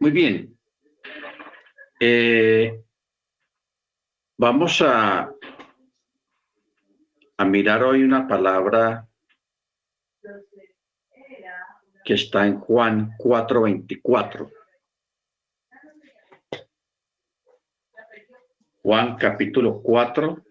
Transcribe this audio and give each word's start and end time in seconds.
Muy 0.00 0.10
bien. 0.10 0.58
Eh, 2.00 2.82
vamos 4.36 4.80
a, 4.80 5.32
a 7.36 7.44
mirar 7.44 7.82
hoy 7.82 8.02
una 8.02 8.26
palabra 8.26 9.06
que 12.04 12.14
está 12.14 12.46
en 12.46 12.60
Juan 12.60 13.10
4:24. 13.18 14.50
Juan 18.82 19.16
capítulo 19.16 19.82
4, 19.82 20.42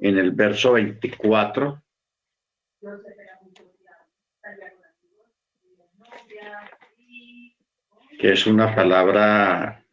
en 0.00 0.18
el 0.18 0.32
verso 0.32 0.72
24. 0.72 1.82
Que 8.18 8.32
es 8.32 8.46
una 8.46 8.74
palabra 8.74 9.84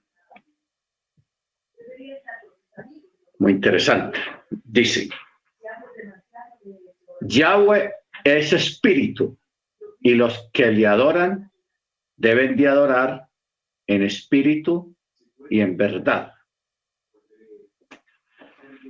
muy 3.39 3.51
interesante. 3.51 4.19
Dice, 4.49 5.09
Yahweh 7.21 7.91
es 8.23 8.53
espíritu 8.53 9.37
y 9.99 10.13
los 10.13 10.49
que 10.53 10.71
le 10.71 10.87
adoran 10.87 11.51
deben 12.15 12.55
de 12.55 12.67
adorar 12.67 13.27
en 13.87 14.03
espíritu 14.03 14.95
y 15.49 15.59
en 15.59 15.75
verdad. 15.75 16.33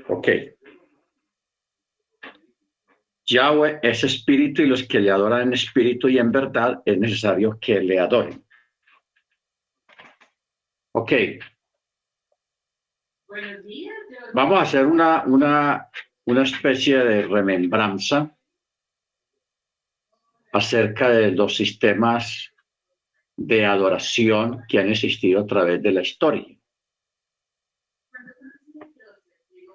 Ok. 0.07 0.27
Yahweh 3.25 3.79
es 3.81 4.03
espíritu 4.03 4.61
y 4.61 4.67
los 4.67 4.83
que 4.83 4.99
le 4.99 5.09
adoran 5.09 5.47
en 5.47 5.53
espíritu 5.53 6.09
y 6.09 6.17
en 6.17 6.31
verdad 6.31 6.81
es 6.85 6.97
necesario 6.97 7.57
que 7.59 7.79
le 7.79 7.99
adoren. 7.99 8.43
Ok. 10.95 11.11
Vamos 14.33 14.59
a 14.59 14.61
hacer 14.61 14.85
una, 14.85 15.23
una, 15.23 15.89
una 16.25 16.43
especie 16.43 16.97
de 16.99 17.23
remembranza 17.23 18.37
acerca 20.51 21.09
de 21.09 21.31
los 21.31 21.55
sistemas 21.55 22.53
de 23.35 23.65
adoración 23.65 24.63
que 24.69 24.77
han 24.77 24.89
existido 24.89 25.41
a 25.41 25.47
través 25.47 25.81
de 25.81 25.91
la 25.91 26.01
historia. 26.01 26.55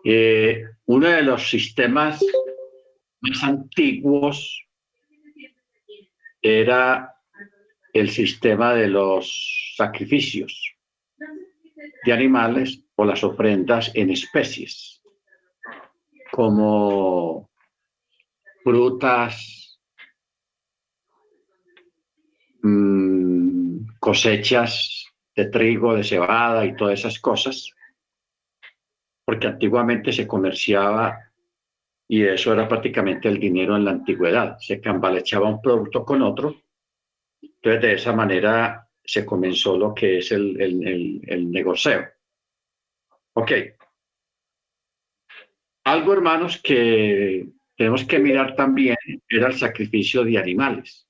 Eh, 0.04 0.62
uno 0.86 1.08
de 1.08 1.22
los 1.22 1.50
sistemas 1.50 2.24
más 3.20 3.42
antiguos 3.42 4.64
era 6.40 7.12
el 7.92 8.08
sistema 8.10 8.72
de 8.72 8.86
los 8.86 9.74
sacrificios 9.76 10.77
de 12.04 12.12
animales 12.12 12.84
o 12.96 13.04
las 13.04 13.22
ofrendas 13.24 13.90
en 13.94 14.10
especies, 14.10 15.02
como 16.30 17.50
frutas, 18.64 19.80
mm, 22.62 23.98
cosechas 24.00 25.06
de 25.34 25.46
trigo, 25.46 25.94
de 25.94 26.04
cebada 26.04 26.66
y 26.66 26.74
todas 26.74 26.98
esas 26.98 27.18
cosas, 27.20 27.72
porque 29.24 29.46
antiguamente 29.46 30.12
se 30.12 30.26
comerciaba 30.26 31.18
y 32.08 32.24
eso 32.24 32.52
era 32.52 32.66
prácticamente 32.66 33.28
el 33.28 33.38
dinero 33.38 33.76
en 33.76 33.84
la 33.84 33.90
antigüedad. 33.90 34.56
Se 34.58 34.80
cambalechaba 34.80 35.48
un 35.48 35.60
producto 35.60 36.04
con 36.04 36.22
otro. 36.22 36.56
Entonces, 37.42 37.82
de 37.82 37.92
esa 37.92 38.14
manera 38.14 38.87
se 39.08 39.24
comenzó 39.24 39.78
lo 39.78 39.94
que 39.94 40.18
es 40.18 40.30
el, 40.32 40.60
el, 40.60 41.22
el, 41.26 41.50
negocio. 41.50 42.06
Ok. 43.32 43.52
Algo, 45.84 46.12
hermanos, 46.12 46.60
que 46.62 47.48
tenemos 47.74 48.04
que 48.04 48.18
mirar 48.18 48.54
también 48.54 48.96
era 49.26 49.46
el 49.46 49.54
sacrificio 49.54 50.24
de 50.24 50.36
animales. 50.36 51.08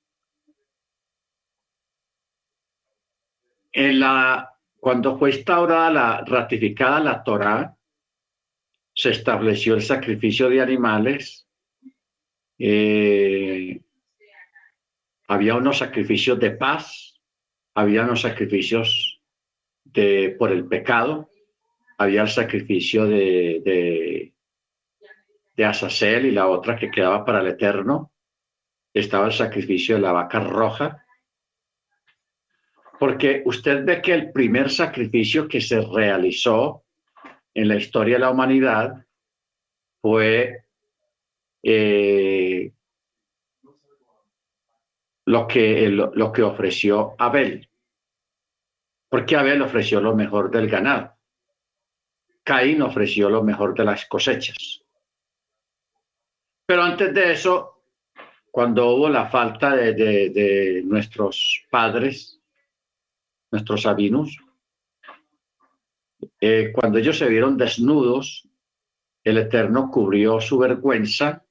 En 3.73 3.99
la, 3.99 4.57
cuando 4.79 5.17
fue 5.19 5.31
instaurada 5.31 5.91
la, 5.91 6.23
ratificada 6.25 7.01
la 7.01 7.21
Torá, 7.21 7.77
se 8.93 9.09
estableció 9.09 9.73
el 9.73 9.81
sacrificio 9.81 10.49
de 10.49 10.61
animales. 10.61 11.45
Eh, 12.57 13.81
había 15.27 15.55
unos 15.55 15.79
sacrificios 15.79 16.39
de 16.39 16.51
paz, 16.51 17.08
había 17.73 18.03
unos 18.03 18.21
sacrificios 18.21 19.21
de, 19.83 20.35
por 20.37 20.51
el 20.51 20.67
pecado, 20.67 21.29
había 21.97 22.21
el 22.21 22.29
sacrificio 22.29 23.05
de, 23.05 23.61
de, 23.63 24.33
de 25.55 25.65
Azazel 25.65 26.25
y 26.25 26.31
la 26.31 26.47
otra 26.47 26.77
que 26.77 26.91
quedaba 26.91 27.25
para 27.25 27.41
el 27.41 27.47
eterno. 27.47 28.11
Estaba 28.93 29.27
el 29.27 29.33
sacrificio 29.33 29.95
de 29.95 30.01
la 30.01 30.11
vaca 30.11 30.39
roja. 30.39 31.05
Porque 32.99 33.43
usted 33.45 33.85
ve 33.85 34.01
que 34.01 34.13
el 34.13 34.31
primer 34.31 34.69
sacrificio 34.69 35.47
que 35.47 35.61
se 35.61 35.81
realizó 35.81 36.83
en 37.53 37.67
la 37.67 37.75
historia 37.75 38.15
de 38.15 38.19
la 38.19 38.31
humanidad 38.31 39.05
fue 40.01 40.65
eh, 41.63 42.71
lo, 45.29 45.47
que, 45.47 45.87
lo, 45.89 46.31
que 46.31 46.41
ofreció 46.41 47.13
Abel. 47.19 47.69
Porque 49.07 49.35
Abel 49.35 49.61
ofreció 49.61 50.01
lo 50.01 50.15
mejor 50.15 50.49
del 50.49 50.67
ganado. 50.67 51.15
Caín 52.43 52.81
ofreció 52.81 53.29
lo 53.29 53.43
mejor 53.43 53.75
de 53.75 53.85
las 53.85 54.07
cosechas. 54.07 54.81
Pero 56.65 56.81
antes 56.81 57.13
de 57.13 57.31
eso, 57.31 57.83
cuando 58.49 58.89
hubo 58.89 59.07
la 59.07 59.29
falta 59.29 59.75
de, 59.75 59.93
de 59.93 60.81
nuestros 60.83 61.63
padres, 61.69 62.41
nuestros 63.51 63.83
sabinos, 63.83 64.35
eh, 66.41 66.71
cuando 66.73 66.97
ellos 66.97 67.19
se 67.19 67.29
vieron 67.29 67.55
desnudos, 67.55 68.49
el 69.23 69.37
Eterno 69.37 69.91
cubrió 69.91 70.41
su 70.41 70.57
vergüenza 70.57 71.45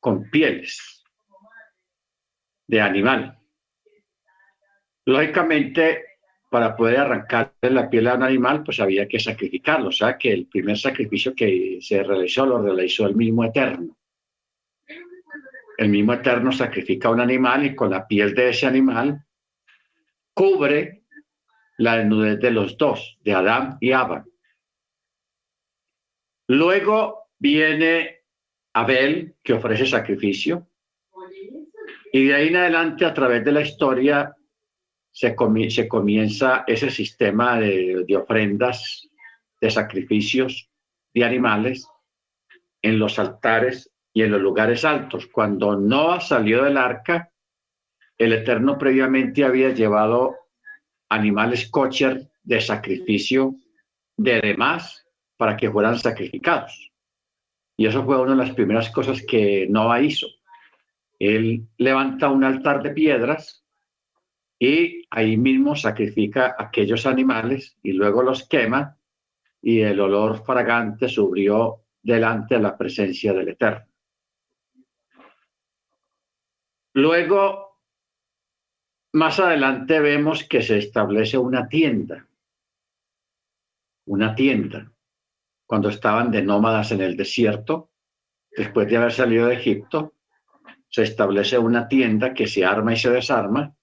con 0.00 0.30
pieles 0.30 0.91
de 2.72 2.80
animal. 2.80 3.38
Lógicamente, 5.04 6.04
para 6.50 6.74
poder 6.74 7.00
arrancar 7.00 7.52
la 7.60 7.90
piel 7.90 8.08
a 8.08 8.14
un 8.14 8.22
animal, 8.22 8.62
pues 8.64 8.80
había 8.80 9.06
que 9.06 9.20
sacrificarlo. 9.20 9.88
O 9.88 9.92
sea, 9.92 10.16
que 10.16 10.32
el 10.32 10.46
primer 10.46 10.78
sacrificio 10.78 11.34
que 11.34 11.78
se 11.82 12.02
realizó 12.02 12.46
lo 12.46 12.62
realizó 12.62 13.06
el 13.06 13.14
mismo 13.14 13.44
Eterno. 13.44 13.94
El 15.76 15.90
mismo 15.90 16.14
Eterno 16.14 16.50
sacrifica 16.50 17.10
un 17.10 17.20
animal 17.20 17.66
y 17.66 17.74
con 17.74 17.90
la 17.90 18.06
piel 18.06 18.34
de 18.34 18.48
ese 18.48 18.66
animal 18.66 19.22
cubre 20.32 21.02
la 21.76 21.98
desnudez 21.98 22.40
de 22.40 22.52
los 22.52 22.78
dos, 22.78 23.18
de 23.20 23.34
Adán 23.34 23.76
y 23.80 23.92
Abba. 23.92 24.24
Luego 26.48 27.28
viene 27.38 28.20
Abel, 28.72 29.34
que 29.42 29.52
ofrece 29.52 29.84
sacrificio. 29.84 30.71
Y 32.12 32.26
de 32.26 32.34
ahí 32.34 32.48
en 32.48 32.56
adelante, 32.56 33.06
a 33.06 33.14
través 33.14 33.44
de 33.44 33.52
la 33.52 33.62
historia, 33.62 34.36
se, 35.10 35.34
comienza 35.34 36.64
ese 36.66 36.90
sistema 36.90 37.58
de, 37.58 38.04
de 38.06 38.16
ofrendas, 38.16 39.08
de 39.60 39.70
sacrificios 39.70 40.68
de 41.14 41.24
animales 41.24 41.86
en 42.82 42.98
los 42.98 43.18
altares 43.18 43.90
y 44.12 44.22
en 44.22 44.30
los 44.30 44.40
lugares 44.40 44.84
altos. 44.84 45.26
Cuando 45.26 45.78
Noah 45.78 46.20
salió 46.20 46.64
del 46.64 46.76
arca, 46.76 47.30
el 48.18 48.32
Eterno 48.32 48.78
previamente 48.78 49.44
había 49.44 49.70
llevado 49.70 50.36
animales 51.08 51.70
kosher 51.70 52.30
de 52.42 52.60
sacrificio 52.60 53.54
de 54.16 54.40
demás 54.40 55.06
para 55.36 55.56
que 55.56 55.70
fueran 55.70 55.98
sacrificados. 55.98 56.90
Y 57.76 57.86
eso 57.86 58.04
fue 58.04 58.20
una 58.20 58.32
de 58.32 58.36
las 58.36 58.54
primeras 58.54 58.90
cosas 58.90 59.22
que 59.26 59.66
Noah 59.68 60.00
hizo. 60.00 60.26
Él 61.24 61.68
levanta 61.76 62.30
un 62.30 62.42
altar 62.42 62.82
de 62.82 62.90
piedras 62.90 63.64
y 64.58 65.06
ahí 65.08 65.36
mismo 65.36 65.76
sacrifica 65.76 66.56
aquellos 66.58 67.06
animales 67.06 67.78
y 67.80 67.92
luego 67.92 68.24
los 68.24 68.48
quema 68.48 68.98
y 69.60 69.82
el 69.82 70.00
olor 70.00 70.44
fragante 70.44 71.08
subió 71.08 71.84
delante 72.02 72.56
de 72.56 72.62
la 72.62 72.76
presencia 72.76 73.32
del 73.32 73.50
Eterno. 73.50 73.86
Luego 76.94 77.78
más 79.12 79.38
adelante 79.38 80.00
vemos 80.00 80.42
que 80.42 80.60
se 80.60 80.78
establece 80.78 81.38
una 81.38 81.68
tienda, 81.68 82.26
una 84.06 84.34
tienda, 84.34 84.90
cuando 85.66 85.88
estaban 85.88 86.32
de 86.32 86.42
nómadas 86.42 86.90
en 86.90 87.00
el 87.00 87.16
desierto, 87.16 87.92
después 88.50 88.88
de 88.88 88.96
haber 88.96 89.12
salido 89.12 89.46
de 89.46 89.54
Egipto, 89.54 90.14
se 90.92 91.02
establece 91.02 91.58
una 91.58 91.88
tienda 91.88 92.34
que 92.34 92.46
se 92.46 92.64
arma 92.64 92.92
y 92.92 92.96
se 92.96 93.10
desarma, 93.10 93.74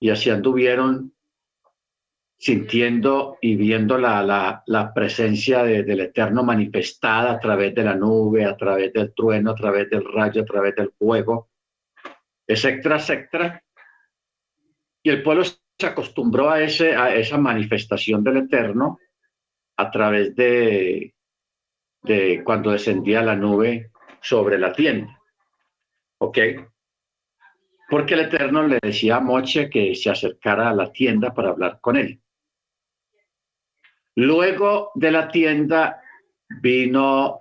y 0.00 0.08
así 0.10 0.30
anduvieron 0.30 1.12
sintiendo 2.38 3.38
y 3.40 3.54
viendo 3.54 3.98
la, 3.98 4.62
la, 4.66 4.94
presencia 4.94 5.62
del 5.62 6.00
Eterno 6.00 6.42
manifestada 6.42 7.32
a 7.32 7.38
través 7.38 7.72
de 7.72 7.84
la 7.84 7.94
nube, 7.94 8.44
a 8.44 8.56
través 8.56 8.92
del 8.92 9.14
trueno, 9.14 9.52
a 9.52 9.54
través 9.54 9.88
del 9.90 10.04
rayo, 10.04 10.42
a 10.42 10.44
través 10.44 10.74
del 10.74 10.90
fuego, 10.98 11.50
etcétera, 12.44 12.96
etcétera. 12.96 13.62
Y 15.04 15.10
el 15.10 15.22
pueblo 15.22 15.44
se 15.44 15.86
acostumbró 15.86 16.50
a, 16.50 16.60
ese, 16.60 16.96
a 16.96 17.14
esa 17.14 17.38
manifestación 17.38 18.24
del 18.24 18.38
Eterno 18.38 18.98
a 19.76 19.90
través 19.90 20.34
de, 20.34 21.14
de 22.02 22.42
cuando 22.42 22.72
descendía 22.72 23.22
la 23.22 23.36
nube 23.36 23.92
sobre 24.20 24.58
la 24.58 24.72
tienda. 24.72 25.21
¿Ok? 26.22 26.38
Porque 27.90 28.14
el 28.14 28.20
Eterno 28.20 28.62
le 28.62 28.78
decía 28.80 29.16
a 29.16 29.20
Moche 29.20 29.68
que 29.68 29.92
se 29.96 30.08
acercara 30.08 30.70
a 30.70 30.74
la 30.74 30.92
tienda 30.92 31.34
para 31.34 31.48
hablar 31.50 31.80
con 31.80 31.96
él. 31.96 32.20
Luego 34.14 34.92
de 34.94 35.10
la 35.10 35.26
tienda 35.26 36.00
vino 36.60 37.40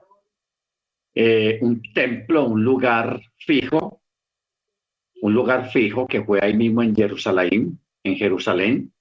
eh, 1.13 1.59
un 1.61 1.83
templo, 1.93 2.45
un 2.45 2.63
lugar 2.63 3.21
fijo, 3.37 4.01
un 5.21 5.31
lugar 5.31 5.69
fijo 5.69 6.07
que 6.07 6.23
fue 6.23 6.39
ahí 6.41 6.55
mismo 6.55 6.81
en 6.81 6.95
Jerusalén, 6.95 7.79
en 8.03 8.15
Jerusalén. 8.15 8.91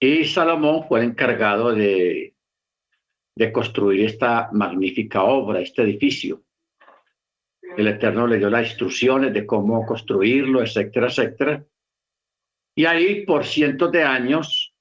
Y 0.00 0.24
Salomón 0.24 0.88
fue 0.88 1.04
encargado 1.04 1.72
de, 1.72 2.34
de 3.36 3.52
construir 3.52 4.06
esta 4.06 4.50
magnífica 4.50 5.22
obra, 5.22 5.60
este 5.60 5.82
edificio. 5.82 6.43
El 7.76 7.88
Eterno 7.88 8.26
le 8.26 8.38
dio 8.38 8.50
las 8.50 8.68
instrucciones 8.68 9.32
de 9.32 9.46
cómo 9.46 9.84
construirlo, 9.84 10.62
etcétera, 10.62 11.08
etcétera. 11.08 11.64
Y 12.74 12.84
ahí 12.84 13.24
por 13.24 13.44
cientos 13.44 13.92
de 13.92 14.02
años 14.02 14.74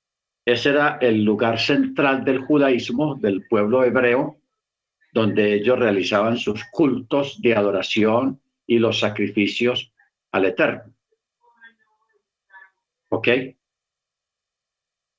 ese 0.46 0.70
era 0.70 0.98
el 1.00 1.24
lugar 1.24 1.60
central 1.60 2.26
del 2.26 2.40
judaísmo, 2.40 3.16
del 3.16 3.48
pueblo 3.48 3.84
hebreo, 3.84 4.42
donde 5.14 5.54
ellos 5.54 5.80
realizaban 5.80 6.38
sus 6.38 6.64
cultos 6.66 7.42
de 7.42 7.56
adoración 7.56 8.42
y 8.68 8.80
los 8.80 9.00
sacrificios 9.00 9.94
al 10.32 10.46
Eterno. 10.46 10.94
¿Ok? 13.10 13.28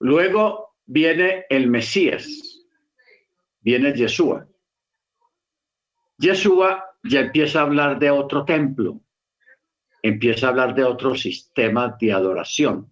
Luego 0.00 0.74
viene 0.84 1.46
el 1.48 1.68
Mesías, 1.68 2.66
viene 3.60 3.94
Yeshua. 3.94 4.46
Yeshua 6.18 6.93
ya 7.04 7.20
empieza 7.20 7.60
a 7.60 7.62
hablar 7.62 7.98
de 7.98 8.10
otro 8.10 8.44
templo, 8.44 9.00
empieza 10.02 10.46
a 10.46 10.50
hablar 10.50 10.74
de 10.74 10.84
otro 10.84 11.14
sistema 11.14 11.96
de 12.00 12.12
adoración 12.12 12.90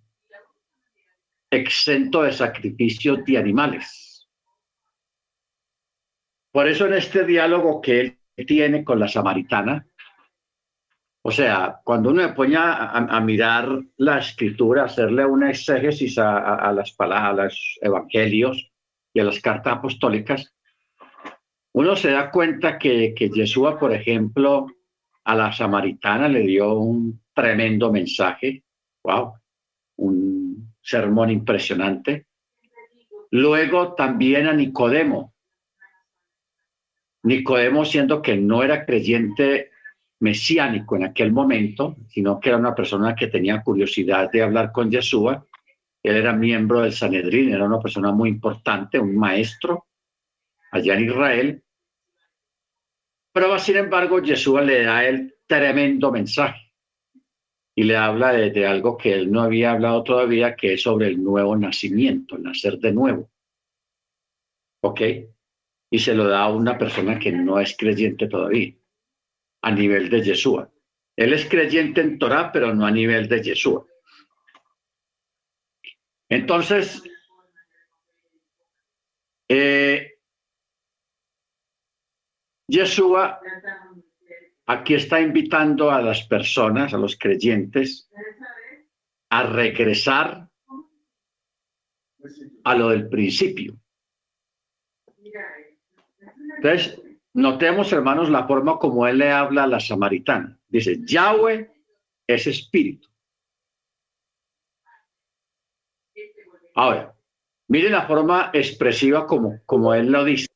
exento 1.52 2.22
de 2.22 2.32
sacrificios 2.32 3.24
de 3.24 3.36
animales. 3.36 4.26
Por 6.50 6.66
eso 6.66 6.86
en 6.86 6.94
este 6.94 7.24
diálogo 7.24 7.80
que 7.80 8.00
él 8.00 8.46
tiene 8.46 8.84
con 8.84 8.98
la 8.98 9.08
samaritana, 9.08 9.86
o 11.24 11.30
sea, 11.30 11.80
cuando 11.84 12.10
uno 12.10 12.22
se 12.22 12.56
a, 12.56 13.20
mirar 13.20 13.68
la 13.96 14.18
escritura, 14.18 14.84
hacerle 14.84 15.24
una 15.24 15.50
exégesis 15.50 16.18
a, 16.18 16.72
las 16.72 16.92
palabras, 16.92 17.56
evangelios 17.80 18.72
y 19.14 19.20
a 19.20 19.24
las 19.24 19.38
cartas 19.40 19.74
apostólicas, 19.74 20.52
uno 21.74 21.96
se 21.96 22.10
da 22.10 22.30
cuenta 22.30 22.78
que, 22.78 23.14
que 23.14 23.30
Yeshua, 23.30 23.78
por 23.78 23.92
ejemplo, 23.92 24.66
a 25.24 25.34
la 25.34 25.52
samaritana 25.52 26.28
le 26.28 26.40
dio 26.40 26.74
un 26.74 27.22
tremendo 27.34 27.90
mensaje, 27.90 28.64
wow, 29.02 29.32
un 29.96 30.74
sermón 30.82 31.30
impresionante. 31.30 32.26
Luego 33.30 33.94
también 33.94 34.46
a 34.46 34.52
Nicodemo. 34.52 35.32
Nicodemo 37.22 37.84
siendo 37.84 38.20
que 38.20 38.36
no 38.36 38.62
era 38.62 38.84
creyente 38.84 39.70
mesiánico 40.20 40.96
en 40.96 41.04
aquel 41.04 41.32
momento, 41.32 41.96
sino 42.08 42.38
que 42.38 42.50
era 42.50 42.58
una 42.58 42.74
persona 42.74 43.14
que 43.14 43.28
tenía 43.28 43.62
curiosidad 43.62 44.30
de 44.30 44.42
hablar 44.42 44.72
con 44.72 44.90
Yeshua. 44.90 45.46
Él 46.02 46.16
era 46.16 46.32
miembro 46.32 46.80
del 46.80 46.92
Sanedrín, 46.92 47.54
era 47.54 47.64
una 47.64 47.80
persona 47.80 48.12
muy 48.12 48.28
importante, 48.28 48.98
un 48.98 49.16
maestro 49.16 49.86
allá 50.72 50.94
en 50.94 51.04
Israel. 51.04 51.62
Pero 53.32 53.58
sin 53.58 53.76
embargo, 53.76 54.20
Yeshua 54.20 54.62
le 54.62 54.84
da 54.84 55.04
el 55.04 55.36
tremendo 55.46 56.10
mensaje 56.10 56.72
y 57.74 57.84
le 57.84 57.96
habla 57.96 58.32
de, 58.32 58.66
algo 58.66 58.96
que 58.96 59.14
él 59.14 59.30
no 59.30 59.40
había 59.40 59.72
hablado 59.72 60.02
todavía, 60.02 60.56
que 60.56 60.74
es 60.74 60.82
sobre 60.82 61.06
el 61.06 61.22
nuevo 61.22 61.56
nacimiento, 61.56 62.36
nacer 62.36 62.78
de 62.78 62.92
nuevo. 62.92 63.30
¿Ok? 64.82 65.00
Y 65.90 65.98
se 65.98 66.14
lo 66.14 66.26
da 66.26 66.42
a 66.42 66.52
una 66.52 66.76
persona 66.76 67.18
que 67.18 67.32
no 67.32 67.60
es 67.60 67.76
creyente 67.76 68.26
todavía, 68.26 68.74
a 69.62 69.70
nivel 69.70 70.10
de 70.10 70.22
Yeshua. 70.22 70.70
Él 71.16 71.32
es 71.32 71.46
creyente 71.48 72.00
en 72.00 72.18
Torah, 72.18 72.50
pero 72.52 72.74
no 72.74 72.84
a 72.84 72.90
nivel 72.90 73.28
de 73.28 73.42
Yeshua. 73.42 73.86
Entonces, 76.28 77.02
eh, 79.48 80.11
Yeshua 82.68 83.40
aquí 84.66 84.94
está 84.94 85.20
invitando 85.20 85.90
a 85.90 86.00
las 86.00 86.26
personas, 86.26 86.94
a 86.94 86.98
los 86.98 87.16
creyentes, 87.16 88.08
a 89.30 89.42
regresar 89.44 90.48
a 92.64 92.74
lo 92.74 92.90
del 92.90 93.08
principio. 93.08 93.76
Entonces, 96.56 97.00
notemos, 97.34 97.92
hermanos, 97.92 98.30
la 98.30 98.46
forma 98.46 98.78
como 98.78 99.06
él 99.06 99.18
le 99.18 99.30
habla 99.30 99.64
a 99.64 99.66
la 99.66 99.80
samaritana. 99.80 100.58
Dice, 100.68 100.98
Yahweh 101.04 101.70
es 102.26 102.46
espíritu. 102.46 103.08
Ahora, 106.74 107.14
mire 107.68 107.90
la 107.90 108.06
forma 108.06 108.50
expresiva 108.52 109.26
como, 109.26 109.60
como 109.66 109.92
él 109.94 110.10
lo 110.10 110.24
dice. 110.24 110.51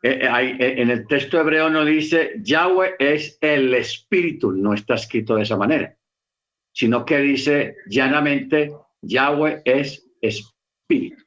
Eh, 0.00 0.20
eh, 0.22 0.56
eh, 0.60 0.74
en 0.78 0.90
el 0.90 1.08
texto 1.08 1.40
hebreo 1.40 1.68
no 1.68 1.84
dice 1.84 2.34
Yahweh 2.40 2.94
es 3.00 3.36
el 3.40 3.74
espíritu, 3.74 4.52
no 4.52 4.72
está 4.72 4.94
escrito 4.94 5.34
de 5.34 5.42
esa 5.42 5.56
manera, 5.56 5.96
sino 6.72 7.04
que 7.04 7.18
dice 7.18 7.78
llanamente 7.86 8.70
Yahweh 9.02 9.62
es 9.64 10.08
espíritu. 10.20 11.24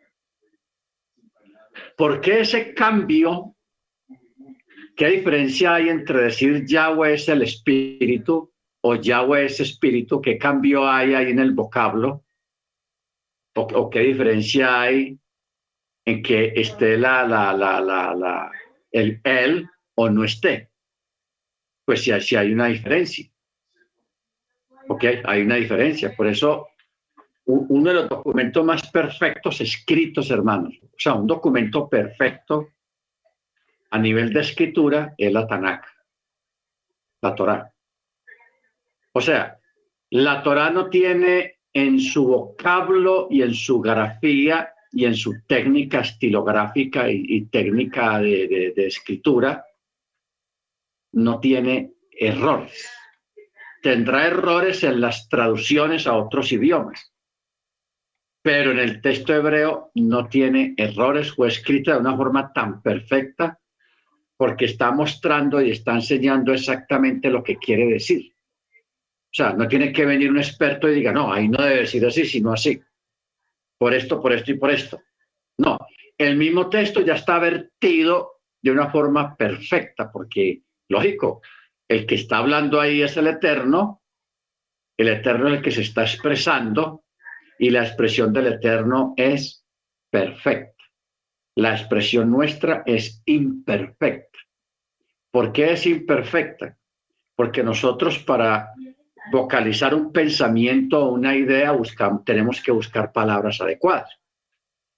¿Por 1.97 2.21
qué 2.21 2.39
ese 2.39 2.73
cambio? 2.73 3.57
¿Qué 4.95 5.07
diferencia 5.07 5.75
hay 5.75 5.89
entre 5.89 6.23
decir 6.23 6.65
Yahweh 6.65 7.15
es 7.15 7.27
el 7.27 7.41
espíritu 7.41 8.53
o 8.83 8.95
Yahweh 8.95 9.45
es 9.45 9.59
espíritu? 9.59 10.21
¿Qué 10.21 10.37
cambio 10.37 10.89
hay 10.89 11.13
ahí 11.13 11.31
en 11.31 11.39
el 11.39 11.51
vocablo? 11.51 12.23
¿O, 13.55 13.61
o 13.61 13.89
qué 13.89 13.99
diferencia 13.99 14.79
hay 14.81 15.19
en 16.05 16.23
que 16.23 16.53
esté 16.55 16.97
la, 16.97 17.27
la, 17.27 17.53
la, 17.53 17.81
la, 17.81 18.15
la 18.15 18.51
el 18.91 19.21
él 19.23 19.69
o 19.95 20.09
no 20.09 20.23
esté. 20.23 20.69
Pues 21.85 22.03
si, 22.03 22.19
si 22.21 22.35
hay 22.35 22.51
una 22.51 22.67
diferencia. 22.67 23.25
Ok, 24.87 25.05
hay 25.23 25.41
una 25.41 25.55
diferencia. 25.55 26.15
Por 26.15 26.27
eso, 26.27 26.69
uno 27.45 27.89
de 27.89 27.95
los 27.95 28.09
documentos 28.09 28.63
más 28.63 28.89
perfectos 28.89 29.61
escritos, 29.61 30.29
hermanos, 30.31 30.77
o 30.83 30.95
sea, 30.97 31.13
un 31.13 31.27
documento 31.27 31.87
perfecto 31.89 32.69
a 33.89 33.99
nivel 33.99 34.31
de 34.31 34.41
escritura 34.41 35.13
es 35.17 35.31
la 35.31 35.47
Tanakh, 35.47 35.85
la 37.21 37.35
Torah. 37.35 37.73
O 39.13 39.21
sea, 39.21 39.57
la 40.09 40.43
Torah 40.43 40.69
no 40.69 40.89
tiene 40.89 41.59
en 41.73 41.99
su 41.99 42.27
vocablo 42.27 43.27
y 43.29 43.41
en 43.41 43.53
su 43.53 43.79
grafía 43.81 44.73
y 44.91 45.05
en 45.05 45.15
su 45.15 45.41
técnica 45.47 46.01
estilográfica 46.01 47.09
y, 47.09 47.45
técnica 47.45 48.19
de, 48.19 48.73
escritura, 48.75 49.65
no 51.13 51.39
tiene 51.39 51.93
errores. 52.11 52.89
Tendrá 53.81 54.27
errores 54.27 54.83
en 54.83 55.01
las 55.01 55.27
traducciones 55.29 56.07
a 56.07 56.15
otros 56.15 56.51
idiomas, 56.51 57.13
pero 58.41 58.71
en 58.71 58.79
el 58.79 59.01
texto 59.01 59.33
hebreo 59.33 59.91
no 59.95 60.27
tiene 60.27 60.73
errores, 60.77 61.31
fue 61.31 61.47
escrita 61.47 61.93
de 61.93 61.99
una 61.99 62.15
forma 62.15 62.51
tan 62.53 62.81
perfecta 62.81 63.57
porque 64.35 64.65
está 64.65 64.91
mostrando 64.91 65.61
y 65.61 65.71
está 65.71 65.93
enseñando 65.93 66.53
exactamente 66.53 67.29
lo 67.29 67.43
que 67.43 67.57
quiere 67.57 67.85
decir. 67.85 68.33
O 68.33 69.33
sea, 69.33 69.53
no 69.53 69.67
tiene 69.67 69.93
que 69.93 70.05
venir 70.05 70.29
un 70.31 70.39
experto 70.39 70.89
y 70.89 70.95
diga, 70.95 71.11
no, 71.11 71.31
ahí 71.31 71.47
no 71.47 71.63
debe 71.63 71.81
decir 71.81 72.05
así, 72.05 72.25
sino 72.25 72.51
así 72.51 72.81
por 73.81 73.95
esto, 73.95 74.21
por 74.21 74.31
esto 74.31 74.51
y 74.51 74.59
por 74.59 74.69
esto. 74.69 75.01
No, 75.57 75.75
el 76.15 76.35
mismo 76.35 76.69
texto 76.69 77.01
ya 77.01 77.15
está 77.15 77.39
vertido 77.39 78.33
de 78.61 78.69
una 78.69 78.91
forma 78.91 79.35
perfecta, 79.35 80.11
porque, 80.11 80.61
lógico, 80.87 81.41
el 81.87 82.05
que 82.05 82.13
está 82.13 82.37
hablando 82.37 82.79
ahí 82.79 83.01
es 83.01 83.17
el 83.17 83.25
Eterno, 83.25 84.03
El 84.97 85.07
eterno 85.07 85.47
es 85.47 85.55
el 85.55 85.61
que 85.63 85.71
se 85.71 85.81
está 85.81 86.03
expresando 86.03 87.05
y 87.57 87.71
la 87.71 87.83
expresión 87.83 88.31
del 88.31 88.53
eterno 88.53 89.15
es 89.17 89.65
perfecta. 90.11 90.83
La 91.55 91.71
expresión 91.71 92.29
nuestra 92.29 92.83
es 92.85 93.23
imperfecta. 93.25 94.37
¿Por 95.31 95.51
qué 95.51 95.71
es 95.71 95.87
imperfecta? 95.87 96.77
Porque 97.35 97.63
nosotros 97.63 98.19
para 98.19 98.75
vocalizar 99.29 99.93
un 99.93 100.11
pensamiento 100.11 101.05
o 101.05 101.11
una 101.11 101.35
idea 101.35 101.71
buscamos, 101.71 102.23
tenemos 102.25 102.61
que 102.61 102.71
buscar 102.71 103.11
palabras 103.11 103.61
adecuadas. 103.61 104.17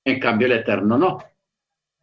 En 0.06 0.20
cambio, 0.20 0.48
el 0.48 0.54
eterno 0.54 0.98
no. 0.98 1.20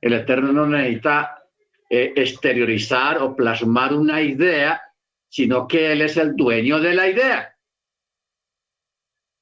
El 0.00 0.14
eterno 0.14 0.52
no 0.52 0.66
necesita 0.66 1.44
eh, 1.88 2.12
exteriorizar 2.16 3.18
o 3.18 3.34
plasmar 3.34 3.94
una 3.94 4.20
idea, 4.20 4.80
sino 5.28 5.66
que 5.66 5.92
él 5.92 6.02
es 6.02 6.16
el 6.16 6.34
dueño 6.36 6.80
de 6.80 6.94
la 6.94 7.08
idea. 7.08 7.56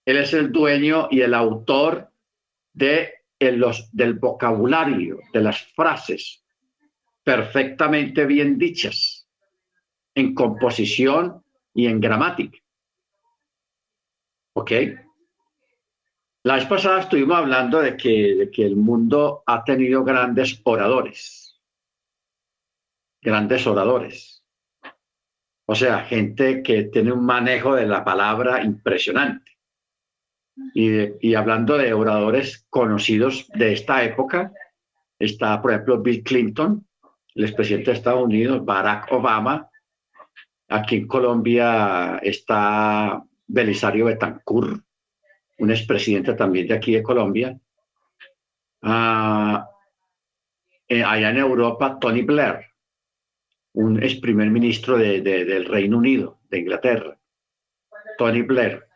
Él 0.05 0.17
es 0.17 0.33
el 0.33 0.53
dueño 0.53 1.09
y 1.11 1.21
el 1.21 1.35
autor 1.35 2.11
los, 3.41 3.91
del 3.93 4.15
vocabulario, 4.15 5.19
de 5.33 5.41
las 5.41 5.63
frases 5.75 6.43
perfectamente 7.29 8.25
bien 8.25 8.57
dichas, 8.57 9.29
en 10.15 10.35
composición 10.35 11.45
y 11.75 11.87
en 11.87 12.01
gramática. 12.01 12.57
¿Ok? 14.59 14.73
La 16.43 16.57
vez 16.57 16.67
pasada 16.67 16.99
estuvimos 16.99 17.37
hablando 17.37 17.81
de 17.81 17.97
que, 17.97 18.51
el 18.57 18.75
mundo 18.75 19.45
ha 19.47 19.63
tenido 19.63 20.03
grandes 20.03 20.61
oradores, 20.65 21.61
grandes 23.23 23.65
oradores. 23.69 24.43
O 25.65 25.77
sea, 25.77 26.01
gente 26.01 26.61
que 26.65 26.85
tiene 26.85 27.13
un 27.13 27.25
manejo 27.25 27.77
de 27.77 27.87
la 27.87 28.05
palabra 28.05 28.65
impresionante. 28.65 29.59
Y, 30.75 31.35
hablando 31.37 31.79
de 31.79 31.93
oradores 31.93 32.67
conocidos 32.69 33.47
de 33.55 33.75
esta 33.75 34.03
época, 34.03 34.53
está, 35.21 35.63
por 35.63 35.71
ejemplo, 35.71 36.03
Bill 36.03 36.25
Clinton, 36.25 36.85
el 37.37 37.45
expresidente 37.45 37.93
de 37.93 37.99
Estados 37.99 38.25
Unidos, 38.25 38.65
Barack 38.65 39.13
Obama. 39.13 39.71
Aquí 40.69 40.97
en 40.97 41.07
Colombia 41.07 42.19
está 42.25 43.23
Belisario 43.49 44.05
Betancourt, 44.05 44.81
un 45.59 45.71
expresidente 45.71 46.35
también 46.35 46.69
de 46.69 46.75
aquí 46.75 46.93
de 46.93 47.03
Colombia. 47.03 47.59
Ah, 48.83 49.69
eh, 50.87 51.03
allá 51.03 51.31
en 51.31 51.39
Europa, 51.39 51.99
Tony 51.99 52.23
Blair, 52.23 52.65
un 53.73 54.03
ex 54.03 54.15
primer 54.21 54.51
ministro 54.51 54.97
del 54.97 55.65
Reino 55.65 55.99
Unido, 55.99 56.39
de 56.49 56.59
Inglaterra. 56.59 57.19
Tony 58.17 58.43
Blair 58.43 58.89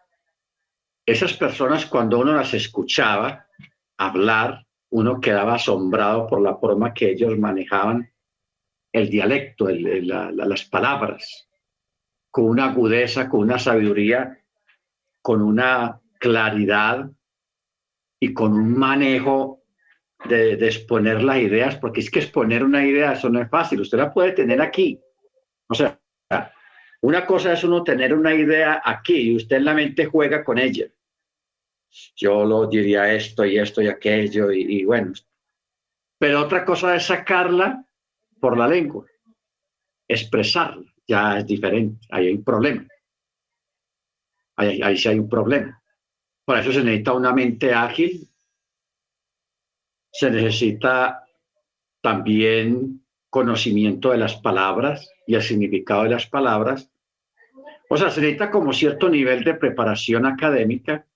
esas 1.05 1.33
personas 1.35 1.87
cuando 1.87 2.21
uno 2.21 2.33
las 2.33 2.55
escuchaba 2.55 3.47
hablar, 3.97 4.67
uno 4.91 5.21
quedaba 5.21 5.55
asombrado 5.55 6.27
por 6.29 6.41
la 6.41 6.57
forma 6.57 6.95
que 6.95 7.11
ellos 7.11 7.37
manejaban 7.39 8.13
el 8.93 9.09
dialecto, 9.09 9.69
las 9.69 10.65
palabras, 10.65 11.49
con 12.31 12.45
una 12.45 12.67
agudeza, 12.67 13.29
con 13.29 13.41
una 13.41 13.59
sabiduría, 13.59 14.42
con 15.23 15.41
una 15.41 16.01
claridad 16.19 17.11
y 18.21 18.35
con 18.35 18.53
un 18.53 18.77
manejo 18.77 19.63
de, 20.29 20.53
exponer 20.55 21.23
las 21.23 21.39
ideas, 21.39 21.77
porque 21.77 22.01
es 22.01 22.11
que 22.11 22.21
exponer 22.21 22.63
una 22.63 22.85
idea, 22.85 23.13
eso 23.13 23.29
no 23.29 23.41
es 23.41 23.49
fácil, 23.49 23.81
usted 23.81 23.99
la 23.99 24.13
puede 24.13 24.33
tener 24.33 24.61
aquí. 24.61 25.01
O 25.69 25.75
sea, 25.75 25.99
una 27.01 27.27
cosa 27.27 27.53
es 27.53 27.65
uno 27.65 27.83
tener 27.83 28.15
una 28.15 28.35
idea 28.35 28.81
aquí 28.85 29.33
y 29.33 29.37
usted 29.37 29.57
en 29.57 29.65
la 29.65 29.75
mente 29.75 30.07
juega 30.07 30.45
con 30.45 30.59
ella. 30.59 30.87
Yo 32.17 32.45
lo 32.45 32.67
diría 32.67 33.13
esto 33.13 33.45
y 33.45 33.59
esto 33.59 33.83
y 33.83 33.89
aquello 33.89 34.53
y, 34.53 34.85
bueno. 34.85 35.13
Pero 36.19 36.43
otra 36.43 36.65
cosa 36.65 36.95
es 36.95 37.05
sacarla 37.05 37.85
por 38.41 38.57
la 38.57 38.69
lengua, 38.69 39.05
expresarla, 40.07 40.93
ya 41.07 41.39
es 41.39 41.47
diferente, 41.47 42.07
ahí 42.11 42.29
hay 42.29 42.35
un 42.35 42.45
problema. 42.45 42.87
Ahí, 44.63 44.81
ahí 44.83 44.97
sí 44.97 45.09
hay 45.09 45.19
un 45.19 45.29
problema. 45.29 45.83
Por 46.45 46.59
eso 46.59 46.73
se 46.73 46.83
necesita 46.83 47.13
una 47.13 47.33
mente 47.33 47.73
ágil, 47.73 48.29
se 50.13 50.31
necesita 50.31 51.25
también 52.01 53.05
conocimiento 53.31 54.11
de 54.11 54.19
las 54.19 54.37
palabras 54.37 55.09
y 55.27 55.35
el 55.35 55.43
significado 55.43 56.03
de 56.03 56.11
las 56.11 56.27
palabras. 56.27 56.91
O 57.89 57.97
sea, 57.97 58.11
se 58.11 58.21
necesita 58.21 58.51
como 58.51 58.73
cierto 58.73 59.09
nivel 59.09 59.45
de 59.45 59.55
preparación 59.55 60.27
académica 60.27 61.07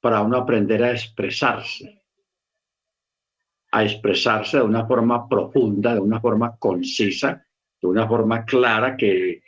para 0.00 0.22
uno 0.22 0.38
aprender 0.38 0.82
a 0.82 0.90
expresarse, 0.90 2.02
a 3.70 3.84
expresarse 3.84 4.56
de 4.56 4.64
una 4.64 4.86
forma 4.86 5.28
profunda, 5.28 5.94
de 5.94 6.00
una 6.00 6.20
forma 6.20 6.56
concisa, 6.56 7.46
de 7.80 7.88
una 7.88 8.08
forma 8.08 8.44
clara 8.44 8.96
que, 8.96 9.42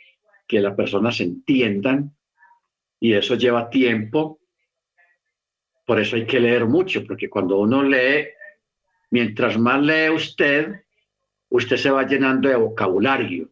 que 0.47 0.59
las 0.61 0.75
personas 0.75 1.19
entiendan 1.19 2.15
y 3.05 3.13
eso 3.13 3.35
lleva 3.35 3.69
tiempo. 3.69 4.39
Por 5.85 5.99
eso 5.99 6.15
hay 6.15 6.25
que 6.25 6.39
leer 6.39 6.65
mucho, 6.65 7.05
porque 7.05 7.29
cuando 7.29 7.59
uno 7.59 7.83
lee, 7.83 8.29
mientras 9.11 9.59
más 9.59 9.79
lee 9.79 10.09
usted, 10.09 10.85
usted 11.49 11.77
se 11.77 11.91
va 11.91 12.07
llenando 12.07 12.49
de 12.49 12.55
vocabulario 12.55 13.51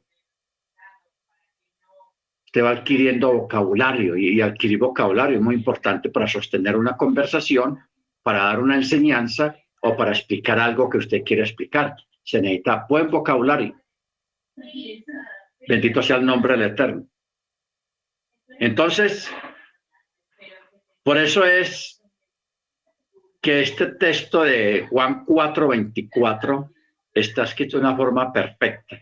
te 2.52 2.62
va 2.62 2.70
adquiriendo 2.70 3.34
vocabulario 3.34 4.16
y, 4.16 4.40
adquirir 4.40 4.78
vocabulario 4.78 5.38
es 5.38 5.42
muy 5.42 5.56
importante 5.56 6.10
para 6.10 6.28
sostener 6.28 6.76
una 6.76 6.96
conversación, 6.96 7.80
para 8.22 8.44
dar 8.44 8.60
una 8.60 8.76
enseñanza 8.76 9.56
o 9.82 9.98
para 9.98 10.12
explicar 10.12 10.60
algo 10.60 10.88
que 10.88 11.00
usted 11.00 11.24
quiere 11.24 11.42
explicar. 11.42 11.96
Se 12.24 12.40
necesita 12.40 12.86
buen 12.88 13.10
vocabulario. 13.10 13.76
Bendito 15.68 16.04
sea 16.04 16.18
el 16.18 16.28
nombre 16.28 16.54
del 16.54 16.70
Eterno. 16.74 17.08
Entonces, 18.64 19.30
por 21.04 21.18
eso 21.18 21.44
es 21.44 22.02
que 23.42 23.60
este 23.60 23.88
texto 23.88 24.44
de 24.44 24.88
Juan 24.90 25.26
4:24 25.26 26.72
está 27.14 27.44
escrito 27.44 27.76
de 27.76 27.84
una 27.86 27.98
forma 27.98 28.32
perfecta, 28.32 29.02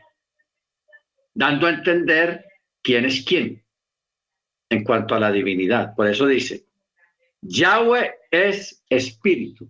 dando 1.35 1.67
a 1.67 1.69
entender 1.69 2.43
quién 2.81 3.05
es 3.05 3.23
quién 3.23 3.63
en 4.67 4.83
cuanto 4.83 5.13
a 5.13 5.19
la 5.19 5.31
divinidad. 5.31 5.93
Por 5.93 6.07
eso 6.07 6.25
dice, 6.25 6.65
Yahweh 7.41 8.15
es 8.31 8.83
espíritu. 8.89 9.69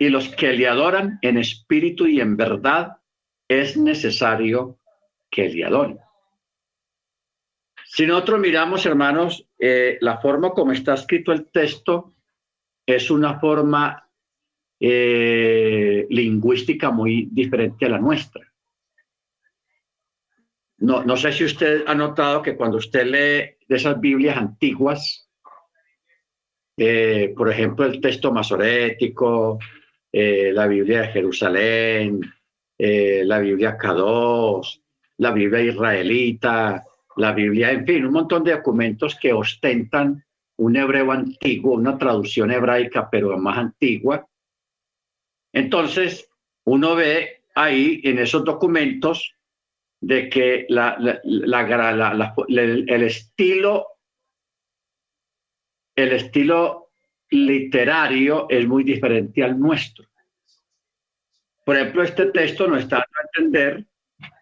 Y 0.00 0.08
los 0.08 0.28
que 0.30 0.54
le 0.54 0.66
adoran 0.66 1.20
en 1.22 1.38
espíritu 1.38 2.08
y 2.08 2.20
en 2.20 2.36
verdad 2.36 2.96
es 3.46 3.76
necesario 3.76 4.76
que 5.30 5.48
le 5.50 5.64
adoren. 5.64 6.00
Si 7.98 8.06
nosotros 8.06 8.38
miramos, 8.38 8.86
hermanos, 8.86 9.44
eh, 9.58 9.98
la 10.02 10.18
forma 10.18 10.50
como 10.50 10.70
está 10.70 10.94
escrito 10.94 11.32
el 11.32 11.50
texto 11.50 12.14
es 12.86 13.10
una 13.10 13.40
forma 13.40 14.08
eh, 14.78 16.06
lingüística 16.08 16.92
muy 16.92 17.28
diferente 17.32 17.86
a 17.86 17.88
la 17.88 17.98
nuestra. 17.98 18.46
No, 20.76 21.02
no 21.02 21.16
sé 21.16 21.32
si 21.32 21.42
usted 21.42 21.82
ha 21.88 21.94
notado 21.96 22.40
que 22.40 22.54
cuando 22.54 22.76
usted 22.76 23.04
lee 23.04 23.66
de 23.66 23.76
esas 23.76 24.00
Biblias 24.00 24.36
antiguas, 24.36 25.28
eh, 26.76 27.34
por 27.36 27.50
ejemplo, 27.50 27.84
el 27.84 28.00
texto 28.00 28.30
masorético, 28.30 29.58
la 30.12 30.68
Biblia 30.68 31.00
de 31.00 31.08
Jerusalén, 31.08 32.20
la 32.78 33.40
Biblia 33.40 33.76
K2, 33.76 34.82
la 35.16 35.32
Biblia 35.32 35.62
israelita, 35.62 36.84
la 37.18 37.32
Biblia, 37.32 37.70
en 37.70 37.84
fin, 37.86 38.06
un 38.06 38.12
montón 38.12 38.44
de 38.44 38.52
documentos 38.52 39.16
que 39.16 39.32
ostentan 39.32 40.24
un 40.56 40.76
hebreo 40.76 41.12
antiguo, 41.12 41.74
una 41.74 41.98
traducción 41.98 42.50
hebraica, 42.50 43.08
pero 43.10 43.36
más 43.38 43.58
antigua. 43.58 44.26
Entonces, 45.52 46.28
uno 46.64 46.94
ve 46.94 47.42
ahí 47.54 48.00
en 48.04 48.18
esos 48.18 48.44
documentos 48.44 49.34
de 50.00 50.28
que 50.28 50.66
la, 50.68 50.96
el 51.24 53.02
estilo 53.02 53.86
el 55.96 56.12
estilo 56.12 56.92
literario 57.30 58.46
es 58.48 58.66
muy 58.66 58.84
diferente 58.84 59.42
al 59.42 59.58
nuestro. 59.58 60.06
Por 61.64 61.76
ejemplo, 61.76 62.04
este 62.04 62.26
texto 62.26 62.68
nos 62.68 62.84
está 62.84 62.98
dando 62.98 63.18
a 63.18 63.22
entender 63.26 63.86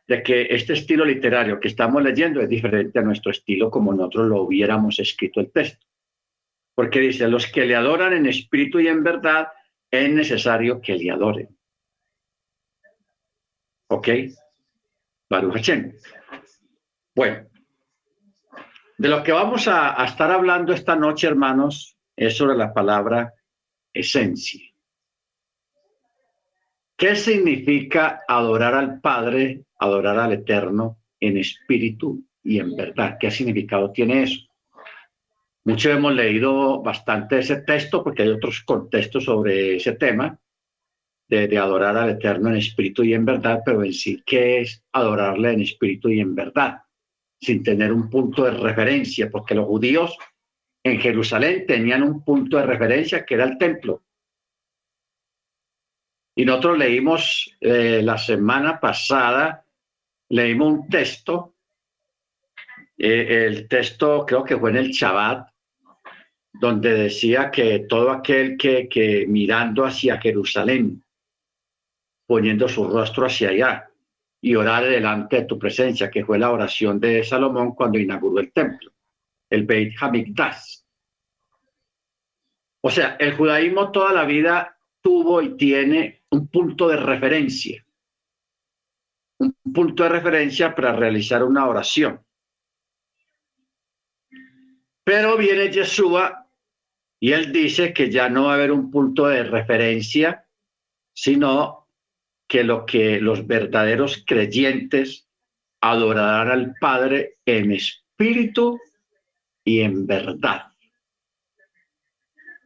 de 0.07 0.23
que 0.23 0.47
este 0.51 0.75
estilo 0.75 1.05
literario 1.05 1.59
que 1.59 1.69
estamos 1.69 2.03
leyendo 2.03 2.41
es 2.41 2.49
diferente 2.49 2.99
a 2.99 3.03
nuestro 3.03 3.33
estilo 3.33 3.71
como 3.71 3.93
nosotros 3.93 4.29
lo 4.29 4.43
hubiéramos 4.43 4.99
escrito 5.01 5.41
el 5.41 5.51
texto. 5.51 5.85
Porque 6.75 7.01
dice, 7.01 7.27
los 7.29 7.47
que 7.47 7.65
le 7.65 7.75
adoran 7.75 8.13
en 8.13 8.27
espíritu 8.27 8.79
y 8.79 8.89
en 8.89 9.03
verdad, 9.03 9.49
es 9.91 10.11
necesario 10.11 10.81
que 10.81 10.95
le 10.95 11.11
adoren. 11.11 11.49
¿Ok? 13.89 14.09
Baruch 15.29 15.71
Bueno, 17.15 17.49
De 18.99 19.09
lo 19.09 19.23
que 19.23 19.33
vamos 19.33 19.67
a, 19.69 20.05
estar 20.05 20.31
hablando 20.31 20.73
esta 20.73 20.95
noche, 20.95 21.27
hermanos, 21.27 21.97
es 22.15 22.37
sobre 22.37 22.57
la 22.57 22.73
palabra 22.73 23.35
esencia. 23.93 24.63
¿Qué 26.97 27.15
significa 27.15 28.23
adorar 28.27 28.75
al 28.75 29.01
Padre, 29.01 29.65
adorar 29.79 30.19
al 30.19 30.33
Eterno 30.33 30.99
en 31.21 31.37
espíritu 31.37 32.25
y 32.43 32.59
en 32.59 32.75
verdad? 32.75 33.17
¿Qué 33.21 33.31
significado 33.31 33.93
tiene 33.93 34.23
eso? 34.23 34.41
Muchos 35.65 35.93
hemos 35.93 36.15
leído 36.15 36.83
bastante 36.83 37.41
ese 37.41 37.63
texto 37.63 38.03
porque 38.03 38.23
hay 38.23 38.29
otros 38.29 38.63
contextos 38.63 39.25
sobre 39.25 39.77
ese 39.77 39.93
tema 39.93 40.39
de, 41.29 41.49
de, 41.49 41.59
adorar 41.59 41.97
al 41.97 42.11
Eterno 42.11 42.51
en 42.51 42.57
espíritu 42.57 43.03
y 43.03 43.15
en 43.15 43.25
verdad, 43.25 43.63
pero 43.65 43.83
en 43.83 43.93
sí, 43.93 44.23
¿qué 44.25 44.61
es 44.61 44.83
adorarle 44.93 45.53
en 45.53 45.63
espíritu 45.63 46.09
y 46.09 46.21
en 46.21 46.35
verdad? 46.35 46.83
sin 47.41 47.63
tener 47.63 47.93
un 47.93 48.09
punto 48.09 48.45
de 48.45 48.53
referencia, 48.53 49.31
porque 49.31 49.55
los 49.55 49.67
judíos 49.67 50.17
en 50.83 51.01
Jerusalén 51.01 51.65
tenían 51.67 52.03
un 52.03 52.25
punto 52.25 52.57
de 52.57 52.67
referencia 52.67 53.25
que 53.25 53.35
era 53.35 53.45
el 53.45 53.59
templo. 53.59 54.05
Y 56.39 56.45
nosotros 56.45 56.77
leímos 56.77 57.57
eh, 57.61 58.03
la 58.05 58.19
semana 58.19 58.79
pasada, 58.79 59.65
leímos 60.29 60.69
un 60.69 60.89
texto, 60.89 61.55
eh, 62.99 63.47
el 63.47 63.67
texto 63.67 64.27
creo 64.27 64.45
que 64.45 64.59
fue 64.59 64.69
en 64.69 64.77
el 64.77 64.91
Shabbat, 64.91 65.49
donde 66.53 66.93
decía 66.93 67.51
que 67.51 67.87
todo 67.89 68.11
aquel 68.11 68.59
que, 68.59 68.87
que 68.87 69.25
mirando 69.27 69.87
hacia 69.87 70.21
Jerusalén, 70.21 71.03
poniendo 72.27 72.69
su 72.69 72.87
rostro 72.87 73.25
hacia 73.25 73.49
allá, 73.49 73.91
y 74.43 74.55
orar 74.55 74.85
delante 74.85 75.37
de 75.37 75.45
tu 75.47 75.59
presencia, 75.59 76.11
que 76.11 76.25
fue 76.25 76.39
la 76.39 76.53
oración 76.53 77.01
de 77.01 77.25
Salomón 77.25 77.75
cuando 77.75 77.99
inauguró 77.99 78.41
el 78.41 78.53
templo, 78.53 78.93
el 79.49 79.65
Beit 79.65 79.95
Hamikdash. 79.99 80.81
O 82.83 82.91
sea, 82.91 83.17
el 83.19 83.35
judaísmo 83.35 83.91
toda 83.91 84.13
la 84.13 84.25
vida 84.25 84.77
tuvo 85.01 85.41
y 85.41 85.57
tiene 85.57 86.26
un 86.37 86.49
punto 86.49 86.89
de 86.89 86.99
referencia, 86.99 87.85
un 89.39 89.55
punto 89.73 90.03
de 90.03 90.11
referencia 90.11 90.75
para 90.75 90.95
realizar 90.95 91.43
una 91.43 91.67
oración. 91.67 92.23
Pero 95.03 95.39
viene 95.39 95.71
Yeshua 95.71 96.47
y 97.19 97.33
él 97.33 97.53
dice 97.53 97.95
que 97.95 98.11
ya 98.11 98.29
no 98.29 98.45
va 98.45 98.53
a 98.53 98.55
haber 98.57 98.71
un 98.71 98.91
punto 98.91 99.27
de 99.27 99.45
referencia, 99.45 100.47
sino 101.15 101.89
que 102.47 102.65
lo 102.65 102.85
que 102.85 103.19
los 103.21 103.47
verdaderos 103.47 104.23
creyentes 104.27 105.27
adorarán 105.81 106.51
al 106.51 106.75
Padre 106.79 107.39
en 107.47 107.73
espíritu 107.73 108.79
y 109.65 109.81
en 109.81 110.07
verdad. 110.07 110.67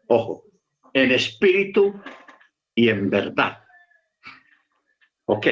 Ojo, 0.09 0.45
en 0.93 1.13
espíritu 1.13 1.95
y 2.75 2.89
en 2.89 3.11
verdad. 3.11 3.60
Ok. 5.33 5.47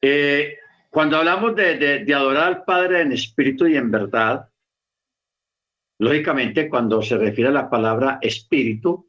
Eh, 0.00 0.56
cuando 0.90 1.16
hablamos 1.16 1.56
de, 1.56 2.04
de 2.04 2.14
adorar 2.14 2.44
al 2.44 2.64
Padre 2.64 3.02
en 3.02 3.12
espíritu 3.12 3.66
y 3.66 3.76
en 3.76 3.90
verdad, 3.90 4.48
lógicamente 5.98 6.68
cuando 6.68 7.02
se 7.02 7.16
refiere 7.16 7.50
a 7.50 7.52
la 7.52 7.70
palabra 7.70 8.18
espíritu, 8.22 9.08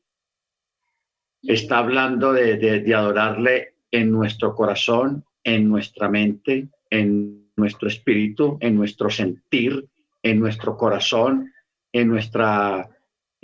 está 1.44 1.80
hablando 1.80 2.34
de, 2.34 2.94
adorarle 2.96 3.76
en 3.92 4.12
nuestro 4.12 4.56
corazón, 4.56 5.26
en 5.44 5.68
nuestra 5.70 6.10
mente, 6.10 6.70
en 6.90 7.52
nuestro 7.56 7.88
espíritu, 7.88 8.58
en 8.62 8.76
nuestro 8.76 9.10
sentir, 9.10 9.88
en 10.22 10.40
nuestro 10.40 10.78
corazón, 10.78 11.52
en 11.92 12.08
nuestra, 12.08 12.90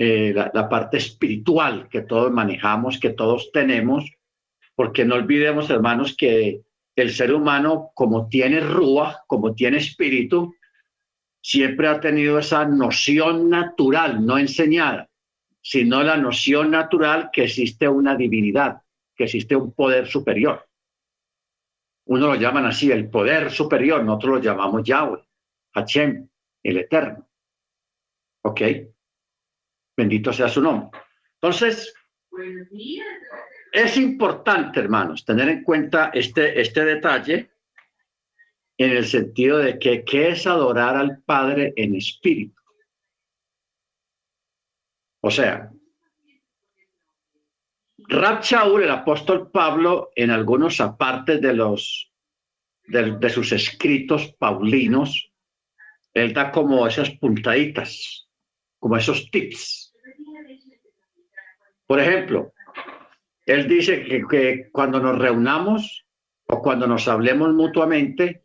eh, 0.01 0.33
la, 0.33 0.69
parte 0.69 0.95
espiritual 0.95 1.89
que 1.89 2.03
todos 2.03 2.31
manejamos, 2.31 3.01
que 3.01 3.09
todos 3.09 3.51
tenemos, 3.51 4.09
porque 4.73 5.03
no 5.03 5.15
olvidemos, 5.15 5.69
hermanos, 5.69 6.15
que 6.15 6.61
el 6.95 7.11
ser 7.11 7.33
humano, 7.33 7.91
como 7.93 8.29
tiene 8.29 8.61
rúa, 8.61 9.25
como 9.27 9.53
tiene 9.53 9.75
espíritu, 9.75 10.55
siempre 11.41 11.89
ha 11.89 11.99
tenido 11.99 12.39
esa 12.39 12.63
noción 12.63 13.49
natural, 13.49 14.25
no 14.25 14.37
enseñada, 14.37 15.09
sino 15.61 16.01
la 16.01 16.15
noción 16.15 16.71
natural 16.71 17.29
que 17.33 17.43
existe 17.43 17.89
una 17.89 18.15
divinidad, 18.15 18.83
que 19.17 19.25
existe 19.25 19.57
un 19.57 19.73
poder 19.73 20.07
superior. 20.07 20.65
Uno 22.05 22.27
lo 22.27 22.35
llaman 22.35 22.67
así, 22.67 22.89
el 22.89 23.09
poder 23.09 23.51
superior, 23.51 24.01
nosotros 24.05 24.35
lo 24.35 24.41
llamamos 24.41 24.81
Yahweh, 24.81 25.19
Hashem, 25.73 26.25
el 26.63 26.77
Eterno. 26.77 27.27
¿Ok? 28.43 28.61
Bendito 29.99 30.31
sea 30.31 30.47
su 30.47 30.61
nombre. 30.61 30.97
Entonces, 31.41 31.93
es 33.73 33.97
importante, 33.97 34.79
hermanos, 34.79 35.25
tener 35.25 35.49
en 35.49 35.61
cuenta 35.61 36.09
este, 36.13 36.61
este 36.61 36.85
detalle 36.85 37.51
en 38.77 38.91
el 38.91 39.05
sentido 39.05 39.57
de 39.57 39.77
que 39.77 40.05
qué 40.05 40.29
es 40.29 40.47
adorar 40.47 40.95
al 40.95 41.21
Padre 41.23 41.73
en 41.75 41.95
espíritu. 41.95 42.61
O 45.19 45.29
sea, 45.29 45.69
Rab 47.97 48.41
el 48.81 48.89
apóstol 48.89 49.51
Pablo, 49.51 50.11
en 50.15 50.31
algunos 50.31 50.79
apartes 50.79 51.41
de 51.41 51.53
los 51.53 52.09
de, 52.87 53.29
sus 53.29 53.51
escritos 53.51 54.33
paulinos, 54.39 55.29
él 56.13 56.33
da 56.33 56.53
como 56.53 56.87
esas 56.87 57.09
puntaditas, 57.11 58.29
como 58.79 58.95
esos 58.95 59.29
tips. 59.29 59.88
Por 61.89 61.99
ejemplo, 61.99 62.53
él 63.47 63.67
dice 63.67 64.05
que, 64.29 64.69
cuando 64.71 64.99
nos 64.99 65.17
reunamos 65.17 66.05
o 66.45 66.61
cuando 66.61 66.85
nos 66.85 67.07
hablemos 67.07 67.51
mutuamente, 67.55 68.43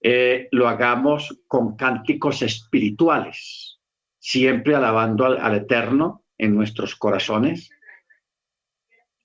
eh, 0.00 0.48
lo 0.50 0.66
hagamos 0.66 1.44
con 1.46 1.76
cánticos 1.76 2.42
espirituales 2.42 3.78
siempre 4.18 4.74
alabando 4.74 5.26
al, 5.26 5.54
Eterno 5.54 6.24
en 6.36 6.56
nuestros 6.56 6.96
corazones. 6.96 7.70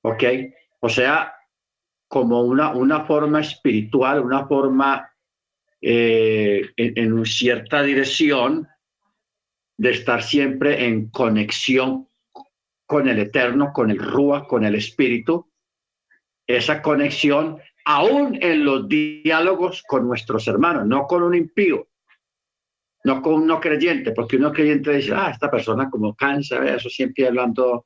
¿Ok? 0.04 0.24
O 0.80 0.90
sea, 0.90 1.34
como 2.08 2.44
una, 2.44 2.76
una 2.76 3.06
forma 3.06 3.40
espiritual, 3.42 4.20
una 4.20 4.46
forma 4.46 5.12
eh, 5.82 6.62
en, 6.78 6.94
en, 6.96 7.26
cierta 7.26 7.82
dirección 7.82 8.68
de 9.78 9.90
estar 9.90 10.22
siempre 10.22 10.86
en 10.86 11.10
conexión 11.10 12.09
con 12.90 13.08
el 13.08 13.20
Eterno, 13.20 13.72
con 13.72 13.92
el 13.92 14.00
Rúa, 14.00 14.48
con 14.48 14.66
el 14.66 14.74
Espíritu. 14.74 15.48
Esa 16.48 16.82
conexión 16.82 17.60
aún 17.86 18.36
en 18.42 18.66
los 18.66 18.90
diálogos 18.90 19.84
con 19.88 20.08
nuestros 20.08 20.48
hermanos, 20.48 20.88
no 20.88 21.06
con 21.06 21.22
un 21.22 21.36
impío, 21.36 21.88
no 23.04 23.22
con 23.22 23.36
un 23.36 23.46
no 23.46 23.60
creyente, 23.60 24.12
porque 24.12 24.38
uno 24.38 24.52
creyente 24.52 24.92
dice, 24.92 25.14
ah, 25.16 25.30
esta 25.30 25.52
persona 25.52 25.88
como 25.88 26.16
cansa, 26.16 26.68
eso 26.68 26.90
siempre 26.90 27.28
hablando 27.28 27.86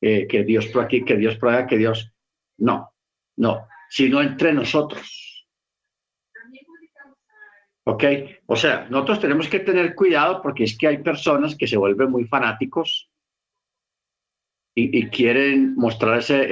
eh, 0.00 0.28
que 0.28 0.44
Dios 0.44 0.68
por 0.68 0.84
aquí, 0.84 1.04
que 1.04 1.16
Dios 1.16 1.36
por 1.36 1.48
allá, 1.48 1.66
que 1.66 1.76
Dios. 1.76 2.12
No, 2.58 2.92
no, 3.38 3.66
sino 3.90 4.22
entre 4.22 4.52
nosotros. 4.52 5.48
¿Ok? 7.86 8.04
O 8.46 8.54
sea, 8.54 8.86
nosotros 8.88 9.18
tenemos 9.18 9.48
que 9.48 9.58
tener 9.58 9.96
cuidado 9.96 10.40
porque 10.40 10.62
es 10.62 10.78
que 10.78 10.86
hay 10.86 10.98
personas 10.98 11.56
que 11.56 11.66
se 11.66 11.76
vuelven 11.76 12.12
muy 12.12 12.24
fanáticos 12.26 13.10
y, 14.74 15.06
quieren 15.08 15.74
mostrarse 15.76 16.48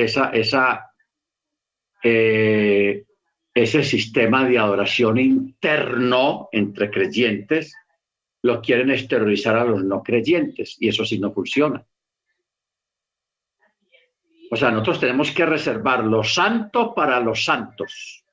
eh, 2.05 3.05
ese 3.55 3.83
sistema 3.83 4.49
de 4.49 4.59
adoración 4.59 5.19
interno 5.19 6.49
entre 6.53 6.91
creyentes 6.91 7.75
lo 8.43 8.61
quieren 8.61 8.91
exteriorizar 8.91 9.57
a 9.57 9.65
los 9.65 9.85
no 9.85 10.03
creyentes 10.03 10.77
y 10.81 10.89
eso 10.89 11.05
sí 11.05 11.19
no 11.19 11.33
funciona. 11.33 11.85
O 14.51 14.57
sea, 14.57 14.71
nosotros 14.71 15.01
tenemos 15.01 15.31
que 15.31 15.47
reservar 15.47 16.05
lo 16.05 16.23
santo 16.23 16.95
para 16.95 17.21
los 17.21 17.45
santos. 17.45 18.25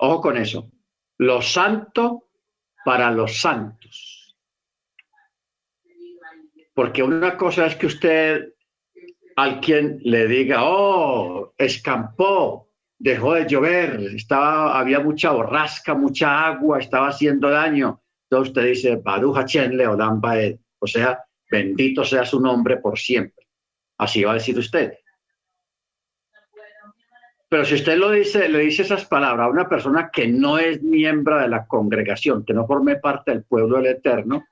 Ojo 0.00 0.20
con 0.20 0.36
eso. 0.36 0.70
Lo 1.18 1.42
santo 1.42 2.28
para 2.84 3.10
los 3.10 3.38
santos. 3.40 4.17
Porque 6.78 7.02
una 7.02 7.36
cosa 7.36 7.66
es 7.66 7.74
que 7.74 7.86
usted 7.86 8.52
a 9.34 9.58
quien 9.58 9.98
le 10.04 10.28
diga, 10.28 10.58
oh, 10.62 11.52
escampó, 11.58 12.68
dejó 12.96 13.34
de 13.34 13.48
llover, 13.48 14.00
estaba, 14.14 14.78
había 14.78 15.00
mucha 15.00 15.32
borrasca, 15.32 15.94
mucha 15.94 16.46
agua, 16.46 16.78
estaba 16.78 17.08
haciendo 17.08 17.50
daño. 17.50 18.00
Entonces 18.30 18.50
usted 18.50 18.64
dice, 18.68 18.94
Baruch 18.94 19.34
Hashem 19.34 19.72
Leolam 19.72 20.20
Baed, 20.20 20.56
o 20.78 20.86
sea, 20.86 21.18
bendito 21.50 22.04
sea 22.04 22.24
su 22.24 22.40
nombre 22.40 22.76
por 22.76 22.96
siempre. 22.96 23.48
Así 23.98 24.22
va 24.22 24.30
a 24.30 24.34
decir 24.34 24.56
usted. 24.56 24.92
Pero 27.48 27.64
si 27.64 27.74
usted 27.74 27.98
lo 27.98 28.12
dice, 28.12 28.48
le 28.48 28.60
dice 28.60 28.82
esas 28.82 29.04
palabras 29.04 29.46
a 29.46 29.50
una 29.50 29.68
persona 29.68 30.10
que 30.12 30.28
no 30.28 30.60
es 30.60 30.80
miembro 30.80 31.40
de 31.40 31.48
la 31.48 31.66
congregación, 31.66 32.44
que 32.44 32.54
no 32.54 32.68
forme 32.68 32.94
parte 32.94 33.32
del 33.32 33.42
pueblo 33.42 33.78
del 33.78 33.96
Eterno, 33.96 34.44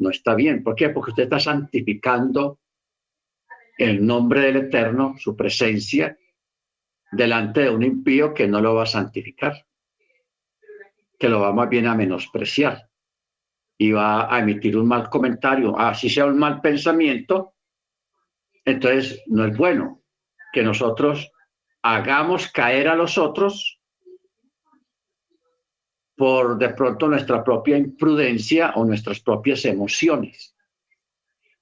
no 0.00 0.10
está 0.10 0.34
bien. 0.34 0.62
¿Por 0.62 0.74
qué? 0.74 0.90
Porque 0.90 1.10
usted 1.10 1.24
está 1.24 1.40
santificando 1.40 2.58
el 3.76 4.04
nombre 4.04 4.40
del 4.40 4.56
Eterno, 4.56 5.14
su 5.18 5.36
presencia, 5.36 6.18
delante 7.12 7.62
de 7.62 7.70
un 7.70 7.82
impío 7.82 8.34
que 8.34 8.48
no 8.48 8.60
lo 8.60 8.74
va 8.74 8.82
a 8.82 8.86
santificar, 8.86 9.66
que 11.18 11.28
lo 11.28 11.40
va 11.40 11.52
más 11.52 11.68
bien 11.68 11.86
a 11.86 11.94
menospreciar 11.94 12.88
y 13.78 13.92
va 13.92 14.34
a 14.34 14.40
emitir 14.40 14.76
un 14.76 14.88
mal 14.88 15.08
comentario, 15.08 15.78
así 15.78 16.10
sea 16.10 16.26
un 16.26 16.38
mal 16.38 16.60
pensamiento, 16.60 17.54
entonces 18.64 19.22
no 19.26 19.44
es 19.46 19.56
bueno 19.56 20.02
que 20.52 20.62
nosotros 20.62 21.30
hagamos 21.82 22.50
caer 22.50 22.88
a 22.88 22.96
los 22.96 23.16
otros 23.16 23.77
por 26.18 26.58
de 26.58 26.70
pronto 26.70 27.06
nuestra 27.06 27.44
propia 27.44 27.78
imprudencia 27.78 28.72
o 28.74 28.84
nuestras 28.84 29.20
propias 29.20 29.64
emociones. 29.64 30.52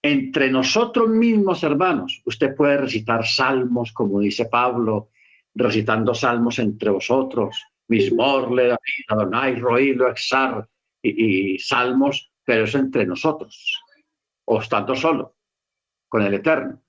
Entre 0.01 0.51
nosotros 0.51 1.11
mismos, 1.11 1.62
hermanos, 1.62 2.23
usted 2.25 2.57
puede 2.57 2.79
recitar 2.79 3.27
salmos, 3.27 3.92
como 3.92 4.21
dice 4.21 4.47
Pablo, 4.47 5.11
recitando 5.55 6.14
salmos 6.14 6.59
entre 6.59 6.88
vosotros, 6.88 7.62
Mismorle, 7.88 8.75
Adonai, 9.09 9.57
Roilo, 9.57 10.09
Exar, 10.09 10.66
y, 11.03 11.55
y 11.55 11.59
salmos, 11.59 12.33
pero 12.42 12.64
eso 12.64 12.79
entre 12.79 13.05
nosotros, 13.05 13.79
o 14.47 14.61
estando 14.61 14.95
solo, 14.97 15.37
con 16.09 16.23
el 16.23 16.33
Eterno. 16.33 16.83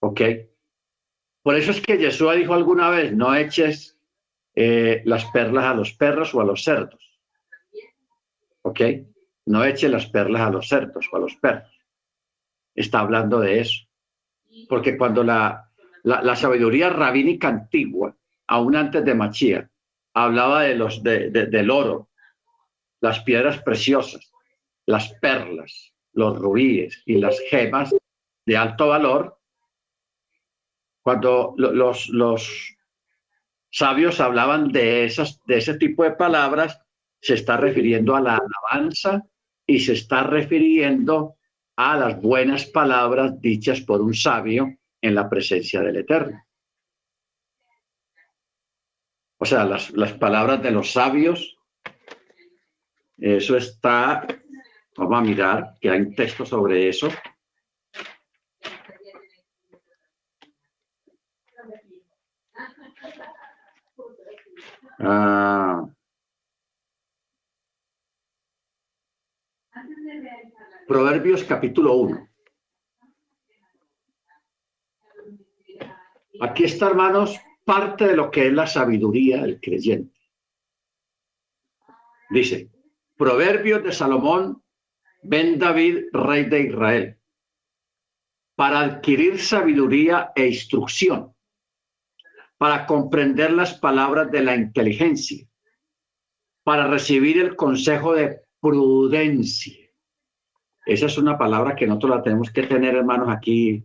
¿Ok? 0.00 0.20
Por 1.42 1.56
eso 1.56 1.72
es 1.72 1.80
que 1.80 1.98
Jesús 1.98 2.32
dijo 2.36 2.54
alguna 2.54 2.90
vez, 2.90 3.12
no 3.12 3.34
eches 3.34 3.97
eh, 4.60 5.02
las 5.04 5.24
perlas 5.26 5.66
a 5.66 5.74
los 5.74 5.92
perros 5.92 6.34
o 6.34 6.40
a 6.40 6.44
los 6.44 6.64
cerdos. 6.64 7.00
¿Ok? 8.62 8.80
No 9.46 9.64
eches 9.64 9.88
las 9.88 10.06
perlas 10.06 10.42
a 10.42 10.50
los 10.50 10.66
cerdos 10.66 11.08
o 11.12 11.16
a 11.16 11.20
los 11.20 11.36
perros. 11.36 11.72
Está 12.74 12.98
hablando 12.98 13.38
de 13.38 13.60
eso. 13.60 13.86
Porque 14.68 14.98
cuando 14.98 15.22
la, 15.22 15.70
la, 16.02 16.34
sabiduría 16.34 16.90
rabínica 16.90 17.46
antigua, 17.46 18.16
aún 18.48 18.74
antes 18.74 19.04
de 19.04 19.14
Machía, 19.14 19.70
hablaba 20.12 20.62
de 20.62 20.74
los, 20.74 21.04
de, 21.04 21.30
del 21.30 21.70
oro, 21.70 22.10
las 23.00 23.20
piedras 23.22 23.62
preciosas, 23.62 24.32
las 24.86 25.12
perlas, 25.20 25.94
los 26.14 26.36
rubíes 26.36 27.00
y 27.06 27.18
las 27.18 27.38
gemas 27.48 27.94
de 28.44 28.56
alto 28.56 28.88
valor, 28.88 29.38
cuando 31.00 31.54
los, 31.56 32.08
los 32.08 32.76
sabios 33.70 34.20
hablaban 34.20 34.72
de, 34.72 35.04
esas, 35.04 35.40
de 35.46 35.58
ese 35.58 35.74
tipo 35.74 36.04
de 36.04 36.12
palabras, 36.12 36.80
se 37.20 37.34
está 37.34 37.56
refiriendo 37.56 38.14
a 38.14 38.20
la 38.20 38.38
alabanza 38.38 39.22
y 39.66 39.80
se 39.80 39.92
está 39.92 40.22
refiriendo 40.22 41.36
a 41.76 41.96
las 41.96 42.20
buenas 42.20 42.66
palabras 42.66 43.40
dichas 43.40 43.80
por 43.80 44.00
un 44.00 44.14
sabio 44.14 44.76
en 45.00 45.14
la 45.14 45.28
presencia 45.28 45.80
del 45.80 45.96
Eterno. 45.96 46.42
O 49.38 49.44
sea, 49.44 49.64
las, 49.64 49.90
las 49.90 50.12
palabras 50.14 50.62
de 50.62 50.72
los 50.72 50.90
sabios, 50.90 51.56
eso 53.16 53.56
está, 53.56 54.26
vamos 54.96 55.18
a 55.18 55.22
mirar, 55.22 55.74
que 55.80 55.90
hay 55.90 56.00
un 56.00 56.14
texto 56.14 56.44
sobre 56.44 56.88
eso. 56.88 57.08
Ah. 65.00 65.88
Proverbios 70.88 71.44
capítulo 71.44 71.94
1. 71.94 72.28
Aquí 76.40 76.64
está, 76.64 76.88
hermanos, 76.88 77.38
parte 77.64 78.06
de 78.06 78.16
lo 78.16 78.30
que 78.30 78.46
es 78.46 78.52
la 78.52 78.66
sabiduría 78.66 79.42
del 79.42 79.60
creyente. 79.60 80.18
Dice, 82.30 82.70
Proverbios 83.16 83.82
de 83.84 83.92
Salomón, 83.92 84.62
ven 85.22 85.58
David, 85.58 86.06
rey 86.12 86.44
de 86.44 86.60
Israel, 86.62 87.20
para 88.56 88.80
adquirir 88.80 89.38
sabiduría 89.38 90.32
e 90.34 90.46
instrucción 90.46 91.34
para 92.58 92.86
comprender 92.86 93.52
las 93.52 93.74
palabras 93.74 94.30
de 94.30 94.42
la 94.42 94.56
inteligencia, 94.56 95.46
para 96.64 96.88
recibir 96.88 97.38
el 97.38 97.54
consejo 97.54 98.14
de 98.14 98.40
prudencia. 98.60 99.88
Esa 100.84 101.06
es 101.06 101.16
una 101.18 101.38
palabra 101.38 101.76
que 101.76 101.86
nosotros 101.86 102.16
la 102.16 102.22
tenemos 102.22 102.50
que 102.50 102.64
tener, 102.64 102.96
hermanos, 102.96 103.28
aquí 103.30 103.84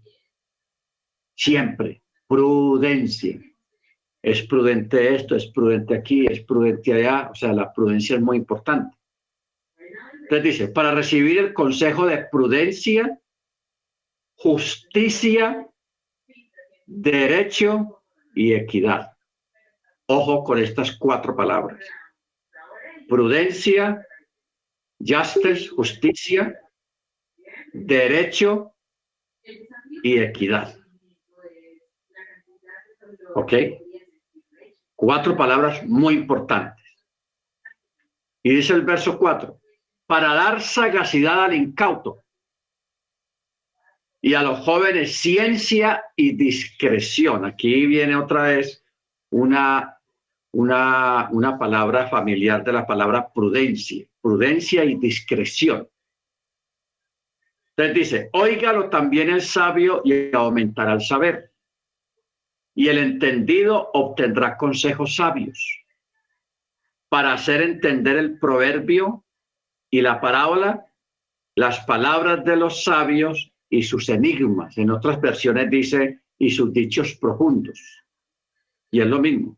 siempre. 1.36 2.02
Prudencia. 2.28 3.40
Es 4.22 4.42
prudente 4.48 5.14
esto, 5.14 5.36
es 5.36 5.48
prudente 5.48 5.96
aquí, 5.96 6.26
es 6.26 6.42
prudente 6.42 6.94
allá. 6.94 7.30
O 7.32 7.36
sea, 7.36 7.54
la 7.54 7.72
prudencia 7.72 8.16
es 8.16 8.22
muy 8.22 8.38
importante. 8.38 8.98
Entonces 10.22 10.44
dice, 10.44 10.68
para 10.70 10.96
recibir 10.96 11.38
el 11.38 11.54
consejo 11.54 12.06
de 12.08 12.26
prudencia, 12.32 13.20
justicia, 14.36 15.68
derecho 16.86 18.03
y 18.36 18.54
equidad. 18.54 19.12
Ojo 20.08 20.44
con 20.44 20.60
estas 20.60 20.98
cuatro 20.98 21.36
palabras. 21.36 21.80
Prudencia, 23.08 24.06
justice, 25.00 25.68
justicia, 25.70 26.60
derecho 27.74 28.76
y 30.04 30.20
equidad. 30.20 30.76
¿Ok? 33.36 33.54
Cuatro 34.96 35.36
palabras 35.36 35.84
muy 35.86 36.16
importantes. 36.16 36.84
Y 38.44 38.56
dice 38.56 38.74
el 38.74 38.82
verso 38.82 39.18
cuatro, 39.18 39.60
para 40.06 40.34
dar 40.34 40.62
sagacidad 40.62 41.46
al 41.46 41.54
incauto 41.54 42.23
y 44.26 44.36
a 44.36 44.42
los 44.42 44.60
jóvenes 44.60 45.18
ciencia 45.18 46.06
y 46.16 46.32
discreción. 46.32 47.44
Aquí 47.44 47.86
viene 47.86 48.16
otra 48.16 48.44
vez 48.44 48.82
una, 49.30 50.00
una, 50.54 51.28
una 51.30 51.60
palabra 51.60 52.08
familiar 52.08 52.64
de 52.64 52.72
la 52.72 52.88
palabra 52.88 53.34
prudencia, 53.34 54.08
prudencia 54.22 54.86
y 54.86 54.96
discreción. 54.96 55.90
Entonces 57.76 57.96
dice, 57.96 58.30
óigalo 58.32 58.90
también 58.90 59.30
el 59.30 59.42
sabio 59.42 60.02
y 60.06 60.34
aumentará 60.34 60.94
el 60.94 61.02
saber. 61.02 61.52
Y 62.76 62.88
el 62.88 63.00
entendido 63.00 63.92
obtendrá 63.94 64.56
consejos 64.56 65.18
sabios 65.18 65.84
para 67.10 67.34
hacer 67.34 67.62
entender 67.62 68.16
el 68.16 68.40
proverbio 68.40 69.26
y 69.92 70.00
la 70.00 70.22
parábola, 70.22 70.88
las 71.56 71.82
palabras 71.82 72.46
de 72.46 72.56
los 72.56 72.86
sabios 72.86 73.53
y 73.74 73.82
sus 73.82 74.08
enigmas. 74.10 74.78
En 74.78 74.92
otras 74.92 75.20
versiones 75.20 75.68
dice, 75.72 76.20
y 76.38 76.52
sus 76.52 76.72
dichos 76.72 77.16
profundos. 77.16 77.80
Y 78.92 79.02
es 79.02 79.08
lo 79.08 79.20
mismo, 79.20 79.58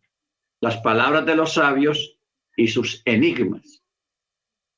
las 0.62 0.78
palabras 0.78 1.26
de 1.26 1.36
los 1.36 1.56
sabios 1.56 2.18
y 2.56 2.70
sus 2.70 3.02
enigmas. 3.04 3.84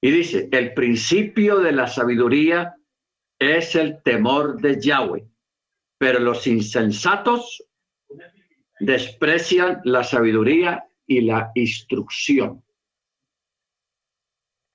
Y 0.01 0.09
dice, 0.09 0.49
el 0.51 0.73
principio 0.73 1.59
de 1.59 1.71
la 1.71 1.85
sabiduría 1.85 2.75
es 3.37 3.75
el 3.75 4.01
temor 4.01 4.59
de 4.59 4.81
Yahweh, 4.81 5.27
pero 5.99 6.19
los 6.19 6.47
insensatos 6.47 7.63
desprecian 8.79 9.81
la 9.83 10.03
sabiduría 10.03 10.83
y 11.05 11.21
la 11.21 11.51
instrucción. 11.53 12.63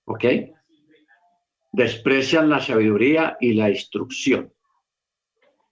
¿Ok? 0.06 0.24
Desprecian 1.72 2.50
la 2.50 2.60
sabiduría 2.60 3.36
y 3.40 3.54
la 3.54 3.70
instrucción. 3.70 4.52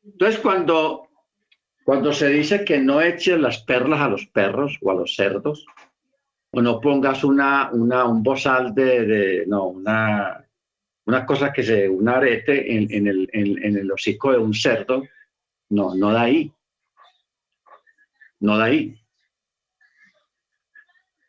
Entonces, 0.03 0.41
cuando, 0.41 1.09
cuando 1.85 2.13
se 2.13 2.29
dice 2.29 2.65
que 2.65 2.79
no 2.79 3.03
eches 3.03 3.39
las 3.39 3.59
perlas 3.59 4.01
a 4.01 4.09
los 4.09 4.27
perros 4.27 4.79
o 4.81 4.91
a 4.91 4.95
los 4.95 5.15
cerdos, 5.15 5.67
o 6.53 6.63
no 6.63 6.81
pongas 6.81 7.23
una, 7.23 7.71
una, 7.71 8.07
un 8.07 8.23
bozal 8.23 8.75
de, 8.75 9.45
no, 9.47 9.67
una, 9.67 10.45
una 11.05 11.27
cosa 11.27 11.53
que 11.53 11.63
se, 11.63 11.89
un 11.89 12.09
arete 12.09 12.75
en, 12.75 12.93
en, 12.93 13.07
el, 13.07 13.29
en, 13.33 13.63
en 13.63 13.77
el 13.77 13.93
hocico 13.93 14.33
de 14.33 14.39
un 14.39 14.55
cerdo, 14.55 15.05
no, 15.69 15.95
no 15.95 16.13
da 16.13 16.23
ahí. 16.23 16.51
No 18.41 18.57
da 18.57 18.65
ahí. 18.65 18.97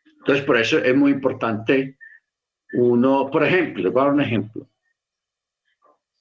Entonces, 0.04 0.44
por 0.44 0.56
eso 0.56 0.78
es 0.78 0.96
muy 0.96 1.12
importante 1.12 1.98
uno, 2.72 3.30
por 3.30 3.44
ejemplo, 3.44 3.92
para 3.92 4.10
un 4.10 4.20
ejemplo, 4.20 4.66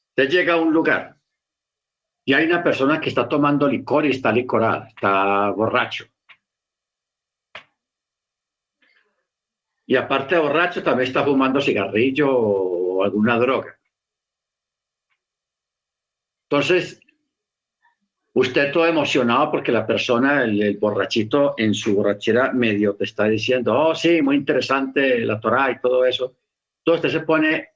usted 0.10 0.30
llega 0.30 0.54
a 0.54 0.58
un 0.58 0.74
lugar 0.74 1.16
y 2.26 2.34
hay 2.34 2.46
una 2.46 2.64
persona 2.64 3.00
que 3.00 3.10
está 3.10 3.28
tomando 3.28 3.68
licor 3.68 4.06
y 4.06 4.12
está 4.12 4.32
licorada, 4.32 4.88
está 4.88 5.50
borracho. 5.52 6.06
Y 9.86 9.96
aparte 9.96 10.36
de 10.36 10.42
borracho, 10.42 10.84
también 10.84 11.08
está 11.08 11.24
fumando 11.24 11.60
cigarrillo 11.60 12.30
o 12.30 13.04
alguna 13.04 13.38
droga. 13.38 13.78
Entonces, 16.50 17.00
usted 18.34 18.72
todo 18.72 18.86
emocionado 18.86 19.52
porque 19.52 19.72
la 19.72 19.86
persona, 19.86 20.44
el, 20.44 20.62
el, 20.62 20.78
borrachito 20.78 21.56
en 21.58 21.74
su 21.74 21.96
borrachera 21.96 22.54
medio 22.54 22.96
te 22.96 23.06
está 23.06 23.26
diciendo, 23.26 23.78
oh 23.78 23.96
sí, 23.96 24.22
muy 24.22 24.36
interesante 24.36 25.26
la 25.26 25.40
Torah 25.40 25.72
y 25.72 25.80
todo 25.80 26.06
eso. 26.06 26.38
Entonces 26.84 27.06
usted 27.06 27.20
se 27.20 27.26
pone 27.26 27.70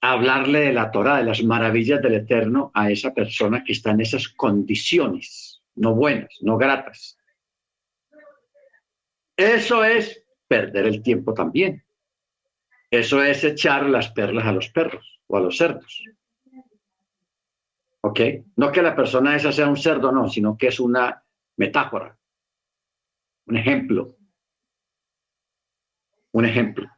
a 0.00 0.12
hablarle 0.12 0.60
de 0.60 0.72
la 0.72 0.90
Torah, 0.90 1.18
de 1.18 1.24
las 1.24 1.42
maravillas 1.42 2.02
del 2.02 2.14
Eterno 2.14 2.70
a 2.74 2.90
esa 2.90 3.14
persona 3.14 3.62
que 3.62 3.72
está 3.72 3.90
en 3.90 4.00
esas 4.00 4.28
condiciones, 4.28 5.62
no 5.76 5.94
buenas, 5.94 6.36
no 6.40 6.56
gratas. 6.56 7.18
Eso 9.36 9.84
es 9.84 10.24
perder 10.48 10.86
el 10.86 11.02
tiempo 11.02 11.32
también. 11.32 11.84
Eso 12.90 13.22
es 13.22 13.44
echar 13.44 13.86
las 13.86 14.10
perlas 14.10 14.46
a 14.46 14.52
los 14.52 14.68
perros 14.70 15.20
o 15.28 15.36
a 15.36 15.40
los 15.40 15.56
cerdos. 15.56 16.02
¿Ok? 18.00 18.20
No 18.56 18.72
que 18.72 18.82
la 18.82 18.96
persona 18.96 19.36
esa 19.36 19.52
sea 19.52 19.68
un 19.68 19.76
cerdo, 19.76 20.10
no, 20.10 20.28
sino 20.28 20.56
que 20.56 20.68
es 20.68 20.80
una 20.80 21.22
metáfora, 21.56 22.18
un 23.46 23.56
ejemplo. 23.56 24.16
Un 26.32 26.44
ejemplo. 26.44 26.90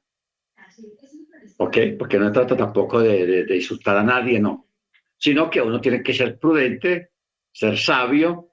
¿Ok? 1.59 1.79
Porque 1.99 2.19
no 2.19 2.33
trata 2.33 2.57
tampoco 2.57 3.01
de, 3.01 3.47
insultar 3.55 3.97
a 3.97 4.03
nadie, 4.03 4.41
no. 4.41 4.69
Sino 5.17 5.51
que 5.51 5.61
uno 5.61 5.81
tiene 5.81 6.03
que 6.03 6.15
ser 6.15 6.39
prudente, 6.39 7.11
ser 7.53 7.79
sabio 7.79 8.51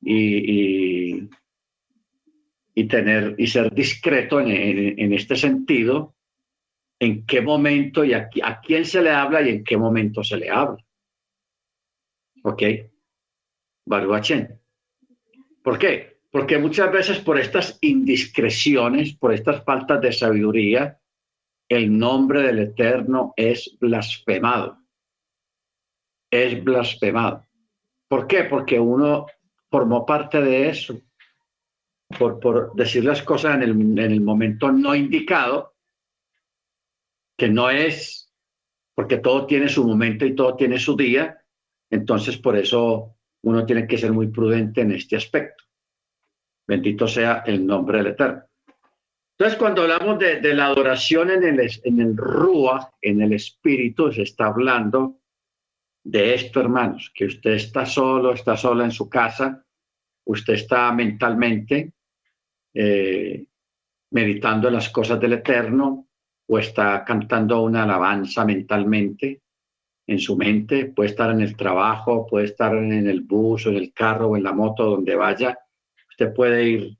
y, 0.00 1.28
y, 2.74 2.84
tener, 2.84 3.34
y 3.38 3.46
ser 3.46 3.72
discreto 3.72 4.40
en, 4.40 5.12
este 5.12 5.36
sentido, 5.36 6.14
en 6.98 7.26
qué 7.26 7.40
momento 7.40 8.04
y 8.04 8.12
a, 8.12 8.28
a 8.42 8.60
quién 8.60 8.84
se 8.84 9.02
le 9.02 9.10
habla 9.10 9.42
y 9.42 9.48
en 9.48 9.64
qué 9.64 9.76
momento 9.76 10.22
se 10.22 10.36
le 10.36 10.50
habla. 10.50 10.84
¿Ok? 12.44 12.62
Baruachen. 13.86 14.60
¿Por 15.62 15.78
qué? 15.78 16.18
Porque 16.30 16.58
muchas 16.58 16.90
veces 16.90 17.18
por 17.18 17.38
estas 17.38 17.78
indiscreciones, 17.82 19.14
por 19.14 19.34
estas 19.34 19.64
faltas 19.64 20.00
de 20.00 20.12
sabiduría, 20.12 21.01
el 21.74 21.96
nombre 21.96 22.42
del 22.42 22.58
Eterno 22.58 23.32
es 23.36 23.76
blasfemado. 23.80 24.78
Es 26.30 26.62
blasfemado. 26.62 27.46
¿Por 28.08 28.26
qué? 28.26 28.44
Porque 28.44 28.78
uno 28.78 29.26
formó 29.70 30.04
parte 30.04 30.40
de 30.40 30.68
eso. 30.68 31.00
Por, 32.18 32.40
por 32.40 32.74
decir 32.74 33.04
las 33.04 33.22
cosas 33.22 33.54
en 33.54 33.62
el, 33.62 33.70
en 33.70 33.98
el 33.98 34.20
momento 34.20 34.70
no 34.70 34.94
indicado, 34.94 35.74
que 37.38 37.48
no 37.48 37.70
es, 37.70 38.30
porque 38.94 39.16
todo 39.16 39.46
tiene 39.46 39.68
su 39.68 39.86
momento 39.86 40.26
y 40.26 40.34
todo 40.34 40.54
tiene 40.56 40.78
su 40.78 40.94
día, 40.94 41.42
entonces, 41.92 42.38
por 42.38 42.56
eso 42.56 43.18
uno 43.42 43.66
tiene 43.66 43.86
que 43.86 43.98
ser 43.98 44.12
muy 44.12 44.28
prudente 44.28 44.80
en 44.80 44.92
este 44.92 45.16
aspecto. 45.16 45.64
Bendito 46.66 47.06
sea 47.06 47.42
el 47.44 47.66
nombre 47.66 47.98
del 47.98 48.06
Eterno. 48.08 48.44
Entonces, 49.38 49.58
cuando 49.58 49.82
hablamos 49.82 50.18
de, 50.18 50.54
la 50.54 50.66
adoración 50.66 51.30
en 51.30 51.42
el, 51.42 51.70
en 51.84 52.00
el 52.00 52.16
Rúa, 52.16 52.92
en 53.00 53.22
el 53.22 53.32
Espíritu, 53.32 54.12
se 54.12 54.22
está 54.22 54.46
hablando 54.46 55.20
de 56.04 56.34
esto, 56.34 56.60
hermanos, 56.60 57.10
que 57.14 57.26
usted 57.26 57.52
está 57.52 57.86
solo, 57.86 58.32
está 58.32 58.56
sola 58.56 58.84
en 58.84 58.90
su 58.90 59.08
casa, 59.08 59.64
usted 60.24 60.54
está 60.54 60.92
mentalmente 60.92 61.92
eh, 62.74 63.44
meditando 64.10 64.70
las 64.70 64.88
cosas 64.90 65.18
del 65.20 65.34
Eterno 65.34 66.08
o 66.46 66.58
está 66.58 67.04
cantando 67.04 67.62
una 67.62 67.84
alabanza 67.84 68.44
mentalmente 68.44 69.42
en 70.06 70.18
su 70.18 70.36
mente, 70.36 70.86
puede 70.86 71.10
estar 71.10 71.30
en 71.30 71.40
el 71.40 71.56
trabajo, 71.56 72.26
puede 72.26 72.46
estar 72.46 72.74
en 72.74 73.08
el 73.08 73.22
bus 73.22 73.66
o 73.66 73.70
en 73.70 73.76
el 73.76 73.92
carro 73.92 74.28
o 74.28 74.36
en 74.36 74.42
la 74.42 74.52
moto, 74.52 74.84
donde 74.84 75.14
vaya. 75.14 75.56
Usted 76.10 76.34
puede 76.34 76.68
ir 76.68 76.98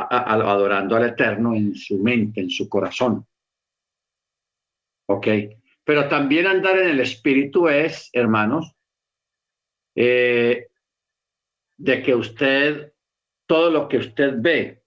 adorando 0.00 0.96
al 0.96 1.08
Eterno 1.08 1.54
en 1.54 1.74
su 1.74 1.98
mente, 1.98 2.40
en 2.40 2.50
su 2.50 2.68
corazón. 2.68 3.26
¿Ok? 5.08 5.26
Pero 5.84 6.08
también 6.08 6.46
andar 6.46 6.78
en 6.78 6.88
el 6.88 7.00
Espíritu 7.00 7.68
es, 7.68 8.10
hermanos, 8.12 8.74
eh, 9.94 10.68
de 11.78 12.02
que 12.02 12.14
usted, 12.14 12.92
todo 13.46 13.70
lo 13.70 13.88
que 13.88 13.98
usted 13.98 14.34
ve, 14.36 14.82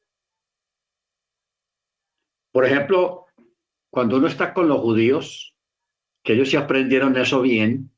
por 2.52 2.65
ejemplo, 2.65 3.26
cuando 3.89 4.17
uno 4.17 4.28
está 4.28 4.54
con 4.54 4.67
los 4.67 4.80
judíos, 4.82 5.56
que 6.24 6.34
ellos 6.34 6.50
sí 6.50 6.58
aprendieron 6.58 7.15
eso 7.17 7.41
bien. 7.41 7.91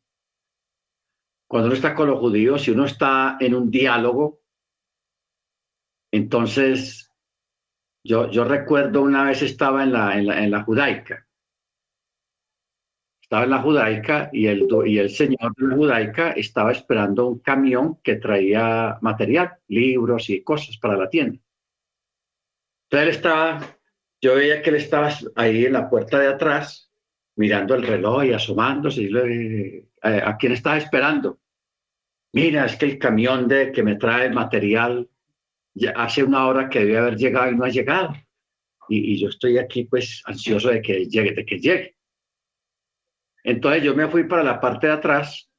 Cuando 1.47 1.67
uno 1.67 1.75
está 1.75 1.93
con 1.95 2.07
los 2.07 2.19
judíos, 2.19 2.63
si 2.63 2.71
uno 2.71 2.85
está 2.85 3.37
en 3.39 3.55
un 3.55 3.69
diálogo, 3.69 4.42
entonces 6.13 7.11
yo, 8.03 8.29
yo 8.29 8.43
recuerdo 8.43 9.01
una 9.01 9.23
vez 9.23 9.41
estaba 9.41 9.81
en 9.81 9.93
la, 9.93 10.15
en 10.15 10.51
la, 10.51 10.61
judaica. 10.61 11.27
Estaba 13.19 13.45
en 13.45 13.49
la 13.49 13.61
judaica 13.63 14.29
y 14.31 14.45
el, 14.45 14.67
y 14.85 14.99
el 14.99 15.09
señor 15.09 15.55
de 15.55 15.67
la 15.67 15.75
judaica 15.75 16.31
estaba 16.33 16.71
esperando 16.71 17.25
un 17.25 17.39
camión 17.39 17.99
que 18.03 18.17
traía 18.17 18.99
material, 19.01 19.57
libros 19.67 20.29
y 20.29 20.43
cosas 20.43 20.77
para 20.77 20.97
la 20.97 21.09
tienda. 21.09 21.39
Entonces 22.83 23.07
él 23.07 23.15
estaba, 23.15 23.77
yo 24.21 24.35
veía 24.35 24.61
que 24.61 24.69
él 24.69 24.75
estaba 24.75 25.09
ahí 25.35 25.65
en 25.65 25.73
la 25.73 25.89
puerta 25.89 26.19
de 26.19 26.27
atrás 26.27 26.91
mirando 27.37 27.73
el 27.73 27.87
reloj 27.87 28.25
y 28.25 28.33
asomándose. 28.33 29.01
Y 29.01 29.15
eh, 29.15 29.87
¿A 30.03 30.37
quién 30.37 30.51
estás 30.51 30.83
esperando? 30.83 31.39
Mira, 32.33 32.65
es 32.65 32.75
que 32.75 32.85
el 32.85 32.99
camión 32.99 33.47
de 33.47 33.71
que 33.71 33.81
me 33.81 33.95
trae 33.95 34.29
material 34.29 35.09
ya 35.73 35.91
hace 35.91 36.23
una 36.23 36.47
hora 36.47 36.69
que 36.69 36.79
debe 36.79 36.97
haber 36.97 37.17
llegado 37.17 37.51
y 37.51 37.55
no 37.55 37.65
ha 37.65 37.69
llegado. 37.69 38.13
Y, 38.89 39.17
yo 39.19 39.29
estoy 39.29 39.57
aquí 39.57 39.85
pues 39.85 40.21
ansioso 40.25 40.69
de 40.69 40.81
que 40.81 41.05
llegue, 41.05 41.31
de 41.31 41.45
que 41.45 41.59
llegue. 41.59 41.95
Entonces 43.43 43.83
yo 43.83 43.95
me 43.95 44.07
fui 44.07 44.25
para 44.25 44.43
la 44.43 44.59
parte 44.59 44.87
de 44.87 44.93
atrás 44.93 45.49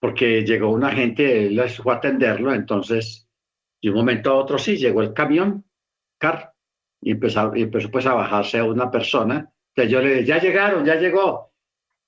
porque 0.00 0.44
llegó 0.44 0.70
una 0.70 0.92
gente, 0.92 1.46
él 1.46 1.68
fue 1.70 1.94
a 1.94 1.96
atenderlo, 1.96 2.54
entonces 2.54 3.28
de 3.82 3.90
un 3.90 3.96
momento 3.96 4.30
a 4.30 4.36
otro 4.36 4.58
sí, 4.58 4.76
llegó 4.76 5.02
el 5.02 5.12
camión, 5.12 5.64
car, 6.18 6.52
y 7.00 7.12
empezó, 7.12 7.54
y 7.56 7.62
empezó 7.62 7.90
pues 7.90 8.06
a 8.06 8.14
bajarse 8.14 8.62
una 8.62 8.90
persona 8.90 9.52
entonces 9.78 9.92
yo 9.92 10.00
le 10.00 10.08
dije, 10.10 10.24
ya 10.24 10.40
llegaron, 10.40 10.84
ya 10.84 10.96
llegó. 10.96 11.52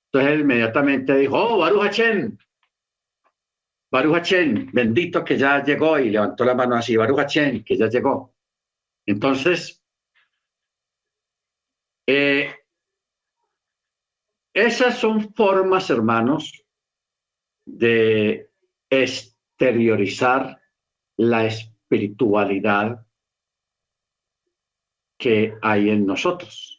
Entonces 0.07 0.33
él 0.33 0.41
inmediatamente 0.41 1.15
dijo, 1.15 1.37
oh, 1.37 1.59
Baruch 1.59 1.83
Hachem. 1.83 2.37
Baruch 3.91 4.31
bendito 4.71 5.23
que 5.23 5.37
ya 5.37 5.63
llegó 5.63 5.99
y 5.99 6.09
levantó 6.09 6.45
la 6.45 6.55
mano 6.55 6.75
así, 6.75 6.95
Baruch 6.95 7.19
Hachem, 7.19 7.63
que 7.63 7.75
ya 7.77 7.87
llegó. 7.87 8.33
Entonces, 9.05 9.83
eh, 12.07 12.55
esas 14.53 14.97
son 14.97 15.33
formas, 15.33 15.89
hermanos, 15.89 16.63
de 17.65 18.49
exteriorizar 18.89 20.61
la 21.17 21.45
espiritualidad 21.45 23.05
que 25.17 25.55
hay 25.61 25.89
en 25.89 26.05
nosotros 26.05 26.71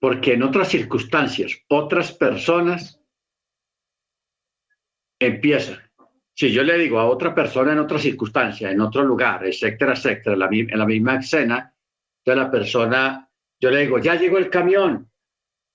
porque 0.00 0.32
en 0.32 0.42
otras 0.42 0.68
circunstancias, 0.68 1.52
otras 1.68 2.12
personas 2.12 2.99
empiezan. 5.20 5.78
Si 6.34 6.50
yo 6.50 6.62
le 6.62 6.78
digo 6.78 6.98
a 6.98 7.06
otra 7.06 7.34
persona 7.34 7.72
en 7.72 7.78
otra 7.78 7.98
circunstancia, 7.98 8.70
en 8.70 8.80
otro 8.80 9.04
lugar, 9.04 9.46
etcétera, 9.46 9.92
etcétera, 9.92 10.36
la, 10.36 10.48
en 10.50 10.78
la 10.78 10.86
misma 10.86 11.16
escena, 11.16 11.74
entonces 12.18 12.44
la 12.44 12.50
persona, 12.50 13.30
yo 13.60 13.70
le 13.70 13.80
digo, 13.80 13.98
ya 13.98 14.14
llegó 14.14 14.38
el 14.38 14.48
camión. 14.48 15.10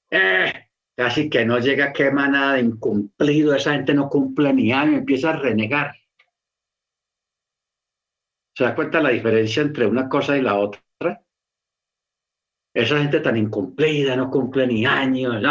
Eh, 0.09 0.51
casi 0.95 1.29
que 1.29 1.45
no 1.45 1.59
llega, 1.59 1.93
qué 1.93 2.09
manada 2.09 2.53
de 2.53 2.61
incumplido, 2.61 3.53
esa 3.53 3.73
gente 3.73 3.93
no 3.93 4.09
cumple 4.09 4.53
ni 4.53 4.71
año, 4.71 4.97
empieza 4.97 5.29
a 5.29 5.37
renegar. 5.37 5.95
¿Se 8.55 8.63
da 8.63 8.73
cuenta 8.73 9.01
la 9.01 9.09
diferencia 9.09 9.61
entre 9.61 9.85
una 9.85 10.09
cosa 10.09 10.37
y 10.37 10.41
la 10.41 10.55
otra? 10.55 10.81
esa 12.75 12.99
gente 12.99 13.21
tan 13.21 13.37
incumplida, 13.37 14.17
no 14.17 14.29
cumple 14.29 14.67
ni 14.67 14.85
años, 14.85 15.41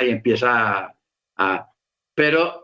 y 0.00 0.08
empieza 0.08 0.96
a, 1.36 1.72
Pero 2.14 2.59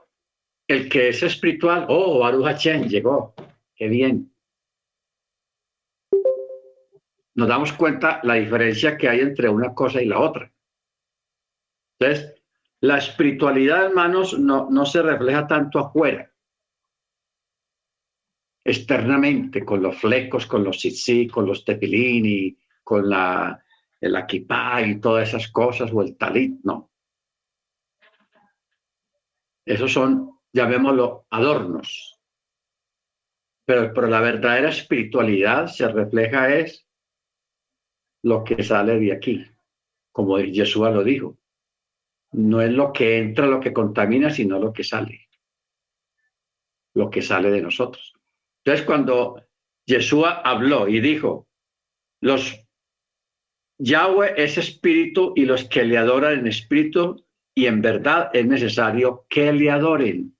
el 0.68 0.88
que 0.88 1.08
es 1.08 1.22
espiritual, 1.22 1.86
oh, 1.88 2.18
Baruch 2.20 2.44
Hashem 2.44 2.88
llegó, 2.88 3.34
qué 3.74 3.88
bien. 3.88 4.32
Nos 7.34 7.48
damos 7.48 7.72
cuenta 7.72 8.20
la 8.22 8.34
diferencia 8.34 8.96
que 8.96 9.08
hay 9.08 9.20
entre 9.20 9.48
una 9.48 9.74
cosa 9.74 10.00
y 10.02 10.06
la 10.06 10.18
otra. 10.20 10.52
Entonces, 11.98 12.42
la 12.80 12.98
espiritualidad, 12.98 13.86
hermanos, 13.86 14.38
no, 14.38 14.68
no 14.70 14.86
se 14.86 15.02
refleja 15.02 15.46
tanto 15.46 15.78
afuera. 15.78 16.32
externamente, 18.64 19.64
con 19.64 19.80
los 19.80 19.96
flecos, 19.96 20.44
con 20.44 20.64
los 20.64 20.80
sitsi, 20.80 21.28
con 21.28 21.46
los 21.46 21.64
tefilini, 21.64 22.58
con 22.82 23.08
la, 23.08 23.62
el 24.00 24.16
y 24.90 25.00
todas 25.00 25.28
esas 25.28 25.48
cosas, 25.52 25.92
o 25.92 26.02
el 26.02 26.16
talit, 26.16 26.58
no. 26.64 26.90
Esos 29.64 29.92
son, 29.92 30.35
llamémoslo, 30.52 31.26
adornos. 31.30 32.18
Pero, 33.64 33.92
la 34.06 34.20
verdadera 34.20 34.68
espiritualidad 34.68 35.66
se 35.66 35.88
refleja 35.88 36.54
es 36.54 36.86
lo 38.22 38.44
que 38.44 38.62
sale 38.62 38.98
de 38.98 39.12
aquí, 39.12 39.44
como 40.12 40.38
Jesús 40.38 40.82
lo 40.82 41.02
dijo. 41.02 41.36
No 42.32 42.60
es 42.60 42.70
lo 42.70 42.92
que 42.92 43.18
entra 43.18 43.46
lo 43.46 43.60
que 43.60 43.72
contamina, 43.72 44.30
sino 44.30 44.58
lo 44.58 44.72
que 44.72 44.84
sale. 44.84 45.28
Lo 46.94 47.10
que 47.10 47.22
sale 47.22 47.50
de 47.50 47.62
nosotros. 47.62 48.14
Entonces, 48.64 48.86
cuando 48.86 49.42
Yeshua 49.86 50.42
habló 50.42 50.88
y 50.88 51.00
dijo, 51.00 51.48
los 52.20 52.66
Yahweh 53.78 54.34
es 54.36 54.58
espíritu 54.58 55.32
y 55.36 55.44
los 55.44 55.64
que 55.64 55.84
le 55.84 55.98
adoran 55.98 56.38
en 56.38 56.46
espíritu 56.46 57.24
y 57.54 57.66
en 57.66 57.82
verdad 57.82 58.30
es 58.32 58.46
necesario 58.46 59.26
que 59.28 59.52
le 59.52 59.70
adoren. 59.70 60.35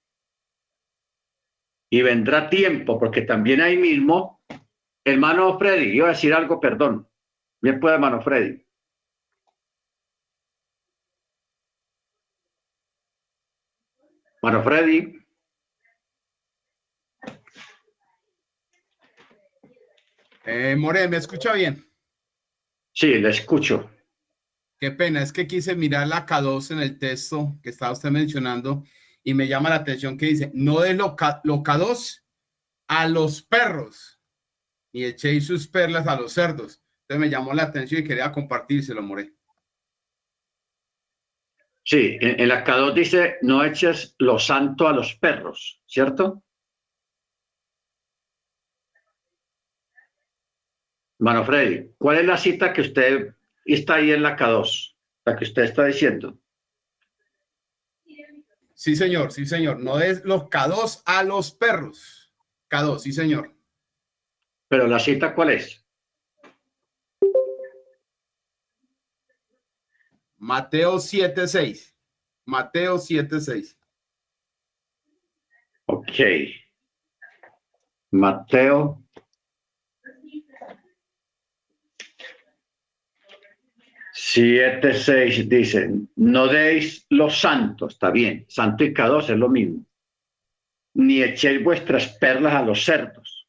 Y 1.91 2.03
vendrá 2.03 2.51
tiempo, 2.51 2.99
porque 2.99 3.23
también 3.23 3.61
ahí 3.61 3.77
mismo, 3.77 4.43
hermano 5.05 5.59
Freddy, 5.59 5.97
iba 5.97 6.07
a 6.07 6.11
decir 6.11 6.35
algo, 6.35 6.61
perdón. 6.61 7.09
Bien 7.61 7.81
puede, 7.81 7.95
hermano 7.95 8.21
Freddy. 8.21 8.67
Hermano 14.43 14.63
Freddy. 14.63 15.27
Eh, 20.45 20.77
More, 20.77 21.09
¿me 21.09 21.17
escucha 21.17 21.53
bien? 21.55 21.85
Sí, 22.93 23.15
le 23.15 23.31
escucho. 23.31 23.91
Qué 24.79 24.91
pena, 24.91 25.23
es 25.23 25.33
que 25.33 25.47
quise 25.47 25.75
mirar 25.75 26.07
la 26.07 26.25
K2 26.25 26.71
en 26.71 26.81
el 26.81 26.99
texto 26.99 27.59
que 27.63 27.71
estaba 27.71 27.93
usted 27.93 28.11
mencionando 28.11 28.85
y 29.27 29.35
me 29.35 29.49
llama 29.49 29.71
la 29.71 29.75
atención 29.75 30.17
que 30.17 30.27
dice, 30.27 30.53
no 30.55 30.79
de 30.79 30.95
lo, 30.95 31.17
lo 31.43 31.63
K2 31.65 32.23
a 32.87 33.09
los 33.09 33.43
perros, 33.43 34.21
ni 34.93 35.03
echéis 35.03 35.49
sus 35.49 35.67
perlas 35.67 36.07
a 36.07 36.15
los 36.15 36.33
cerdos. 36.33 36.81
Entonces 37.03 37.21
me 37.21 37.29
llamó 37.29 37.53
la 37.53 37.65
atención 37.65 38.03
y 38.03 38.05
quería 38.05 38.31
compartírselo, 38.31 39.03
More. 39.03 39.35
Sí, 41.83 42.17
en, 42.21 42.41
en 42.41 42.49
la 42.49 42.65
K2 42.65 42.95
dice, 42.95 43.37
no 43.43 43.65
eches 43.65 44.15
lo 44.19 44.39
santo 44.39 44.87
a 44.87 44.93
los 44.93 45.17
perros, 45.17 45.83
¿cierto? 45.87 46.45
Mano 51.19 51.45
Freddy, 51.45 51.91
¿cuál 51.99 52.19
es 52.19 52.27
la 52.27 52.37
cita 52.37 52.73
que 52.73 52.83
usted 52.83 53.35
está 53.65 53.97
ahí 53.97 54.13
en 54.13 54.23
la 54.23 54.37
K2? 54.37 54.95
La 55.25 55.37
que 55.37 55.45
usted 55.45 55.65
está 55.65 55.87
diciendo. 55.87 56.39
Sí, 58.77 58.95
señor, 58.95 59.33
sí, 59.33 59.47
señor. 59.47 59.81
No 59.81 59.99
es 60.01 60.23
los 60.27 60.51
K2 60.51 61.03
a 61.07 61.23
los 61.23 61.51
perros. 61.51 62.31
K2, 62.69 62.99
sí, 62.99 63.11
señor. 63.11 63.57
Pero 64.69 64.87
la 64.87 64.99
cita, 64.99 65.35
¿cuál 65.35 65.53
es? 65.53 65.83
Mateo 70.37 70.97
7.6. 70.97 71.95
Mateo 72.45 72.97
7.6. 72.97 73.79
Ok. 75.87 76.11
Mateo 78.11 79.06
7, 84.29 84.93
6 84.93 85.49
dicen, 85.49 86.11
no 86.17 86.49
deis 86.49 87.07
los 87.11 87.39
santos, 87.39 87.93
está 87.93 88.11
bien, 88.11 88.45
santo 88.49 88.83
y 88.83 88.93
cada 88.93 89.21
es 89.21 89.29
lo 89.31 89.49
mismo, 89.49 89.87
ni 90.95 91.23
echéis 91.23 91.63
vuestras 91.63 92.09
perlas 92.19 92.55
a 92.55 92.63
los 92.63 92.85
cerdos, 92.85 93.47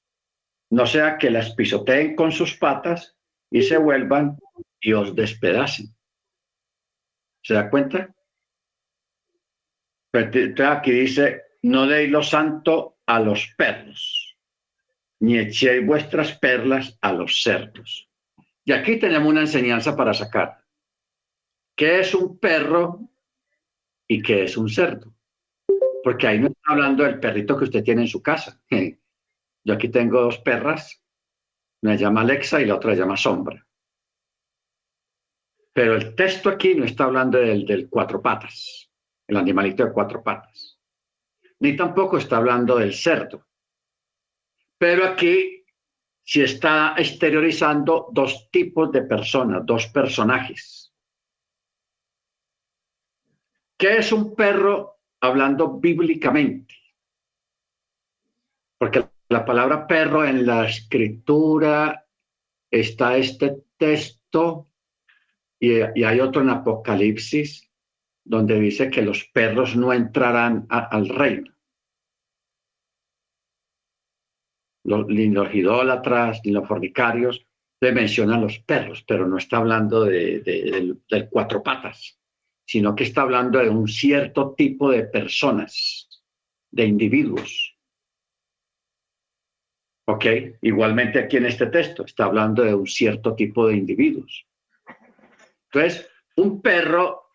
no 0.70 0.86
sea 0.86 1.18
que 1.18 1.32
las 1.32 1.56
pisoteen 1.56 2.16
con 2.16 2.32
sus 2.32 2.56
patas 2.58 3.18
y 3.50 3.64
se 3.64 3.80
vuelvan 3.80 4.38
y 4.80 4.94
os 4.94 5.16
despedacen. 5.16 5.88
¿Se 7.42 7.56
da 7.56 7.72
cuenta? 7.72 8.14
Aquí 10.14 10.92
dice, 10.92 11.42
no 11.64 11.88
deis 11.88 12.12
lo 12.12 12.22
santo 12.22 13.00
a 13.08 13.20
los 13.20 13.48
perros, 13.58 14.38
ni 15.22 15.40
echéis 15.40 15.84
vuestras 15.84 16.38
perlas 16.38 17.00
a 17.02 17.14
los 17.14 17.42
cerdos. 17.42 18.08
Y 18.64 18.74
aquí 18.74 19.00
tenemos 19.00 19.28
una 19.28 19.42
enseñanza 19.42 19.96
para 19.96 20.14
sacar. 20.14 20.57
¿Qué 21.78 22.00
es 22.00 22.16
un 22.16 22.40
perro 22.40 23.08
y 24.08 24.20
qué 24.24 24.46
es 24.46 24.58
un 24.58 24.68
cerdo? 24.68 25.14
Porque 26.04 26.26
ahí 26.26 26.40
no 26.40 26.48
está 26.48 26.72
hablando 26.72 27.04
del 27.04 27.20
perrito 27.20 27.56
que 27.56 27.66
usted 27.66 27.84
tiene 27.84 28.02
en 28.02 28.08
su 28.08 28.20
casa. 28.20 28.60
Yo 29.64 29.74
aquí 29.74 29.90
tengo 29.90 30.22
dos 30.22 30.40
perras, 30.40 31.04
una 31.84 31.96
llama 31.96 32.22
Alexa 32.22 32.60
y 32.62 32.66
la 32.66 32.76
otra 32.76 32.96
llama 32.96 33.16
Sombra. 33.16 33.64
Pero 35.72 35.96
el 35.96 36.16
texto 36.16 36.50
aquí 36.50 36.74
no 36.74 36.84
está 36.84 37.04
hablando 37.04 37.38
del, 37.38 37.64
del 37.64 37.88
cuatro 37.90 38.24
patas, 38.24 38.90
el 39.28 39.38
animalito 39.38 39.86
de 39.86 39.92
cuatro 39.92 40.24
patas. 40.24 40.80
Ni 41.60 41.76
tampoco 41.76 42.18
está 42.18 42.38
hablando 42.38 42.78
del 42.78 42.94
cerdo. 42.94 43.46
Pero 44.80 45.06
aquí 45.06 45.64
se 46.24 46.46
está 46.46 46.96
exteriorizando 46.98 48.08
dos 48.12 48.50
tipos 48.50 48.92
de 48.92 49.04
personas, 49.04 49.64
dos 49.64 49.86
personajes 49.88 50.87
¿Qué 53.78 53.98
es 53.98 54.12
un 54.12 54.36
perro 54.36 54.98
hablando 55.22 55.80
bíblicamente? 55.80 56.74
Porque 58.80 59.08
la 59.30 59.46
palabra 59.46 59.86
perro 59.86 60.26
en 60.26 60.46
la 60.46 60.66
escritura 60.66 62.06
está 62.72 63.18
este 63.18 63.64
texto 63.78 64.72
y, 65.60 65.82
hay 65.82 66.20
otro 66.20 66.42
en 66.42 66.50
Apocalipsis 66.50 67.70
donde 68.24 68.60
dice 68.60 68.90
que 68.90 69.04
los 69.04 69.26
perros 69.26 69.76
no 69.76 69.94
entrarán 69.94 70.66
al 70.70 71.10
reino. 71.10 71.54
ni 74.84 75.30
los 75.30 75.54
idólatras, 75.54 76.40
ni 76.46 76.52
los 76.52 76.66
fornicarios, 76.68 77.46
le 77.82 77.92
mencionan 77.92 78.42
los 78.42 78.60
perros, 78.60 79.04
pero 79.06 79.28
no 79.28 79.38
está 79.38 79.58
hablando 79.58 80.06
de, 80.06 80.96
cuatro 81.30 81.62
patas 81.62 82.17
sino 82.68 82.94
que 82.96 83.06
está 83.06 83.22
hablando 83.22 83.60
de 83.60 83.70
un 83.70 83.88
cierto 83.88 84.54
tipo 84.54 84.92
de 84.92 85.06
personas, 85.06 86.22
de 86.70 86.86
individuos. 86.86 87.78
¿Ok? 90.06 90.26
Igualmente 90.62 91.20
aquí 91.20 91.38
en 91.38 91.46
este 91.46 91.68
texto 91.68 92.04
está 92.04 92.26
hablando 92.26 92.64
de 92.64 92.76
un 92.76 92.86
cierto 92.86 93.36
tipo 93.36 93.68
de 93.68 93.78
individuos. 93.78 94.46
Entonces, 95.72 96.10
un 96.36 96.62
perro, 96.62 97.32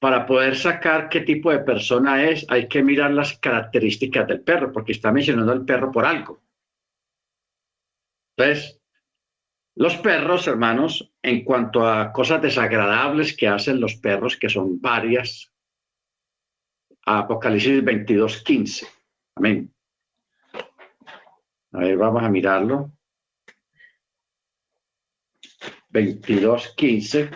para 0.00 0.26
poder 0.26 0.56
sacar 0.56 1.08
qué 1.08 1.20
tipo 1.20 1.52
de 1.52 1.60
persona 1.60 2.24
es, 2.24 2.44
hay 2.48 2.68
que 2.68 2.82
mirar 2.82 3.12
las 3.12 3.38
características 3.38 4.26
del 4.26 4.40
perro, 4.40 4.72
porque 4.72 4.92
está 4.92 5.12
mencionando 5.12 5.52
el 5.52 5.64
perro 5.64 5.92
por 5.92 6.04
algo. 6.04 6.42
Entonces, 8.36 8.80
los 9.76 9.96
perros, 9.98 10.46
hermanos, 10.46 11.12
en 11.22 11.44
cuanto 11.44 11.86
a 11.86 12.10
cosas 12.10 12.40
desagradables 12.40 13.36
que 13.36 13.46
hacen 13.46 13.78
los 13.78 13.96
perros, 13.96 14.36
que 14.36 14.48
son 14.48 14.80
varias, 14.80 15.52
Apocalipsis 17.04 17.84
22, 17.84 18.42
15. 18.42 18.86
Amén. 19.36 19.72
A 21.72 21.78
ver, 21.78 21.96
vamos 21.98 22.22
a 22.22 22.28
mirarlo. 22.30 22.90
22, 25.90 26.74
15. 26.74 27.30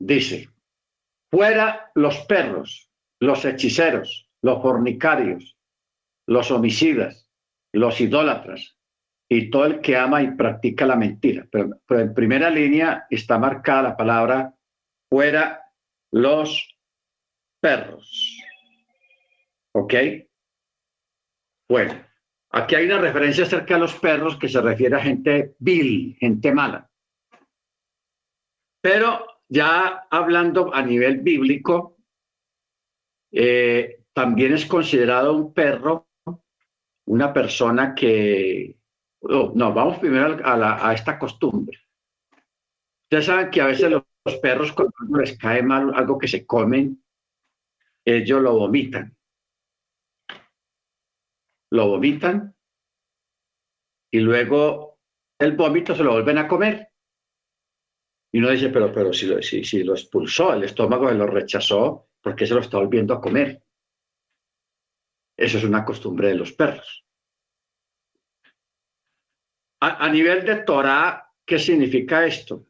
Dice, 0.00 0.50
fuera 1.30 1.90
los 1.94 2.18
perros, 2.26 2.90
los 3.20 3.44
hechiceros, 3.44 4.23
los 4.44 4.60
fornicarios, 4.60 5.56
los 6.26 6.50
homicidas, 6.50 7.30
los 7.72 7.98
idólatras 7.98 8.76
y 9.26 9.48
todo 9.48 9.64
el 9.64 9.80
que 9.80 9.96
ama 9.96 10.22
y 10.22 10.32
practica 10.32 10.84
la 10.84 10.96
mentira. 10.96 11.48
Pero, 11.50 11.80
en 11.88 12.12
primera 12.12 12.50
línea 12.50 13.06
está 13.08 13.38
marcada 13.38 13.82
la 13.82 13.96
palabra 13.96 14.54
fuera 15.08 15.62
los 16.12 16.78
perros. 17.58 18.38
¿Ok? 19.72 19.94
Bueno, 21.66 21.94
aquí 22.50 22.74
hay 22.74 22.84
una 22.84 22.98
referencia 22.98 23.44
acerca 23.44 23.74
de 23.74 23.80
los 23.80 23.94
perros 23.94 24.36
que 24.36 24.50
se 24.50 24.60
refiere 24.60 24.96
a 24.96 25.00
gente 25.00 25.54
vil, 25.58 26.18
gente 26.20 26.52
mala. 26.52 26.90
Pero 28.82 29.24
ya 29.48 30.06
hablando 30.10 30.74
a 30.74 30.82
nivel 30.82 31.22
bíblico, 31.22 31.96
eh, 33.32 34.03
también 34.14 34.54
es 34.54 34.64
considerado 34.64 35.34
un 35.34 35.52
perro 35.52 36.08
una 37.06 37.32
persona 37.32 37.94
que... 37.94 38.76
Oh, 39.20 39.52
no, 39.54 39.72
vamos 39.72 39.98
primero 39.98 40.38
a, 40.44 40.92
esta 40.92 41.18
costumbre. 41.18 41.78
Ustedes 43.04 43.26
saben 43.26 43.50
que 43.50 43.60
a 43.60 43.66
veces 43.66 43.90
los, 43.90 44.04
perros 44.40 44.72
cuando 44.72 45.18
les 45.18 45.36
cae 45.38 45.62
mal 45.62 45.92
algo 45.94 46.18
que 46.18 46.28
se 46.28 46.46
comen, 46.46 47.02
ellos 48.04 48.40
lo 48.40 48.54
vomitan. 48.58 49.16
Lo 51.70 51.88
vomitan 51.88 52.54
y 54.10 54.20
luego 54.20 55.00
el 55.38 55.56
vómito 55.56 55.94
se 55.94 56.04
lo 56.04 56.12
vuelven 56.12 56.38
a 56.38 56.48
comer. 56.48 56.88
Y 58.32 58.38
uno 58.38 58.50
dice, 58.50 58.68
pero, 58.68 58.92
pero 58.92 59.12
si, 59.12 59.26
lo, 59.26 59.40
si 59.42 59.82
lo 59.82 59.94
expulsó, 59.94 60.52
el 60.52 60.64
estómago 60.64 61.08
se 61.08 61.14
lo 61.14 61.26
rechazó, 61.26 62.08
¿por 62.20 62.34
qué 62.34 62.46
se 62.46 62.54
lo 62.54 62.60
está 62.60 62.78
volviendo 62.78 63.14
a 63.14 63.20
comer? 63.20 63.63
Eso 65.36 65.58
es 65.58 65.64
una 65.64 65.84
costumbre 65.84 66.28
de 66.28 66.34
los 66.36 66.52
perros. 66.52 67.04
A, 69.80 70.08
nivel 70.08 70.46
de 70.46 70.62
Torah, 70.62 71.30
¿qué 71.44 71.58
significa 71.58 72.24
esto? 72.24 72.66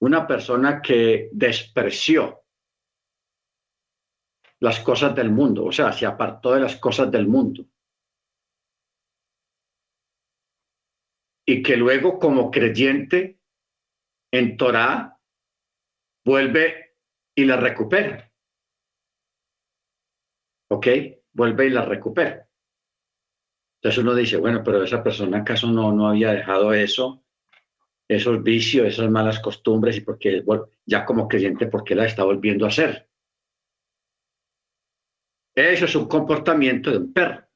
Una 0.00 0.26
persona 0.26 0.82
que 0.82 1.28
despreció 1.30 2.42
las 4.58 4.80
cosas 4.80 5.14
del 5.14 5.30
mundo, 5.30 5.66
o 5.66 5.72
sea, 5.72 5.92
se 5.92 6.04
apartó 6.04 6.54
de 6.54 6.60
las 6.60 6.76
cosas 6.76 7.12
del 7.12 7.28
mundo. 7.28 7.64
Y 11.46 11.62
que 11.62 11.76
luego 11.76 12.18
como 12.18 12.50
creyente 12.50 13.38
en 14.32 14.56
Torah 14.56 15.16
vuelve 16.24 16.96
y 17.36 17.44
la 17.44 17.56
recupera. 17.56 18.32
¿Ok? 20.68 20.86
Vuelve 21.32 21.66
y 21.66 21.70
la 21.70 21.84
recupera. 21.84 22.48
Entonces 23.76 24.02
uno 24.02 24.14
dice, 24.14 24.36
bueno, 24.36 24.62
pero 24.64 24.82
esa 24.82 25.02
persona 25.02 25.38
acaso 25.38 25.68
no, 25.68 25.92
no 25.92 26.08
había 26.08 26.32
dejado 26.32 26.72
eso, 26.72 27.24
esos 28.08 28.42
vicios, 28.42 28.86
esas 28.86 29.10
malas 29.10 29.40
costumbres, 29.40 29.96
y 29.96 30.00
porque 30.00 30.42
ya 30.84 31.04
como 31.04 31.28
creyente, 31.28 31.66
¿por 31.66 31.84
qué 31.84 31.94
la 31.94 32.06
está 32.06 32.24
volviendo 32.24 32.64
a 32.64 32.68
hacer? 32.68 33.08
Eso 35.54 35.86
es 35.86 35.94
un 35.94 36.06
comportamiento 36.06 36.90
de 36.90 36.98
un 36.98 37.12
perro. 37.12 37.46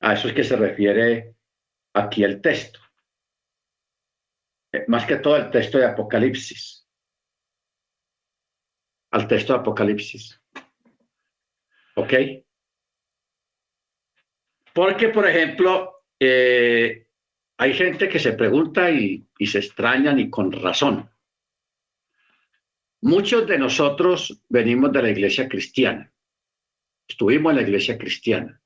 A 0.00 0.12
eso 0.12 0.28
es 0.28 0.34
que 0.34 0.44
se 0.44 0.56
refiere 0.56 1.34
aquí 1.94 2.22
el 2.24 2.40
texto. 2.40 2.78
Eh, 4.72 4.84
más 4.88 5.06
que 5.06 5.16
todo 5.16 5.36
el 5.36 5.50
texto 5.50 5.78
de 5.78 5.86
Apocalipsis. 5.86 6.86
Al 9.12 9.26
texto 9.26 9.54
de 9.54 9.60
Apocalipsis. 9.60 10.40
¿Ok? 11.96 12.12
Porque, 14.74 15.08
por 15.08 15.26
ejemplo, 15.26 16.04
eh, 16.20 17.06
hay 17.56 17.74
gente 17.74 18.08
que 18.08 18.18
se 18.18 18.34
pregunta 18.34 18.90
y, 18.90 19.26
y 19.38 19.46
se 19.46 19.58
extrañan 19.58 20.18
y 20.18 20.28
con 20.28 20.52
razón. 20.52 21.10
Muchos 23.00 23.46
de 23.46 23.58
nosotros 23.58 24.42
venimos 24.48 24.92
de 24.92 25.02
la 25.02 25.10
iglesia 25.10 25.48
cristiana. 25.48 26.12
Estuvimos 27.08 27.50
en 27.50 27.56
la 27.56 27.62
iglesia 27.62 27.96
cristiana. 27.96 28.60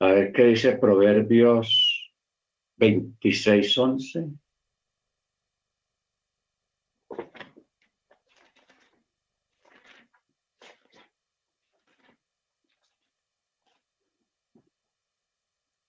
A 0.00 0.06
ver 0.08 0.32
qué 0.32 0.44
dice 0.46 0.76
Proverbios 0.76 2.12
26, 2.76 3.78
11. 3.78 4.28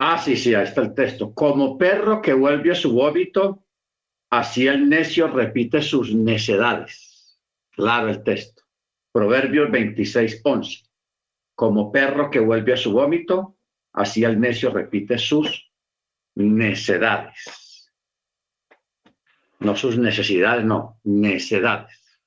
Ah, 0.07 0.19
sí, 0.19 0.37
sí, 0.37 0.53
ahí 0.53 0.65
está 0.65 0.81
el 0.81 0.93
texto. 0.93 1.33
Como 1.33 1.79
perro 1.79 2.21
que 2.21 2.31
vuelve 2.31 2.71
a 2.71 2.75
su 2.75 2.93
vómito, 2.93 3.65
así 4.29 4.67
el 4.67 4.87
necio 4.87 5.27
repite 5.27 5.81
sus 5.81 6.13
necedades. 6.13 7.39
Claro 7.71 8.09
el 8.09 8.23
texto. 8.23 8.61
Proverbios 9.11 9.71
26, 9.71 10.41
11. 10.43 10.83
Como 11.55 11.91
perro 11.91 12.29
que 12.29 12.39
vuelve 12.39 12.73
a 12.73 12.77
su 12.77 12.91
vómito, 12.91 13.57
así 13.93 14.23
el 14.23 14.39
necio 14.39 14.69
repite 14.69 15.17
sus 15.17 15.71
necedades. 16.35 17.91
No 19.57 19.75
sus 19.75 19.97
necesidades, 19.97 20.63
no, 20.63 20.99
necedades. 21.03 22.19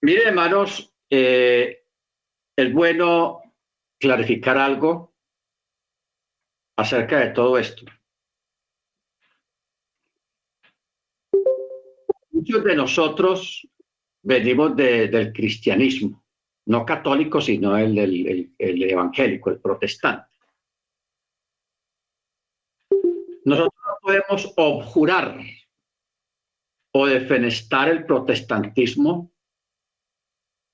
Mire, 0.00 0.28
hermanos, 0.28 0.94
eh, 1.10 1.86
el 2.54 2.72
bueno 2.72 3.49
clarificar 4.00 4.56
algo 4.56 5.14
acerca 6.76 7.20
de 7.20 7.30
todo 7.30 7.58
esto. 7.58 7.84
Muchos 12.32 12.64
de 12.64 12.74
nosotros 12.74 13.68
venimos 14.22 14.74
del 14.74 15.32
cristianismo, 15.32 16.24
no 16.66 16.86
católico, 16.86 17.40
sino 17.40 17.76
el, 17.76 17.98
el 18.58 18.82
evangélico, 18.82 19.50
el 19.50 19.60
protestante. 19.60 20.30
Nosotros 23.44 23.74
no 23.86 23.96
podemos 24.00 24.52
objurar 24.56 25.38
o 26.92 27.06
defenestar 27.06 27.88
el 27.90 28.06
protestantismo 28.06 29.32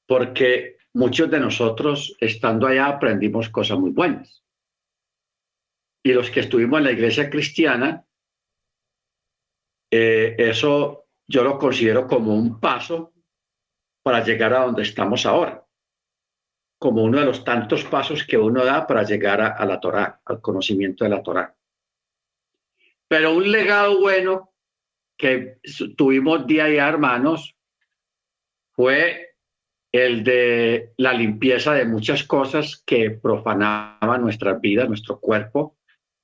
porque 0.07 0.76
muchos 0.97 1.31
de 1.31 1.39
nosotros, 1.39 2.17
estando 2.21 2.67
allá, 2.67 2.87
aprendimos 2.87 3.51
cosas 3.51 3.79
muy 3.79 3.91
buenas. 3.91 4.43
Y 6.03 6.13
los 6.15 6.31
que 6.31 6.41
estuvimos 6.41 6.79
en 6.79 6.85
la 6.85 6.93
iglesia 6.93 7.29
cristiana, 7.29 8.07
eh, 9.91 10.35
eso 10.39 11.07
yo 11.29 11.45
lo 11.45 11.59
considero 11.59 12.07
como 12.07 12.35
un 12.35 12.59
paso 12.59 13.13
para 14.03 14.25
llegar 14.25 14.55
a 14.55 14.65
donde 14.65 14.83
estamos 14.83 15.27
ahora, 15.27 15.67
como 16.79 17.03
uno 17.03 17.21
de 17.21 17.27
los 17.27 17.45
tantos 17.45 17.85
pasos 17.85 18.25
que 18.25 18.39
uno 18.39 18.65
da 18.65 18.87
para 18.87 19.03
llegar 19.03 19.43
a, 19.43 19.67
la 19.67 19.79
Torá, 19.79 20.23
al 20.25 20.41
conocimiento 20.41 21.05
de 21.05 21.11
la 21.11 21.23
Torá. 21.23 21.55
Pero 23.07 23.35
un 23.35 23.53
legado 23.53 24.01
bueno 24.01 24.55
que 25.19 25.59
tuvimos 25.95 26.47
día 26.47 26.71
y 26.71 26.77
hermanos, 26.77 27.55
fue 28.73 29.26
el 29.97 30.25
de 30.25 30.93
la 30.97 31.13
limpieza 31.13 31.73
de 31.73 31.85
muchas 31.85 32.25
cosas 32.25 32.83
que 32.85 33.11
profanaban 33.11 34.21
nuestras 34.21 34.61
vidas, 34.61 34.89
nuestro 34.89 35.21
cuerpo, 35.21 35.77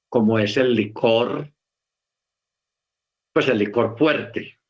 como 0.09 0.39
es 0.39 0.57
el 0.57 0.75
licor, 0.75 1.53
pues 3.33 3.49
el 3.49 3.59
licor 3.59 3.97
fuerte, 3.97 4.61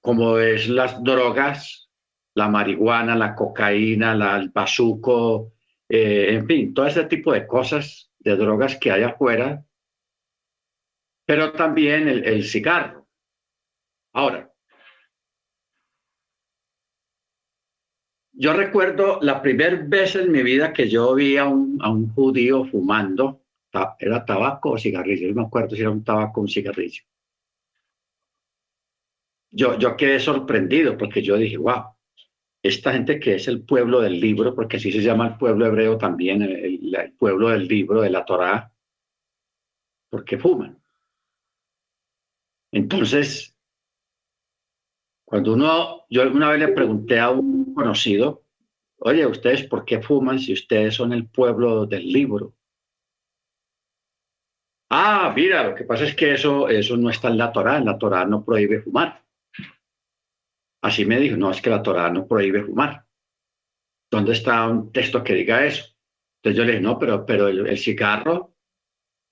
como 0.00 0.38
es 0.38 0.68
las 0.68 1.02
drogas, 1.02 1.90
la 2.34 2.48
marihuana, 2.48 3.14
la 3.16 3.34
cocaína, 3.34 4.12
el 4.36 4.50
bazuco, 4.50 5.52
eh, 5.88 6.34
en 6.34 6.46
fin, 6.46 6.74
todo 6.74 6.86
ese 6.86 7.04
tipo 7.04 7.32
de 7.32 7.46
cosas, 7.46 8.10
de 8.18 8.36
drogas 8.36 8.76
que 8.76 8.90
hay 8.90 9.02
afuera, 9.02 9.64
pero 11.26 11.52
también 11.52 12.08
el 12.08 12.44
cigarro. 12.44 13.06
Ahora, 14.12 14.47
yo 18.40 18.52
recuerdo 18.52 19.18
la 19.20 19.42
primera 19.42 19.76
vez 19.84 20.14
en 20.14 20.30
mi 20.30 20.44
vida 20.44 20.72
que 20.72 20.88
yo 20.88 21.12
vi 21.12 21.36
a 21.36 21.46
un, 21.46 21.76
a 21.82 21.90
un 21.90 22.14
judío 22.14 22.64
fumando, 22.64 23.42
era 23.98 24.24
tabaco 24.24 24.70
o 24.70 24.78
cigarrillo, 24.78 25.28
no 25.28 25.42
me 25.42 25.46
acuerdo 25.48 25.74
si 25.74 25.82
era 25.82 25.90
un 25.90 26.04
tabaco 26.04 26.40
o 26.40 26.42
un 26.44 26.48
cigarrillo. 26.48 27.02
Yo, 29.50 29.76
yo 29.76 29.96
quedé 29.96 30.20
sorprendido 30.20 30.96
porque 30.96 31.20
yo 31.20 31.36
dije, 31.36 31.56
wow, 31.56 31.96
esta 32.62 32.92
gente 32.92 33.18
que 33.18 33.34
es 33.34 33.48
el 33.48 33.64
pueblo 33.64 34.00
del 34.00 34.20
libro, 34.20 34.54
porque 34.54 34.76
así 34.76 34.92
se 34.92 35.02
llama 35.02 35.26
el 35.26 35.36
pueblo 35.36 35.66
hebreo 35.66 35.98
también, 35.98 36.42
el, 36.42 36.94
el 36.94 37.12
pueblo 37.14 37.48
del 37.48 37.66
libro, 37.66 38.02
de 38.02 38.10
la 38.10 38.24
Torá, 38.24 38.72
porque 40.10 40.38
fuman. 40.38 40.80
Entonces, 42.70 43.56
cuando 45.24 45.54
uno, 45.54 46.04
yo 46.08 46.22
alguna 46.22 46.50
vez 46.50 46.60
le 46.60 46.68
pregunté 46.68 47.18
a 47.18 47.30
un 47.30 47.67
conocido, 47.78 48.44
oye, 48.98 49.26
¿ustedes 49.26 49.64
por 49.64 49.84
qué 49.84 50.02
fuman 50.02 50.38
si 50.38 50.52
ustedes 50.52 50.94
son 50.94 51.12
el 51.12 51.28
pueblo 51.28 51.86
del 51.86 52.06
libro? 52.10 52.54
Ah, 54.90 55.32
mira, 55.34 55.68
lo 55.68 55.74
que 55.74 55.84
pasa 55.84 56.04
es 56.04 56.14
que 56.14 56.32
eso, 56.32 56.68
eso 56.68 56.96
no 56.96 57.10
está 57.10 57.28
en 57.28 57.38
la 57.38 57.52
Torá, 57.52 57.76
en 57.76 57.84
la 57.84 57.98
Torá 57.98 58.24
no 58.24 58.44
prohíbe 58.44 58.80
fumar. 58.80 59.24
Así 60.82 61.04
me 61.04 61.18
dijo, 61.18 61.36
no, 61.36 61.50
es 61.50 61.60
que 61.60 61.70
la 61.70 61.82
Torá 61.82 62.10
no 62.10 62.26
prohíbe 62.26 62.62
fumar. 62.62 63.04
¿Dónde 64.10 64.32
está 64.32 64.66
un 64.66 64.90
texto 64.90 65.22
que 65.22 65.34
diga 65.34 65.66
eso? 65.66 65.84
Entonces 66.36 66.56
yo 66.56 66.64
le 66.64 66.72
dije, 66.72 66.82
no, 66.82 66.98
pero, 66.98 67.26
pero 67.26 67.48
el, 67.48 67.66
el 67.66 67.78
cigarro 67.78 68.58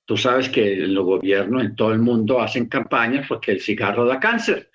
Tú 0.07 0.17
sabes 0.17 0.49
que 0.49 0.77
los 0.77 1.05
gobiernos 1.05 1.65
en 1.65 1.75
todo 1.75 1.93
el 1.93 1.99
mundo 1.99 2.41
hacen 2.41 2.69
campañas 2.69 3.27
porque 3.29 3.51
el 3.51 3.61
cigarro 3.61 4.07
da 4.07 4.21
cáncer 4.21 4.71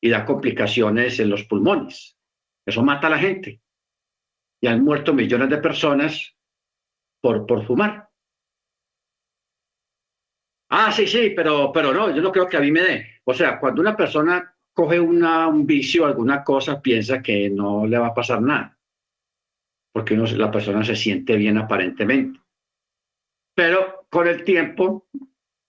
y 0.00 0.10
da 0.10 0.24
complicaciones 0.24 1.20
en 1.20 1.30
los 1.30 1.44
pulmones. 1.44 2.18
Eso 2.66 2.82
mata 2.82 3.06
a 3.06 3.10
la 3.10 3.18
gente. 3.18 3.60
Y 4.62 4.66
han 4.66 4.84
muerto 4.84 5.12
millones 5.12 5.48
de 5.48 5.58
personas 5.58 6.36
por, 7.20 7.46
por 7.46 7.66
fumar. 7.66 8.08
Ah, 10.70 10.92
sí, 10.92 11.06
sí, 11.06 11.30
pero, 11.34 11.72
pero 11.72 11.92
no, 11.92 12.14
yo 12.14 12.22
no 12.22 12.30
creo 12.30 12.48
que 12.48 12.56
a 12.56 12.60
mí 12.60 12.70
me 12.70 12.82
dé. 12.82 13.06
O 13.24 13.34
sea, 13.34 13.58
cuando 13.58 13.80
una 13.82 13.96
persona 13.96 14.54
coge 14.72 15.00
un 15.00 15.66
vicio, 15.66 16.06
alguna 16.06 16.44
cosa, 16.44 16.80
piensa 16.80 17.20
que 17.20 17.50
no 17.50 17.86
le 17.86 17.98
va 17.98 18.08
a 18.08 18.14
pasar 18.14 18.40
nada. 18.40 18.78
Porque 19.92 20.16
la 20.16 20.50
persona 20.50 20.84
se 20.84 20.94
siente 20.94 21.36
bien 21.36 21.58
aparentemente. 21.58 22.40
Pero 23.54 24.06
con 24.08 24.28
el 24.28 24.44
tiempo, 24.44 25.08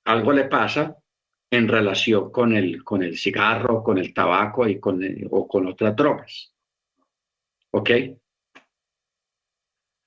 algo 0.06 0.32
le 0.34 0.46
pasa 0.46 0.98
en 1.52 1.68
relación 1.68 2.32
con 2.32 2.56
el, 2.56 2.84
con 2.84 3.02
el 3.02 3.18
cigarro, 3.18 3.84
con 3.84 3.98
el 3.98 4.14
tabaco 4.14 4.68
y 4.68 4.80
con 4.80 5.02
o 5.32 5.48
con 5.48 5.68
otras 5.68 5.96
drogas. 5.96 6.51
¿Ok? 7.72 7.90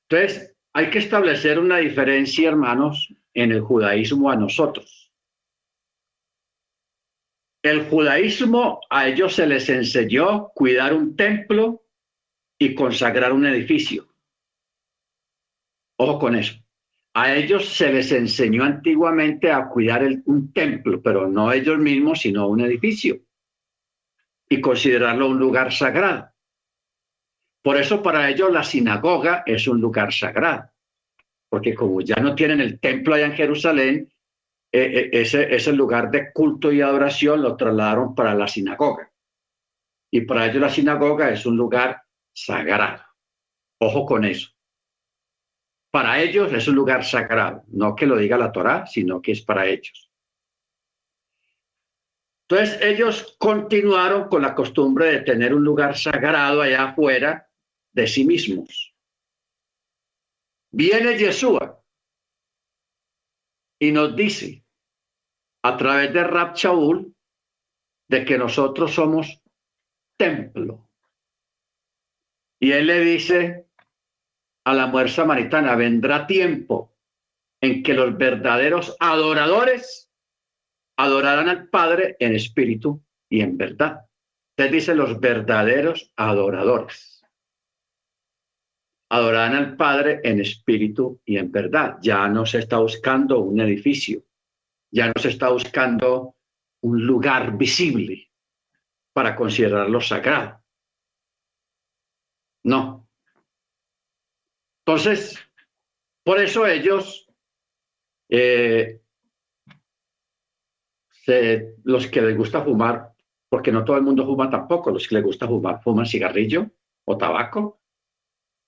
Entonces, 0.08 0.54
hay 0.72 0.90
que 0.90 0.98
establecer 0.98 1.58
una 1.58 1.78
diferencia, 1.78 2.48
hermanos, 2.48 3.14
en 3.32 3.52
el 3.52 3.60
judaísmo 3.60 4.30
a 4.30 4.36
nosotros. 4.36 5.12
El 7.62 7.88
judaísmo 7.88 8.80
a 8.90 9.08
ellos 9.08 9.34
se 9.34 9.46
les 9.46 9.68
enseñó 9.70 10.48
cuidar 10.48 10.92
un 10.92 11.16
templo 11.16 11.82
y 12.58 12.74
consagrar 12.74 13.32
un 13.32 13.46
edificio. 13.46 14.06
Ojo 15.96 16.18
con 16.18 16.34
eso. 16.34 16.54
A 17.14 17.34
ellos 17.34 17.68
se 17.68 17.92
les 17.92 18.10
enseñó 18.12 18.64
antiguamente 18.64 19.50
a 19.50 19.68
cuidar 19.68 20.04
un 20.26 20.52
templo, 20.52 21.00
pero 21.00 21.28
no 21.28 21.52
ellos 21.52 21.78
mismos, 21.78 22.20
sino 22.20 22.48
un 22.48 22.60
edificio, 22.60 23.20
y 24.48 24.60
considerarlo 24.60 25.28
un 25.28 25.38
lugar 25.38 25.72
sagrado. 25.72 26.33
Por 27.64 27.78
eso 27.78 28.02
para 28.02 28.28
ellos 28.28 28.52
la 28.52 28.62
sinagoga 28.62 29.42
es 29.46 29.66
un 29.66 29.80
lugar 29.80 30.12
sagrado, 30.12 30.70
porque 31.48 31.74
como 31.74 32.02
ya 32.02 32.16
no 32.16 32.34
tienen 32.34 32.60
el 32.60 32.78
templo 32.78 33.14
allá 33.14 33.24
en 33.24 33.32
Jerusalén, 33.32 34.12
e, 34.70 34.80
e, 34.80 35.20
ese, 35.22 35.54
ese 35.54 35.72
lugar 35.72 36.10
de 36.10 36.30
culto 36.30 36.70
y 36.70 36.82
adoración 36.82 37.40
lo 37.40 37.56
trasladaron 37.56 38.14
para 38.14 38.34
la 38.34 38.46
sinagoga. 38.48 39.10
Y 40.10 40.20
para 40.20 40.44
ellos 40.44 40.60
la 40.60 40.68
sinagoga 40.68 41.30
es 41.30 41.46
un 41.46 41.56
lugar 41.56 42.02
sagrado. 42.34 43.02
Ojo 43.80 44.04
con 44.04 44.26
eso. 44.26 44.50
Para 45.90 46.20
ellos 46.20 46.52
es 46.52 46.68
un 46.68 46.74
lugar 46.74 47.02
sagrado, 47.02 47.64
no 47.68 47.96
que 47.96 48.04
lo 48.04 48.18
diga 48.18 48.36
la 48.36 48.52
Torá, 48.52 48.84
sino 48.84 49.22
que 49.22 49.32
es 49.32 49.40
para 49.40 49.64
ellos. 49.64 50.10
Entonces 52.46 52.78
ellos 52.82 53.36
continuaron 53.38 54.28
con 54.28 54.42
la 54.42 54.54
costumbre 54.54 55.06
de 55.06 55.20
tener 55.20 55.54
un 55.54 55.64
lugar 55.64 55.96
sagrado 55.96 56.60
allá 56.60 56.90
afuera 56.90 57.48
de 57.94 58.06
sí 58.06 58.24
mismos. 58.24 58.94
Viene 60.72 61.16
Yeshua 61.16 61.80
y 63.78 63.92
nos 63.92 64.14
dice 64.16 64.64
a 65.62 65.76
través 65.76 66.12
de 66.12 66.24
Rab 66.24 66.54
Shaul 66.54 67.14
de 68.08 68.24
que 68.24 68.36
nosotros 68.36 68.92
somos 68.92 69.40
templo. 70.18 70.90
Y 72.60 72.72
él 72.72 72.86
le 72.86 73.00
dice 73.00 73.66
a 74.64 74.74
la 74.74 74.86
mujer 74.86 75.10
samaritana, 75.10 75.76
vendrá 75.76 76.26
tiempo 76.26 76.96
en 77.60 77.82
que 77.82 77.94
los 77.94 78.16
verdaderos 78.16 78.96
adoradores 78.98 80.10
adorarán 80.96 81.48
al 81.48 81.68
Padre 81.68 82.16
en 82.18 82.34
espíritu 82.34 83.02
y 83.28 83.40
en 83.40 83.56
verdad. 83.56 84.06
Usted 84.50 84.72
dice 84.72 84.94
los 84.94 85.20
verdaderos 85.20 86.12
adoradores. 86.16 87.13
Adorarán 89.14 89.54
al 89.54 89.76
Padre 89.76 90.20
en 90.24 90.40
espíritu 90.40 91.20
y 91.24 91.36
en 91.38 91.52
verdad. 91.52 91.98
Ya 92.02 92.26
no 92.26 92.44
se 92.44 92.58
está 92.58 92.78
buscando 92.78 93.38
un 93.38 93.60
edificio, 93.60 94.24
ya 94.90 95.06
no 95.06 95.12
se 95.16 95.28
está 95.28 95.50
buscando 95.50 96.34
un 96.80 97.06
lugar 97.06 97.56
visible 97.56 98.28
para 99.12 99.36
considerarlo 99.36 100.00
sagrado. 100.00 100.60
No, 102.64 103.04
entonces, 104.84 105.38
por 106.24 106.40
eso 106.40 106.66
ellos, 106.66 107.30
eh, 108.28 109.00
los 111.84 112.06
que 112.08 112.20
les 112.20 112.36
gusta 112.36 112.62
fumar, 112.62 113.12
porque 113.48 113.70
no 113.70 113.84
todo 113.84 113.96
el 113.96 114.02
mundo 114.02 114.26
fuma 114.26 114.50
tampoco, 114.50 114.90
los 114.90 115.06
que 115.06 115.14
les 115.14 115.24
gusta 115.24 115.46
fumar 115.46 115.80
fuman 115.84 116.04
cigarrillo 116.04 116.68
o 117.04 117.16
tabaco, 117.16 117.83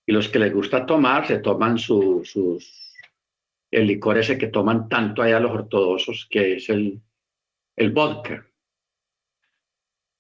y 0.07 0.13
los 0.13 0.29
que 0.29 0.39
les 0.39 0.53
gusta 0.53 0.87
tomar 0.87 1.27
se 1.27 1.39
toman 1.39 1.79
sus, 1.79 2.35
el 3.71 3.87
licor 3.87 4.19
ese 4.19 4.39
que 4.39 4.47
toman 4.47 4.89
tanto 4.89 5.23
allá 5.23 5.41
los 5.41 5.51
ortodoxos, 5.51 6.27
que 6.31 6.55
es 6.55 6.69
el, 6.69 7.01
el 7.77 7.91
vodka. 7.91 8.47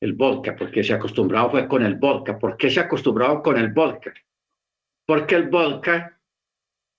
El 0.00 0.12
vodka, 0.12 0.54
porque 0.56 0.84
se 0.84 0.92
acostumbrado 0.92 1.50
fue 1.50 1.66
con 1.66 1.82
el 1.84 1.94
vodka. 1.94 2.38
¿Por 2.38 2.56
qué 2.56 2.68
se 2.68 2.80
acostumbrado 2.80 3.42
con 3.42 3.56
el 3.56 3.72
vodka? 3.72 4.12
porque 5.06 5.36
el 5.36 5.48
vodka 5.48 6.20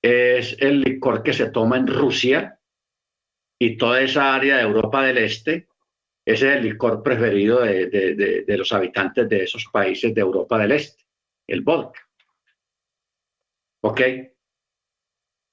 es 0.01 0.55
el 0.59 0.81
licor 0.81 1.21
que 1.21 1.33
se 1.33 1.49
toma 1.49 1.77
en 1.77 1.87
Rusia 1.87 2.59
y 3.59 3.77
toda 3.77 4.01
esa 4.01 4.33
área 4.33 4.57
de 4.57 4.63
Europa 4.63 5.03
del 5.03 5.17
Este. 5.17 5.67
es 6.25 6.41
el 6.41 6.63
licor 6.63 7.03
preferido 7.03 7.61
de, 7.61 8.45
los 8.47 8.71
habitantes 8.73 9.27
de 9.29 9.43
esos 9.43 9.65
países 9.71 10.13
de 10.13 10.21
Europa 10.21 10.57
del 10.57 10.71
Este, 10.71 11.03
el 11.47 11.61
vodka. 11.61 12.06
¿Ok? 13.87 14.01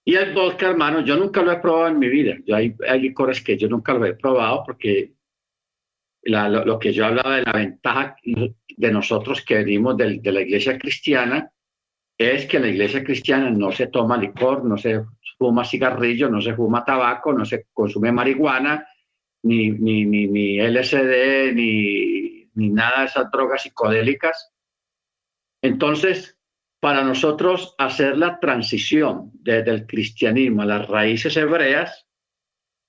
Y 0.07 0.17
el 0.17 0.35
vodka, 0.35 0.71
hermano, 0.71 1.03
yo 1.03 1.17
nunca 1.17 1.41
lo 1.41 1.53
he 1.53 1.61
probado 1.61 1.87
en 1.87 2.01
mi 2.01 2.09
vida. 2.09 2.37
Yo 2.45 2.57
hay, 2.57 2.75
licores 3.01 3.41
que 3.41 3.57
yo 3.57 3.69
nunca 3.69 3.95
lo 3.95 4.05
he 4.05 4.15
probado 4.15 4.65
porque 4.67 5.15
lo, 6.25 6.79
que 6.81 6.93
yo 6.93 7.07
hablaba 7.07 7.37
de 7.37 7.43
la 7.43 7.53
ventaja 7.53 8.17
de 8.25 8.91
nosotros 8.91 9.43
que 9.43 9.57
venimos 9.57 9.97
de 9.97 10.33
la 10.33 10.41
iglesia 10.41 10.77
cristiana 10.79 11.53
es 12.19 12.47
que 12.47 12.57
en 12.57 12.65
la 12.65 12.69
iglesia 12.71 13.05
cristiana 13.05 13.51
no 13.51 13.71
se 13.71 13.87
toma 13.87 14.17
licor, 14.17 14.65
no 14.65 14.77
se 14.77 15.05
fuma 15.39 15.65
cigarrillo, 15.65 16.29
no 16.29 16.41
se 16.41 16.55
fuma 16.55 16.85
tabaco, 16.85 17.33
no 17.33 17.45
se 17.45 17.67
consume 17.73 18.11
marihuana, 18.11 18.85
ni, 19.45 19.71
ni, 19.71 20.05
ni, 20.07 20.27
ni 20.27 20.59
LSD, 20.59 21.55
ni, 21.55 22.51
ni 22.55 22.69
nada 22.71 23.01
de 23.01 23.07
esas 23.07 23.31
drogas 23.31 23.63
psicodélicas. 23.63 24.53
Entonces, 25.63 26.37
para 26.85 27.03
nosotros 27.03 27.75
hacer 27.79 28.19
la 28.19 28.39
transición 28.39 29.31
desde 29.33 29.71
el 29.71 29.87
cristianismo 29.87 30.61
a 30.61 30.67
las 30.67 30.87
raíces 30.87 31.35
hebreas 31.35 32.07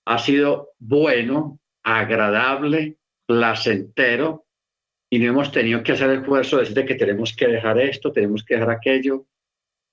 ha 0.05 0.17
sido 0.17 0.73
bueno, 0.79 1.61
agradable, 1.81 2.97
placentero, 3.25 4.47
y 5.09 5.19
no 5.19 5.29
hemos 5.29 5.49
tenido 5.49 5.81
que 5.81 5.93
hacer 5.93 6.09
el 6.09 6.19
esfuerzo 6.19 6.57
de 6.57 6.65
decir 6.65 6.85
que 6.85 6.95
tenemos 6.95 7.33
que 7.33 7.47
dejar 7.47 7.79
esto, 7.79 8.11
tenemos 8.11 8.43
que 8.43 8.55
dejar 8.55 8.71
aquello. 8.71 9.27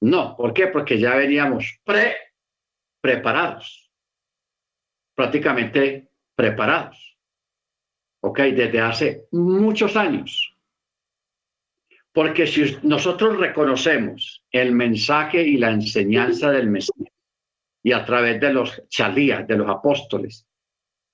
No, 0.00 0.36
¿por 0.36 0.52
qué? 0.52 0.66
Porque 0.66 0.98
ya 0.98 1.14
veníamos 1.14 1.78
pre 1.84 2.16
preparados, 3.00 3.88
prácticamente 5.14 6.10
preparados, 6.34 7.16
¿ok? 8.20 8.40
Desde 8.40 8.80
hace 8.80 9.28
muchos 9.30 9.94
años. 9.94 10.51
Porque 12.12 12.46
si 12.46 12.76
nosotros 12.82 13.38
reconocemos 13.38 14.44
el 14.50 14.72
mensaje 14.72 15.42
y 15.42 15.56
la 15.56 15.70
enseñanza 15.70 16.50
del 16.50 16.68
Mesías 16.68 17.10
y 17.82 17.92
a 17.92 18.04
través 18.04 18.40
de 18.40 18.52
los 18.52 18.86
chalías, 18.88 19.46
de 19.46 19.56
los 19.56 19.68
apóstoles, 19.68 20.46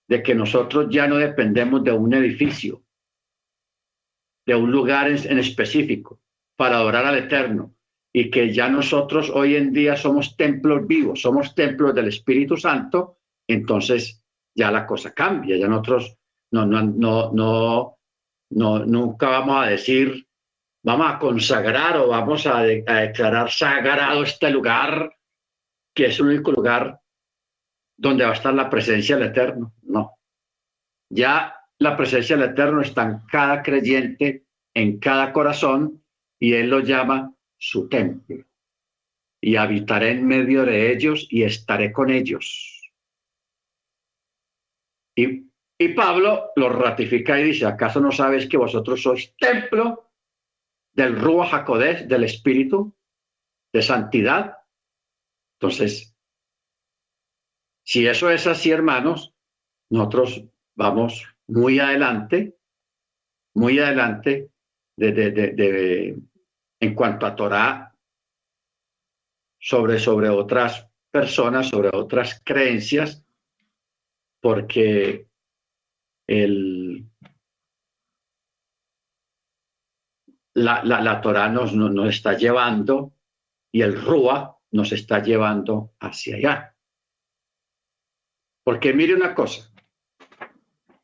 de 0.08 0.22
que 0.22 0.34
nosotros 0.34 0.88
ya 0.90 1.06
no 1.06 1.16
dependemos 1.16 1.84
de 1.84 1.92
un 1.92 2.12
edificio, 2.14 2.82
de 4.46 4.54
un 4.54 4.72
lugar 4.72 5.08
en, 5.10 5.38
específico 5.38 6.20
para 6.56 6.76
adorar 6.76 7.04
al 7.04 7.18
Eterno 7.18 7.74
y 8.12 8.30
que 8.30 8.52
ya 8.52 8.68
nosotros 8.68 9.30
hoy 9.30 9.54
en 9.54 9.72
día 9.72 9.94
somos 9.96 10.36
templos 10.36 10.86
vivos, 10.86 11.20
somos 11.20 11.54
templos 11.54 11.94
del 11.94 12.08
Espíritu 12.08 12.56
Santo, 12.56 13.18
entonces 13.46 14.22
ya 14.54 14.70
la 14.70 14.86
cosa 14.86 15.12
cambia, 15.12 15.56
ya 15.56 15.68
nosotros 15.68 16.16
no, 16.50 16.64
no, 16.64 16.82
no, 16.82 17.30
no, 17.32 17.98
no 18.50 18.78
nunca 18.86 19.28
vamos 19.28 19.64
a 19.64 19.68
decir, 19.68 20.26
vamos 20.88 21.12
a 21.12 21.18
consagrar 21.18 21.98
o 21.98 22.08
vamos 22.08 22.46
a, 22.46 22.62
declarar 22.62 23.50
sagrado 23.50 24.22
este 24.22 24.50
lugar, 24.50 25.14
que 25.94 26.06
es 26.06 26.18
el 26.18 26.28
único 26.28 26.50
lugar 26.52 26.98
donde 27.94 28.24
va 28.24 28.30
a 28.30 28.34
estar 28.34 28.54
la 28.54 28.70
presencia 28.70 29.18
del 29.18 29.28
Eterno. 29.28 29.74
No. 29.82 30.14
Ya 31.10 31.54
la 31.78 31.94
presencia 31.94 32.38
del 32.38 32.50
Eterno 32.50 32.80
está 32.80 33.02
en 33.02 33.18
cada 33.30 33.62
creyente, 33.62 34.46
en 34.72 34.98
cada 34.98 35.30
corazón, 35.30 36.02
y 36.40 36.54
Él 36.54 36.70
lo 36.70 36.80
llama 36.80 37.34
su 37.58 37.86
templo. 37.90 38.46
Y 39.42 39.56
habitaré 39.56 40.12
en 40.12 40.26
medio 40.26 40.64
de 40.64 40.90
ellos 40.90 41.26
y 41.28 41.42
estaré 41.42 41.92
con 41.92 42.08
ellos. 42.08 42.80
Y, 45.14 45.50
y 45.78 45.88
Pablo 45.88 46.50
lo 46.56 46.70
ratifica 46.70 47.38
y 47.38 47.44
dice, 47.44 47.66
¿acaso 47.66 48.00
no 48.00 48.10
sabes 48.10 48.48
que 48.48 48.56
vosotros 48.56 49.02
sois 49.02 49.34
templo 49.36 50.07
del 50.98 51.16
Ruach 51.16 51.54
HaKodesh, 51.54 52.08
del 52.08 52.24
Espíritu 52.24 52.92
de 53.72 53.82
santidad? 53.82 54.56
Entonces, 55.54 56.12
si 57.84 58.04
eso 58.08 58.28
es 58.30 58.48
así, 58.48 58.72
hermanos, 58.72 59.32
nosotros 59.90 60.44
vamos 60.74 61.24
muy 61.46 61.78
adelante, 61.78 62.58
muy 63.54 63.78
adelante 63.78 64.50
de, 64.96 65.12
de, 65.12 65.30
de, 65.30 66.18
en 66.80 66.94
cuanto 66.96 67.26
a 67.26 67.36
Torah 67.36 67.94
sobre, 69.60 70.00
sobre 70.00 70.28
otras 70.30 70.88
personas, 71.12 71.68
sobre 71.68 71.90
otras 71.92 72.42
creencias, 72.44 73.24
porque 74.40 75.28
el, 76.26 77.07
la, 80.64 80.82
la, 80.82 81.20
Torah 81.20 81.48
nos, 81.48 81.74
nos, 81.74 81.92
nos, 81.92 82.08
está 82.08 82.34
llevando 82.34 83.14
y 83.72 83.82
el 83.82 84.00
Rúa 84.00 84.58
nos 84.72 84.92
está 84.92 85.22
llevando 85.22 85.94
hacia 86.00 86.36
allá. 86.36 86.76
Porque 88.64 88.92
mire 88.92 89.14
una 89.14 89.34
cosa, 89.34 89.72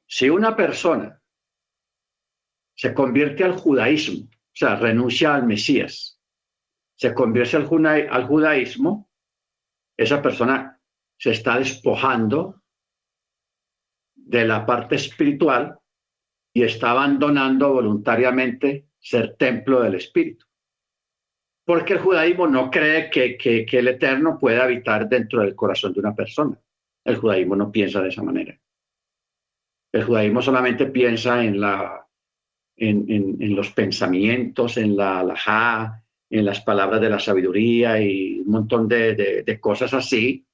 si 0.06 0.28
una 0.28 0.54
persona 0.54 1.20
se 2.74 2.92
convierte 2.92 3.44
al 3.44 3.56
judaísmo, 3.56 4.26
o 4.26 4.56
sea, 4.56 4.76
renuncia 4.76 5.34
al 5.34 5.46
Mesías, 5.46 6.20
se 6.96 7.14
convierte 7.14 7.56
al, 7.56 8.08
al 8.10 8.26
judaísmo, 8.26 9.10
esa 9.96 10.20
persona 10.20 10.80
se 11.16 11.30
está 11.30 11.58
despojando 11.58 12.62
de 14.14 14.44
la 14.44 14.66
parte 14.66 14.96
espiritual 14.96 15.78
y 16.52 16.62
está 16.62 16.90
abandonando 16.92 17.72
voluntariamente 17.72 18.88
ser 19.04 19.36
templo 19.36 19.82
del 19.82 19.96
espíritu. 19.96 20.46
Porque 21.66 21.92
el 21.92 21.98
judaísmo 21.98 22.46
no 22.46 22.70
cree 22.70 23.10
que, 23.10 23.36
que, 23.36 23.66
el 23.78 23.88
eterno 23.88 24.38
puede 24.38 24.60
habitar 24.60 25.08
dentro 25.08 25.42
del 25.42 25.54
corazón 25.54 25.92
de 25.92 26.00
una 26.00 26.14
persona. 26.14 26.58
El 27.04 27.16
judaísmo 27.16 27.54
no 27.54 27.70
piensa 27.70 28.00
de 28.00 28.08
esa 28.08 28.22
manera. 28.22 28.58
El 29.92 30.04
judaísmo 30.04 30.40
solamente 30.40 30.86
piensa 30.86 31.44
en, 31.44 31.60
la, 31.60 32.06
en, 32.76 33.04
en, 33.08 33.54
los 33.54 33.70
pensamientos, 33.72 34.78
en 34.78 34.96
la 34.96 35.20
halajá, 35.20 36.02
en 36.30 36.44
las 36.44 36.62
palabras 36.62 37.00
de 37.00 37.10
la 37.10 37.20
sabiduría 37.20 38.00
y 38.00 38.40
un 38.40 38.50
montón 38.50 38.88
de, 38.88 39.14
de, 39.44 39.60
cosas 39.60 39.92
así, 39.94 40.46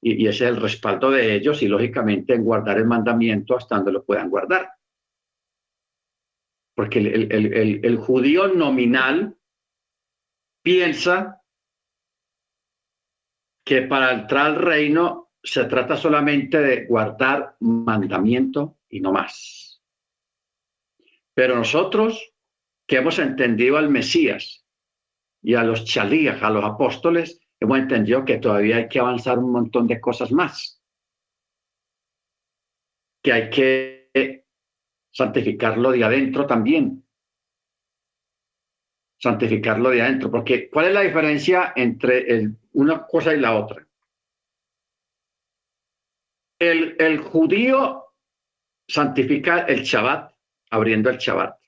y, 0.00 0.26
es 0.26 0.40
el 0.40 0.56
respaldo 0.56 1.10
de 1.10 1.34
ellos, 1.34 1.62
y 1.62 1.68
lógicamente 1.68 2.34
en 2.34 2.44
guardar 2.44 2.78
el 2.78 2.86
mandamiento 2.86 3.56
hasta 3.56 3.76
donde 3.76 3.92
lo 3.92 4.04
puedan 4.04 4.30
guardar. 4.30 4.70
Porque 6.80 6.98
el, 6.98 7.30
el, 7.30 7.84
el, 7.84 7.96
judío 7.98 8.48
nominal 8.48 9.36
piensa 10.62 11.42
que 13.62 13.82
para 13.82 14.12
entrar 14.14 14.46
al 14.46 14.56
reino 14.56 15.30
se 15.42 15.66
trata 15.66 15.94
solamente 15.98 16.58
de 16.58 16.86
guardar 16.86 17.54
mandamiento 17.60 18.78
y 18.88 19.00
no 19.00 19.12
más. 19.12 19.82
Pero 21.34 21.54
nosotros 21.54 22.32
que 22.86 22.96
hemos 22.96 23.18
entendido 23.18 23.76
al 23.76 23.90
Mesías, 23.90 24.64
y 25.42 25.56
a 25.56 25.62
los 25.62 25.84
chalías, 25.84 26.42
a 26.42 26.48
los 26.48 26.64
apóstoles, 26.64 27.42
hemos 27.60 27.78
entendido 27.78 28.24
que 28.24 28.38
todavía 28.38 28.76
hay 28.76 28.88
que 28.88 29.00
avanzar 29.00 29.38
un 29.38 29.52
montón 29.52 29.86
de 29.86 30.00
cosas 30.00 30.32
más. 30.32 30.82
Que 33.22 33.34
hay 33.34 33.50
que 33.50 34.46
santificarlo 35.10 35.90
de 35.90 36.04
adentro 36.04 36.46
también. 36.46 37.04
Santificarlo 39.18 39.90
de 39.90 40.02
adentro. 40.02 40.30
Porque 40.30 40.70
¿cuál 40.70 40.86
es 40.86 40.94
la 40.94 41.02
diferencia 41.02 41.72
entre 41.76 42.50
una 42.72 43.06
cosa 43.06 43.34
y 43.34 43.40
la 43.40 43.56
otra? 43.56 43.86
El, 46.58 46.96
el 46.98 47.18
judío 47.18 48.04
santifica 48.86 49.60
el 49.60 49.82
Shabbat, 49.82 50.34
abriendo 50.70 51.10
el 51.10 51.18
Shabbat, 51.18 51.58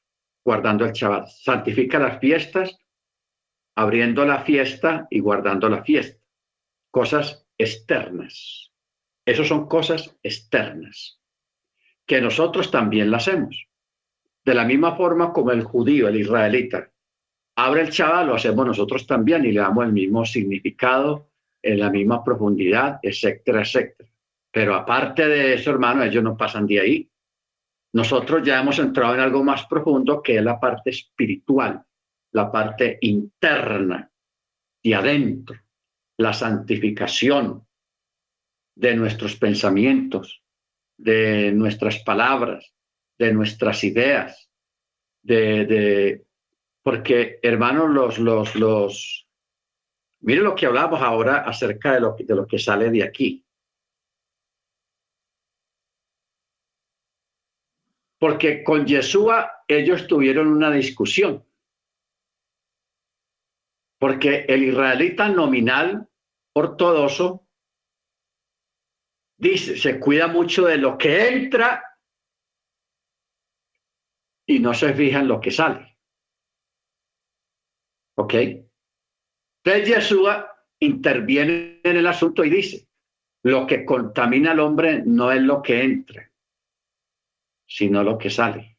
guardando 0.45 0.85
el 0.85 0.93
Shabbat. 0.93 1.29
Santifica 1.29 1.99
las 1.99 2.21
fiestas 2.21 2.79
abriendo 3.75 4.25
la 4.27 4.43
fiesta 4.45 5.07
y 5.11 5.21
guardando 5.21 5.69
la 5.69 5.83
fiesta. 5.83 6.23
Cosas 6.91 7.47
externas. 7.57 8.71
Esas 9.25 9.49
son 9.49 9.67
cosas 9.67 10.15
externas 10.23 11.22
que 12.07 12.21
nosotros 12.21 12.71
también 12.71 13.11
las 13.11 13.29
hacemos. 13.29 13.67
De 14.45 14.55
la 14.55 14.65
misma 14.65 14.97
forma 14.97 15.33
como 15.33 15.53
el 15.53 15.63
judío, 15.63 16.09
el 16.09 16.17
israelita, 16.17 16.91
abre 17.57 17.83
el 17.83 17.91
chaval, 17.91 18.29
lo 18.29 18.35
hacemos 18.35 18.67
nosotros 18.67 19.07
también 19.07 19.45
y 19.45 19.53
le 19.53 19.61
damos 19.61 19.85
el 19.85 19.93
mismo 19.93 20.25
significado, 20.25 21.29
en 21.63 21.79
la 21.79 21.91
misma 21.91 22.25
profundidad, 22.25 22.99
etcétera, 23.03 23.61
etcétera. 23.61 24.09
Pero 24.51 24.75
aparte 24.75 25.27
de 25.27 25.55
eso, 25.55 25.71
hermano, 25.71 26.03
ellos 26.03 26.23
no 26.23 26.37
pasan 26.37 26.67
de 26.67 26.81
ahí. 26.81 27.11
Nosotros 27.95 28.43
ya 28.45 28.61
hemos 28.61 28.79
entrado 28.79 29.15
en 29.15 29.21
algo 29.21 29.45
más 29.45 29.67
profundo 29.67 30.23
que 30.23 30.37
es 30.37 30.43
la 30.43 30.59
parte 30.59 30.91
espiritual, 30.91 31.83
la 32.33 32.51
parte 32.51 32.99
interna 33.03 34.11
y 34.83 34.93
adentro, 34.93 35.57
la 36.19 36.33
santificación 36.33 37.67
de 38.75 38.97
nuestros 38.97 39.37
pensamientos, 39.37 40.42
de 41.03 41.53
nuestras 41.53 41.99
palabras, 42.03 42.73
de 43.19 43.33
nuestras 43.33 43.83
ideas, 43.85 44.49
de, 45.23 45.67
de 45.67 46.27
porque 46.83 47.39
hermanos, 47.43 47.91
los, 47.91 48.19
los, 48.19 48.55
los, 48.55 49.29
mire 50.21 50.41
lo 50.41 50.55
que 50.55 50.67
hablamos 50.67 51.01
ahora 51.01 51.39
acerca 51.39 51.95
de 51.95 52.01
lo, 52.01 52.17
de 52.19 52.35
lo 52.35 52.47
que 52.47 52.59
sale 52.59 52.91
de 52.91 53.03
aquí. 53.03 53.45
Porque 58.19 58.63
con 58.63 58.87
Yeshua 58.87 59.65
ellos 59.67 60.07
tuvieron 60.07 60.47
una 60.49 60.71
discusión 60.71 61.45
porque 64.03 64.47
el 64.49 64.65
israelita 64.65 65.29
nominal 65.29 66.09
ortodoxo 66.57 67.47
dice, 69.43 69.77
se 69.77 69.99
cuida 69.99 70.29
mucho 70.29 70.67
de 70.67 70.79
lo 70.79 70.97
que 70.97 71.29
entra 71.29 71.83
y 74.47 74.61
no 74.61 74.73
se 74.73 74.95
fija 74.95 75.19
en 75.19 75.27
lo 75.27 75.41
que 75.41 75.51
sale. 75.51 75.99
¿Ok? 78.17 78.35
Entonces 79.65 79.89
Yeshua 79.89 80.49
interviene 80.79 81.81
en 81.83 81.97
el 81.97 82.07
asunto 82.07 82.45
y 82.45 82.51
dice, 82.51 82.89
lo 83.43 83.67
que 83.67 83.85
contamina 83.85 84.53
al 84.53 84.61
hombre 84.61 85.03
no 85.05 85.33
es 85.33 85.43
lo 85.43 85.61
que 85.61 85.83
entra, 85.83 86.31
sino 87.67 88.05
lo 88.05 88.17
que 88.17 88.31
sale. 88.31 88.79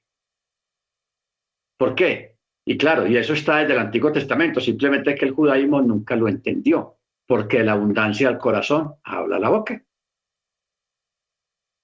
¿Por 1.77 1.93
qué? 1.93 2.37
Y 2.65 2.77
claro, 2.77 3.05
y 3.05 3.17
eso 3.17 3.33
está 3.33 3.57
desde 3.57 3.73
el 3.73 3.79
Antiguo 3.79 4.13
Testamento, 4.13 4.61
simplemente 4.61 5.15
que 5.15 5.25
el 5.25 5.31
judaísmo 5.31 5.81
nunca 5.81 6.15
lo 6.15 6.29
entendió, 6.29 6.99
porque 7.27 7.63
la 7.63 7.73
abundancia 7.73 8.29
del 8.29 8.37
corazón 8.37 8.95
habla 9.03 9.39
la 9.39 9.49
boca. 9.49 9.83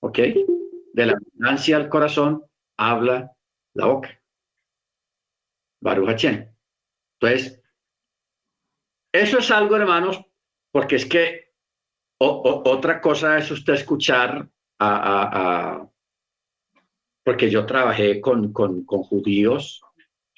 ¿Ok? 0.02 0.20
De 0.94 1.06
la 1.06 1.14
abundancia 1.14 1.78
del 1.78 1.90
corazón 1.90 2.44
habla 2.78 3.32
la 3.74 3.86
boca. 3.86 4.22
Baruch 5.82 6.26
Entonces, 6.26 7.62
eso 9.14 9.40
es 9.40 9.52
algo, 9.52 9.76
hermanos, 9.76 10.22
porque 10.72 10.96
es 10.98 11.06
que 11.06 11.54
otra 12.20 13.00
cosa 13.00 13.38
es 13.38 13.50
usted 13.50 13.74
escuchar 13.74 14.50
a 14.80 15.86
porque 17.24 17.50
yo 17.50 17.66
trabajé 17.66 18.20
con, 18.22 18.52
con, 18.52 18.86
con 18.86 19.04
judíos 19.04 19.84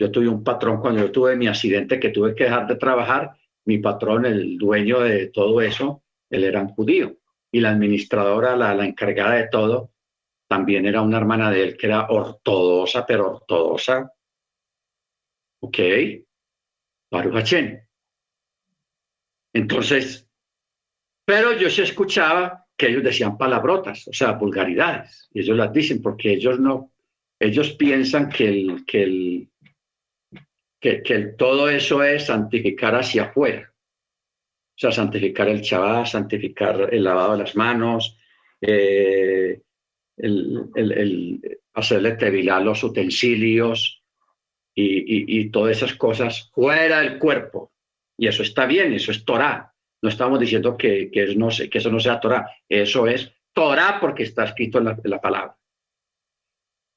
yo 0.01 0.09
tuve 0.09 0.27
un 0.27 0.43
patrón 0.43 0.81
cuando 0.81 0.99
yo 0.99 1.11
tuve 1.11 1.35
mi 1.35 1.45
accidente 1.45 1.99
que 1.99 2.09
tuve 2.09 2.33
que 2.33 2.45
dejar 2.45 2.65
de 2.65 2.75
trabajar. 2.75 3.37
Mi 3.65 3.77
patrón, 3.77 4.25
el 4.25 4.57
dueño 4.57 5.01
de 5.01 5.27
todo 5.27 5.61
eso, 5.61 6.01
él 6.31 6.43
era 6.43 6.59
un 6.59 6.69
judío. 6.69 7.17
Y 7.51 7.59
la 7.59 7.71
administradora, 7.71 8.55
la, 8.55 8.73
la 8.73 8.85
encargada 8.85 9.35
de 9.35 9.47
todo, 9.49 9.91
también 10.47 10.85
era 10.85 11.01
una 11.01 11.17
hermana 11.17 11.49
de 11.49 11.63
él 11.63 11.77
que 11.77 11.87
era 11.87 12.07
ortodoxa, 12.09 13.05
pero 13.05 13.31
ortodoxa. 13.35 14.11
Ok. 15.61 15.77
Baruch 17.11 17.53
Entonces, 19.53 20.27
pero 21.25 21.57
yo 21.57 21.69
se 21.69 21.83
escuchaba 21.83 22.65
que 22.77 22.87
ellos 22.87 23.03
decían 23.03 23.37
palabrotas, 23.37 24.07
o 24.07 24.13
sea, 24.13 24.33
vulgaridades. 24.33 25.29
Y 25.33 25.41
ellos 25.41 25.57
las 25.57 25.71
dicen 25.71 26.01
porque 26.01 26.33
ellos 26.33 26.59
no, 26.59 26.91
ellos 27.39 27.71
piensan 27.73 28.29
que 28.29 28.47
el, 28.47 28.85
que 28.85 29.03
el, 29.03 29.49
que, 30.79 31.03
que 31.03 31.19
todo 31.37 31.69
eso 31.69 32.03
es 32.03 32.25
santificar 32.25 32.95
hacia 32.95 33.23
afuera. 33.23 33.70
O 34.75 34.79
sea, 34.81 34.91
santificar 34.91 35.47
el 35.49 35.61
chabá, 35.61 36.05
santificar 36.05 36.93
el 36.93 37.03
lavado 37.03 37.33
de 37.33 37.37
las 37.39 37.55
manos, 37.55 38.17
eh, 38.61 39.61
el, 40.17 41.59
hacerle 41.73 42.11
tevilar 42.13 42.61
los 42.61 42.83
utensilios 42.83 44.03
y, 44.73 45.49
todas 45.49 45.77
esas 45.77 45.95
cosas 45.95 46.49
fuera 46.53 47.01
del 47.01 47.19
cuerpo. 47.19 47.73
Y 48.17 48.27
eso 48.27 48.43
está 48.43 48.65
bien, 48.65 48.93
eso 48.93 49.11
es 49.11 49.25
Torah. 49.25 49.73
No 50.01 50.09
estamos 50.09 50.39
diciendo 50.39 50.77
que, 50.77 51.09
eso 51.13 51.91
no 51.91 51.99
sea 51.99 52.19
Torah. 52.19 52.49
Eso 52.67 53.07
es 53.07 53.31
Torah 53.53 53.99
porque 53.99 54.23
está 54.23 54.45
escrito 54.45 54.79
en 54.79 54.95
la 55.03 55.21
palabra. 55.21 55.55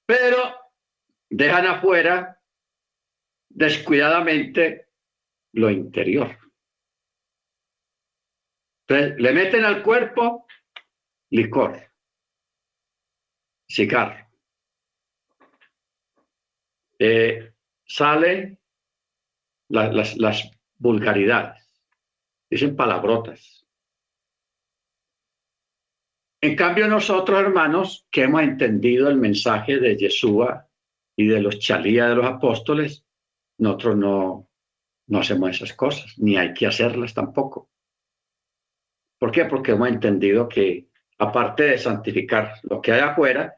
Pero 0.07 0.55
dejan 1.29 1.67
afuera 1.67 2.41
descuidadamente 3.49 4.89
lo 5.53 5.71
interior. 5.71 6.44
Entonces, 8.87 9.19
le 9.19 9.33
meten 9.33 9.65
al 9.65 9.83
cuerpo 9.83 10.47
licor, 11.31 11.91
cigarro. 13.67 14.27
Eh, 16.99 17.53
salen 17.87 18.59
las, 19.69 20.17
las 20.17 20.51
vulgaridades, 20.77 21.67
dicen 22.51 22.77
palabrotas. 22.77 23.67
En 26.43 26.55
cambio, 26.55 26.87
nosotros, 26.87 27.41
hermanos, 27.41 28.07
que 28.11 28.25
hemos 28.25 28.43
entendido 28.43 29.09
el 29.09 29.17
mensaje 29.17 29.79
de 29.79 29.97
Yeshua 29.97 30.69
y 31.17 31.27
de 31.27 31.41
los 31.41 31.59
chalías 31.59 32.11
de 32.11 32.17
los 32.17 32.27
apóstoles, 32.27 33.03
nosotros 33.57 33.97
no, 33.97 34.51
no 35.07 35.19
hacemos 35.19 35.51
esas 35.51 35.73
cosas, 35.73 36.19
ni 36.19 36.37
hay 36.37 36.53
que 36.53 36.67
hacerlas 36.67 37.15
tampoco. 37.15 37.71
¿Por 39.25 39.33
qué? 39.33 39.47
Porque 39.47 39.73
hemos 39.73 39.89
entendido 39.89 40.47
que 40.47 40.91
aparte 41.17 41.63
de 41.63 41.79
santificar 41.79 42.57
lo 42.65 42.83
que 42.83 42.93
hay 42.93 43.01
afuera, 43.01 43.57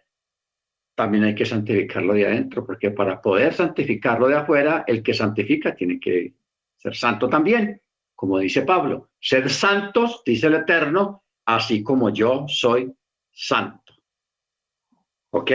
también 0.94 1.24
hay 1.24 1.34
que 1.34 1.44
santificarlo 1.44 2.14
de 2.14 2.24
adentro, 2.24 2.64
porque 2.64 2.92
para 2.92 3.20
poder 3.20 3.52
santificarlo 3.52 4.28
de 4.28 4.36
afuera, 4.36 4.84
el 4.86 5.02
que 5.02 5.12
santifica 5.12 5.74
tiene 5.74 5.98
que 5.98 6.34
ser 6.76 6.94
santo 6.94 7.28
también, 7.28 7.82
como 8.14 8.38
dice 8.38 8.62
Pablo, 8.62 9.10
ser 9.18 9.50
santos, 9.50 10.22
dice 10.24 10.46
el 10.46 10.54
Eterno, 10.54 11.24
así 11.44 11.82
como 11.82 12.10
yo 12.10 12.44
soy 12.46 12.94
santo. 13.32 13.92
¿Ok? 15.30 15.50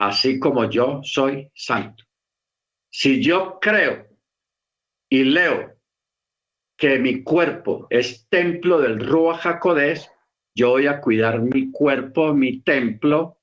Así 0.00 0.38
como 0.38 0.68
yo 0.68 1.00
soy 1.02 1.50
santo. 1.54 2.04
Si 2.90 3.22
yo 3.22 3.58
creo 3.58 4.06
y 5.08 5.24
leo 5.24 5.69
que 6.80 6.98
mi 6.98 7.22
cuerpo 7.22 7.86
es 7.90 8.26
templo 8.30 8.80
del 8.80 9.06
Ruach 9.06 9.44
HaKodesh, 9.44 10.08
yo 10.56 10.70
voy 10.70 10.86
a 10.86 10.98
cuidar 10.98 11.42
mi 11.42 11.70
cuerpo, 11.70 12.32
mi 12.32 12.62
templo, 12.62 13.38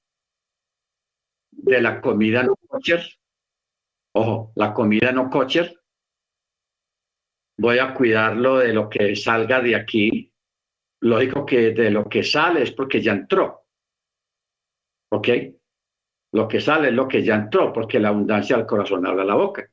de 1.51 1.79
la 1.79 2.01
comida 2.01 2.41
no 2.41 2.55
kosher. 2.55 3.03
Ojo, 4.15 4.53
la 4.55 4.73
comida 4.73 5.11
no 5.11 5.29
kosher. 5.29 5.79
Voy 7.59 7.77
a 7.77 7.93
cuidarlo 7.93 8.57
de 8.57 8.73
lo 8.73 8.89
que 8.89 9.15
salga 9.15 9.61
de 9.61 9.75
aquí. 9.75 10.33
Lógico 11.01 11.45
que 11.45 11.73
de 11.73 11.91
lo 11.91 12.09
que 12.09 12.23
sale 12.23 12.63
es 12.63 12.71
porque 12.71 13.03
ya 13.03 13.11
entró. 13.11 13.67
¿Ok? 15.11 15.27
Lo 16.33 16.47
que 16.47 16.59
sale 16.59 16.87
es 16.87 16.93
lo 16.95 17.07
que 17.07 17.23
ya 17.23 17.35
entró, 17.35 17.71
porque 17.71 17.99
la 17.99 18.09
abundancia 18.09 18.57
del 18.57 18.65
corazón 18.65 19.05
habla 19.05 19.23
la 19.23 19.35
boca. 19.35 19.71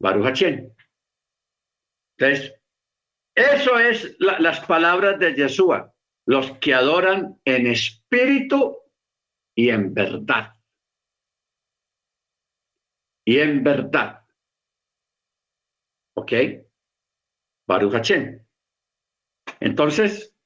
Baruch 0.00 0.42
entonces, 2.22 2.54
eso 3.34 3.78
es 3.78 4.16
las 4.20 4.60
palabras 4.66 5.18
de 5.18 5.34
Yeshua, 5.34 5.92
los 6.26 6.58
que 6.58 6.74
adoran 6.74 7.40
en 7.44 7.66
espíritu 7.66 8.78
y 9.56 9.70
en 9.70 9.92
verdad. 9.92 10.52
Y 13.24 13.38
en 13.38 13.64
verdad. 13.64 14.24
¿Ok? 16.14 16.32
Baruch 17.66 18.10
Entonces, 19.60 20.36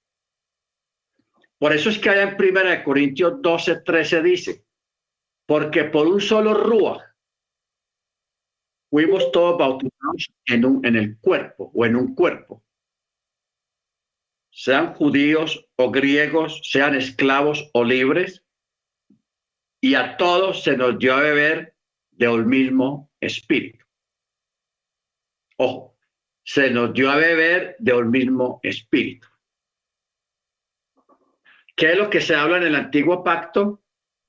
por 1.59 1.73
eso 1.73 1.91
es 1.91 1.99
que 1.99 2.11
allá 2.11 2.23
en 2.23 2.37
1 2.39 2.85
Corintios 2.85 3.43
12, 3.43 3.83
13 3.83 4.23
dice, 4.23 4.65
porque 5.47 5.85
por 5.85 6.07
un 6.07 6.21
solo 6.21 6.55
Ruach 6.55 7.16
fuimos 8.97 9.31
todos 9.31 9.59
bautizados 9.59 10.33
en, 10.47 10.65
un, 10.65 10.87
en 10.87 10.97
el 10.97 11.19
cuerpo 11.19 11.71
o 11.75 11.85
en 11.85 11.97
un 11.97 12.15
cuerpo. 12.15 12.65
Sean 14.51 14.95
judíos 14.95 15.69
o 15.77 15.91
griegos, 15.91 16.63
sean 16.65 16.95
esclavos 16.95 17.69
o 17.75 17.85
libres, 17.85 18.43
y 19.83 19.97
a 19.97 20.17
todos 20.17 20.63
se 20.63 20.79
nos 20.79 20.99
dio 20.99 21.13
a 21.13 21.21
beber 21.21 21.77
de 22.11 22.27
un 22.27 22.49
mismo 22.49 23.13
espíritu. 23.21 23.85
Ojo, 25.59 25.99
se 26.43 26.71
nos 26.71 26.95
dio 26.95 27.11
a 27.11 27.17
beber 27.17 27.77
de 27.79 27.93
un 27.93 28.11
mismo 28.11 28.61
espíritu. 28.63 29.29
¿Qué 31.77 31.93
es 31.93 31.99
lo 31.99 32.09
que 32.09 32.23
se 32.23 32.35
habla 32.35 32.57
en 32.57 32.63
el 32.63 32.77
antiguo 32.77 33.23
pacto? 33.23 33.83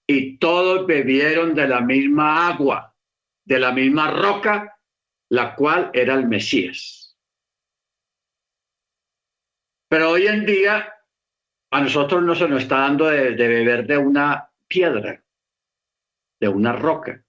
Y 0.06 0.40
todos 0.40 0.86
bebieron 0.86 1.56
de 1.56 1.70
la 1.70 1.80
misma 1.80 2.50
agua 2.50 2.97
de 3.48 3.60
la 3.60 3.72
misma 3.72 4.12
roca, 4.12 4.78
la 5.30 5.56
cual 5.56 5.90
era 5.94 6.16
el 6.16 6.28
Mesías. 6.28 7.18
Pero 9.90 10.12
hoy 10.12 10.28
en 10.28 10.46
día 10.46 10.94
a 11.72 11.82
nosotros 11.82 12.22
no 12.24 12.36
se 12.36 12.50
nos 12.50 12.64
está 12.64 12.80
dando 12.80 13.06
de, 13.06 13.32
beber 13.36 13.88
de 13.88 13.98
una 13.98 14.52
piedra, 14.68 15.24
de 16.42 16.48
una 16.50 16.74
roca. 16.74 17.24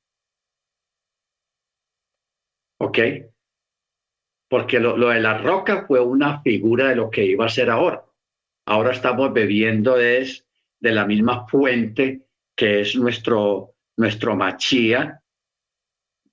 ¿Ok? 2.81 2.99
Porque 4.51 4.81
lo, 4.81 4.97
lo, 4.97 5.11
de 5.11 5.21
la 5.21 5.39
roca 5.39 5.87
fue 5.87 6.01
una 6.01 6.43
figura 6.43 6.89
de 6.89 6.97
lo 6.97 7.11
que 7.11 7.25
iba 7.25 7.47
a 7.47 7.49
ser 7.49 7.71
ahora. 7.71 8.05
Ahora 8.66 8.91
estamos 8.91 9.33
bebiendo 9.33 9.99
es 9.99 10.45
de 10.81 10.91
la 10.91 11.07
misma 11.07 11.47
fuente 11.47 12.27
que 12.57 12.81
es 12.81 12.97
nuestro, 12.97 13.77
nuestro 13.97 14.35
machía, 14.35 15.23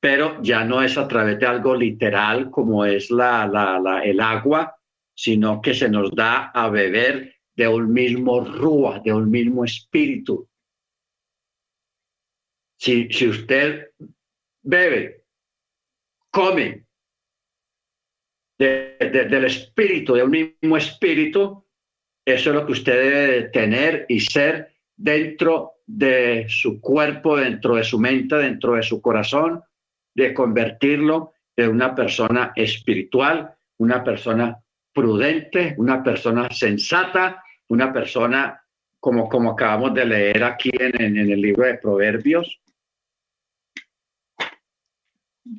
pero 0.05 0.39
ya 0.43 0.63
no 0.63 0.83
es 0.83 0.99
a 0.99 1.07
través 1.07 1.39
de 1.39 1.47
algo 1.47 1.75
literal 1.75 2.51
como 2.51 2.85
es 2.85 3.09
la, 3.09 4.01
el 4.03 4.19
agua, 4.19 4.77
sino 5.15 5.59
que 5.63 5.73
se 5.73 5.89
nos 5.89 6.11
da 6.11 6.51
a 6.51 6.69
beber 6.69 7.33
de 7.55 7.67
un 7.67 7.91
mismo 7.91 8.41
rúa, 8.41 8.99
de 8.99 9.11
un 9.11 9.31
mismo 9.31 9.65
espíritu. 9.65 10.47
Si, 12.77 13.09
si 13.09 13.29
usted 13.29 13.93
bebe, 14.61 15.23
come 16.29 16.85
del 18.59 19.45
espíritu, 19.45 20.13
de 20.13 20.21
un 20.23 20.29
mismo 20.29 20.77
espíritu, 20.77 21.65
eso 22.23 22.49
es 22.51 22.55
lo 22.55 22.63
que 22.67 22.73
usted 22.73 22.93
debe 22.93 23.49
tener 23.49 24.05
y 24.07 24.19
ser 24.19 24.71
dentro 24.95 25.77
de 25.87 26.45
su 26.47 26.79
cuerpo, 26.79 27.37
dentro 27.37 27.73
de 27.73 27.83
su 27.83 27.97
mente, 27.97 28.35
dentro 28.35 28.75
de 28.75 28.83
su 28.83 29.01
corazón, 29.01 29.63
de 30.15 30.33
convertirlo 30.33 31.33
en 31.55 31.69
una 31.69 31.93
persona 31.93 32.53
espiritual, 32.55 33.53
una 33.77 34.03
persona 34.03 34.57
prudente, 34.93 35.75
una 35.77 36.01
persona 36.01 36.49
sensata, 36.49 37.43
una 37.67 37.91
persona 37.91 38.61
como, 38.99 39.27
como 39.29 39.51
acabamos 39.51 39.93
de 39.93 40.05
leer 40.05 40.43
aquí 40.43 40.71
en, 40.73 41.17
el 41.17 41.41
libro 41.41 41.65
de 41.65 41.77
Proverbios, 41.77 42.61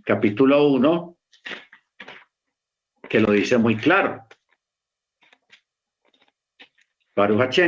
capítulo 0.04 0.66
1, 0.68 1.18
que 3.08 3.20
lo 3.20 3.32
dice 3.32 3.58
muy 3.58 3.76
claro. 3.76 4.26
Baruch 7.14 7.60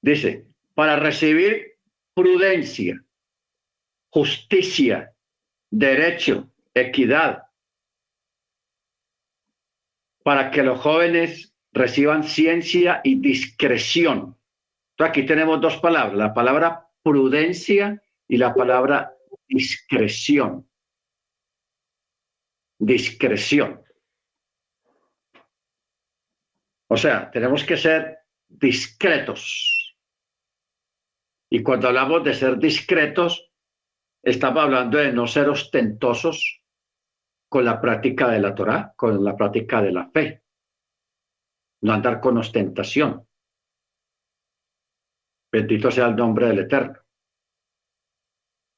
dice, 0.00 0.46
para 0.74 0.96
recibir 0.96 1.76
prudencia 2.14 3.04
justicia, 4.12 5.14
derecho, 5.70 6.52
equidad, 6.74 7.44
para 10.22 10.50
que 10.50 10.62
los 10.62 10.78
jóvenes 10.80 11.54
reciban 11.72 12.22
ciencia 12.22 13.00
y 13.02 13.18
discreción. 13.20 14.38
Aquí 14.98 15.24
tenemos 15.24 15.60
dos 15.60 15.78
palabras, 15.78 16.16
la 16.16 16.34
palabra 16.34 16.86
prudencia 17.02 18.02
y 18.28 18.36
la 18.36 18.54
palabra 18.54 19.16
discreción. 19.48 20.68
Discreción. 22.78 23.82
O 26.88 26.96
sea, 26.98 27.30
tenemos 27.30 27.64
que 27.64 27.78
ser 27.78 28.18
discretos. 28.46 29.96
Y 31.50 31.62
cuando 31.62 31.88
hablamos 31.88 32.22
de 32.22 32.34
ser 32.34 32.58
discretos, 32.58 33.51
estaba 34.22 34.62
hablando 34.62 34.98
de 34.98 35.12
no 35.12 35.26
ser 35.26 35.48
ostentosos 35.48 36.62
con 37.48 37.64
la 37.64 37.80
práctica 37.80 38.30
de 38.30 38.40
la 38.40 38.54
Torah, 38.54 38.92
con 38.96 39.22
la 39.22 39.36
práctica 39.36 39.82
de 39.82 39.92
la 39.92 40.08
fe. 40.08 40.42
No 41.82 41.92
andar 41.92 42.20
con 42.20 42.38
ostentación. 42.38 43.26
Bendito 45.50 45.90
sea 45.90 46.06
el 46.06 46.16
nombre 46.16 46.46
del 46.46 46.60
Eterno. 46.60 46.98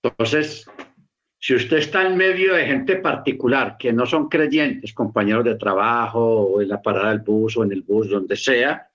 Entonces, 0.03 0.67
si 1.39 1.55
usted 1.55 1.77
está 1.77 2.07
en 2.07 2.17
medio 2.17 2.55
de 2.55 2.67
gente 2.67 2.97
particular 2.97 3.77
que 3.79 3.93
no 3.93 4.07
son 4.07 4.29
creyentes, 4.29 4.93
compañeros 4.93 5.45
de 5.45 5.57
trabajo, 5.57 6.21
o 6.21 6.61
en 6.63 6.69
la 6.69 6.83
parada 6.83 7.11
del 7.11 7.21
bus, 7.21 7.57
o 7.57 7.65
en 7.65 7.73
el 7.73 7.83
bus, 7.83 8.09
donde 8.09 8.35
sea, 8.35 8.91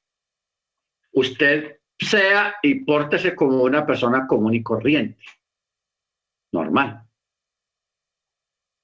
usted 1.14 1.80
sea 1.98 2.56
y 2.62 2.76
pórtese 2.84 3.36
como 3.36 3.64
una 3.64 3.86
persona 3.86 4.26
común 4.28 4.56
y 4.56 4.64
corriente, 4.64 5.24
normal. 6.52 7.08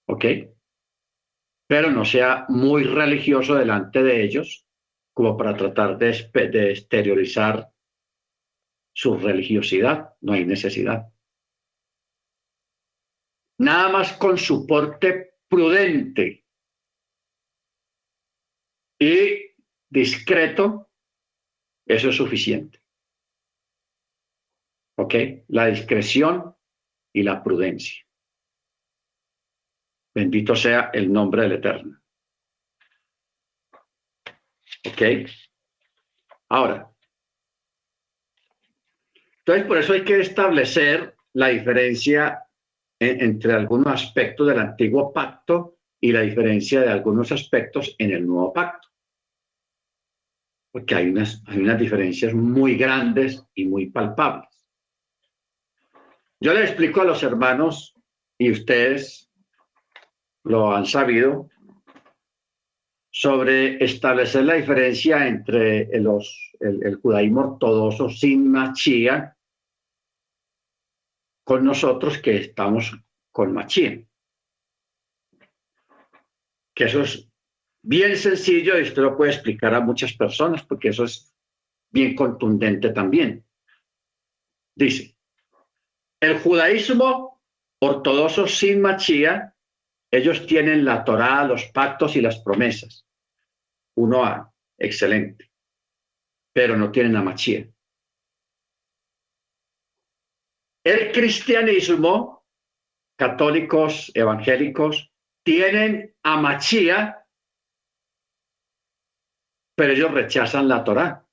¿Ok? 0.07 0.25
Pero 1.67 1.91
no 1.91 2.05
sea 2.05 2.45
muy 2.49 2.83
religioso 2.83 3.55
delante 3.55 4.03
de 4.03 4.23
ellos 4.23 4.67
como 5.13 5.37
para 5.37 5.55
tratar 5.55 5.97
de, 5.97 6.09
exteriorizar 6.71 7.71
su 8.93 9.17
religiosidad. 9.17 10.13
No 10.21 10.33
hay 10.33 10.45
necesidad. 10.45 11.11
Nada 13.57 13.89
más 13.89 14.13
con 14.13 14.37
su 14.37 14.67
porte 14.67 15.37
prudente 15.47 16.45
y 18.99 19.55
discreto, 19.89 20.91
eso 21.87 22.09
es 22.09 22.15
suficiente. 22.15 22.81
¿Ok? 24.97 25.13
La 25.47 25.67
discreción 25.67 26.54
y 27.15 27.23
la 27.23 27.41
prudencia. 27.41 28.05
Bendito 30.13 30.53
sea 30.53 30.91
el 30.93 31.11
nombre 31.11 31.43
del 31.43 31.53
Eterno. 31.53 31.97
¿Ok? 34.85 35.29
Ahora, 36.49 36.91
entonces 39.39 39.65
por 39.65 39.77
eso 39.77 39.93
hay 39.93 40.03
que 40.03 40.19
establecer 40.19 41.15
la 41.33 41.47
diferencia 41.47 42.43
entre 42.99 43.53
algunos 43.53 43.93
aspectos 43.93 44.47
del 44.47 44.59
antiguo 44.59 45.13
pacto 45.13 45.77
y 46.01 46.11
la 46.11 46.21
diferencia 46.21 46.81
de 46.81 46.89
algunos 46.89 47.31
aspectos 47.31 47.95
en 47.97 48.11
el 48.11 48.27
nuevo 48.27 48.51
pacto. 48.51 48.89
Porque 50.71 50.95
hay 50.95 51.09
unas, 51.09 51.41
hay 51.47 51.59
unas 51.59 51.79
diferencias 51.79 52.33
muy 52.33 52.75
grandes 52.75 53.41
y 53.53 53.65
muy 53.65 53.85
palpables. 53.89 54.54
Yo 56.39 56.53
le 56.53 56.63
explico 56.63 57.01
a 57.01 57.05
los 57.05 57.23
hermanos, 57.23 57.95
y 58.37 58.51
ustedes 58.51 59.31
lo 60.43 60.75
han 60.75 60.85
sabido, 60.85 61.49
sobre 63.09 63.81
establecer 63.83 64.43
la 64.43 64.55
diferencia 64.55 65.25
entre 65.25 65.87
los, 66.01 66.51
el, 66.59 66.95
judaísmo 66.95 67.41
ortodoxo 67.41 68.09
sin 68.09 68.51
machía 68.51 69.37
con 71.45 71.63
nosotros 71.63 72.17
que 72.17 72.35
estamos 72.35 72.91
con 73.31 73.53
machía. 73.53 74.03
Que 76.73 76.83
eso 76.83 77.03
es 77.03 77.29
bien 77.81 78.17
sencillo 78.17 78.77
y 78.77 78.83
usted 78.83 79.01
lo 79.01 79.15
puede 79.15 79.31
explicar 79.31 79.73
a 79.73 79.79
muchas 79.79 80.11
personas 80.11 80.63
porque 80.65 80.89
eso 80.89 81.05
es 81.05 81.33
bien 81.89 82.15
contundente 82.15 82.89
también. 82.89 83.45
Dice, 84.75 85.14
el 86.25 86.39
judaísmo 86.39 87.41
ortodoxo 87.79 88.47
sin 88.47 88.81
machía, 88.81 89.53
ellos 90.11 90.45
tienen 90.45 90.85
la 90.85 91.03
Torá, 91.03 91.43
los 91.43 91.65
pactos 91.65 92.15
y 92.15 92.21
las 92.21 92.39
promesas. 92.39 93.05
Uno 93.97 94.23
A, 94.23 94.53
excelente, 94.77 95.51
pero 96.53 96.77
no 96.77 96.91
tienen 96.91 97.13
la 97.13 97.21
machía. 97.21 97.67
El 100.85 101.11
cristianismo, 101.11 102.45
católicos, 103.17 104.11
evangélicos, 104.13 105.11
tienen 105.43 106.15
a 106.21 106.37
Machía, 106.37 107.25
pero 109.75 109.93
ellos 109.93 110.11
rechazan 110.11 110.67
la 110.67 110.83
Torá. 110.83 111.27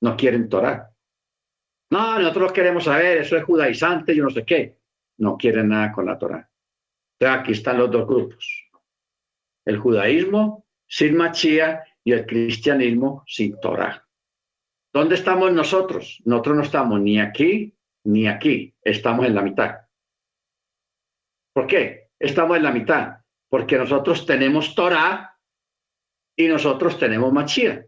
No 0.00 0.16
quieren 0.16 0.48
Torá. 0.48 0.93
No, 1.94 2.18
nosotros 2.18 2.50
queremos 2.50 2.82
saber, 2.82 3.18
eso 3.18 3.36
es 3.36 3.44
judaizante, 3.44 4.16
yo 4.16 4.24
no 4.24 4.30
sé 4.30 4.44
qué. 4.44 4.76
No 5.18 5.36
quieren 5.36 5.68
nada 5.68 5.92
con 5.92 6.06
la 6.06 6.18
Torá. 6.18 6.50
Entonces 7.12 7.40
aquí 7.40 7.52
están 7.52 7.78
los 7.78 7.88
dos 7.88 8.04
grupos. 8.04 8.68
El 9.64 9.78
judaísmo 9.78 10.66
sin 10.88 11.16
Machía 11.16 11.84
y 12.02 12.10
el 12.10 12.26
cristianismo 12.26 13.22
sin 13.28 13.60
Torá. 13.60 14.04
¿Dónde 14.92 15.14
estamos 15.14 15.52
nosotros? 15.52 16.20
Nosotros 16.24 16.56
no 16.56 16.62
estamos 16.64 17.00
ni 17.00 17.20
aquí 17.20 17.72
ni 18.06 18.26
aquí, 18.26 18.74
estamos 18.82 19.26
en 19.26 19.34
la 19.36 19.42
mitad. 19.42 19.76
¿Por 21.52 21.68
qué? 21.68 22.10
Estamos 22.18 22.56
en 22.56 22.64
la 22.64 22.72
mitad, 22.72 23.18
porque 23.48 23.78
nosotros 23.78 24.26
tenemos 24.26 24.74
Torah 24.74 25.38
y 26.36 26.48
nosotros 26.48 26.98
tenemos 26.98 27.32
Machía. 27.32 27.86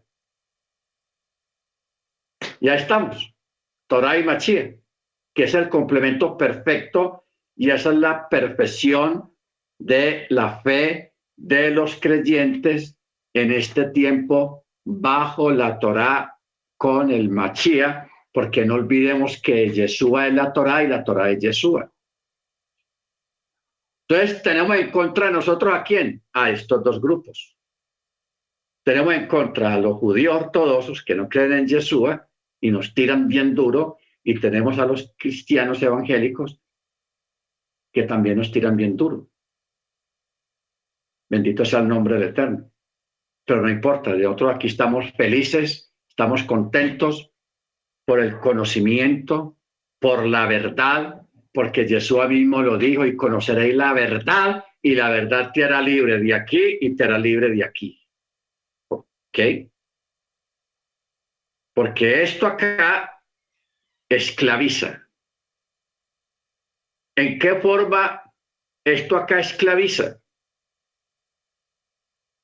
Ya 2.61 2.75
estamos, 2.75 3.36
Torah 3.87 4.17
y 4.17 4.23
Machía, 4.23 4.75
que 5.33 5.43
es 5.43 5.53
el 5.53 5.69
complemento 5.69 6.37
perfecto 6.37 7.25
y 7.55 7.69
esa 7.69 7.91
es 7.91 7.97
la 7.97 8.29
perfección 8.29 9.33
de 9.79 10.25
la 10.29 10.59
fe 10.61 11.13
de 11.35 11.71
los 11.71 11.95
creyentes 11.99 12.97
en 13.33 13.51
este 13.51 13.89
tiempo 13.91 14.65
bajo 14.83 15.51
la 15.51 15.79
Torah 15.79 16.37
con 16.77 17.11
el 17.11 17.29
Machía 17.29 18.09
porque 18.31 18.65
no 18.65 18.75
olvidemos 18.75 19.41
que 19.41 19.69
Yeshua 19.69 20.27
es 20.27 20.33
la 20.33 20.53
Torah 20.53 20.83
y 20.83 20.87
la 20.87 21.03
Torah 21.03 21.31
es 21.31 21.39
Yeshua. 21.39 21.91
Entonces, 24.07 24.41
tenemos 24.41 24.77
en 24.77 24.91
contra 24.91 25.25
de 25.25 25.33
nosotros 25.33 25.73
a 25.73 25.83
quién? 25.83 26.23
A 26.33 26.51
estos 26.51 26.83
dos 26.83 27.01
grupos. 27.01 27.57
Tenemos 28.83 29.15
en 29.15 29.27
contra 29.27 29.73
a 29.73 29.79
los 29.79 29.97
judíos 29.97 30.35
ortodoxos 30.35 31.03
que 31.03 31.15
no 31.15 31.27
creen 31.27 31.53
en 31.53 31.67
Yeshua 31.67 32.26
y 32.59 32.71
nos 32.71 32.93
tiran 32.93 33.27
bien 33.27 33.55
duro, 33.55 33.97
y 34.23 34.39
tenemos 34.39 34.77
a 34.79 34.85
los 34.85 35.13
cristianos 35.17 35.81
evangélicos 35.81 36.59
que 37.93 38.03
también 38.03 38.37
nos 38.37 38.51
tiran 38.51 38.75
bien 38.75 38.97
duro. 38.97 39.29
Bendito 41.29 41.65
sea 41.65 41.79
el 41.79 41.87
nombre 41.87 42.15
del 42.15 42.29
Eterno. 42.29 42.71
Pero 43.45 43.61
no 43.61 43.69
importa, 43.69 44.13
de 44.13 44.27
otro 44.27 44.49
aquí 44.49 44.67
estamos 44.67 45.11
felices, 45.13 45.93
estamos 46.09 46.43
contentos, 46.43 47.31
por 48.07 48.21
el 48.21 48.39
conocimiento, 48.39 49.57
por 49.99 50.25
la 50.25 50.47
verdad, 50.47 51.27
porque 51.53 51.85
Jesús 51.85 52.25
mismo 52.29 52.61
lo 52.61 52.77
dijo 52.77 53.05
y 53.05 53.17
conoceréis 53.17 53.75
la 53.75 53.91
verdad 53.93 54.63
y 54.81 54.95
la 54.95 55.09
verdad 55.09 55.51
te 55.53 55.65
hará 55.65 55.81
libre 55.81 56.17
de 56.19 56.33
aquí 56.33 56.77
y 56.79 56.95
te 56.95 57.03
hará 57.03 57.19
libre 57.19 57.49
de 57.49 57.65
aquí. 57.65 58.01
¿Ok? 58.89 59.39
Porque 61.77 62.23
esto 62.23 62.47
acá 62.47 63.21
esclaviza. 64.09 65.07
¿En 67.15 67.37
qué 67.37 67.61
forma 67.61 68.23
esto 68.83 69.15
acá 69.15 69.39
esclaviza? 69.41 70.19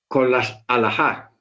Con 0.08 0.30
las 0.30 0.64
alajá 0.68 1.34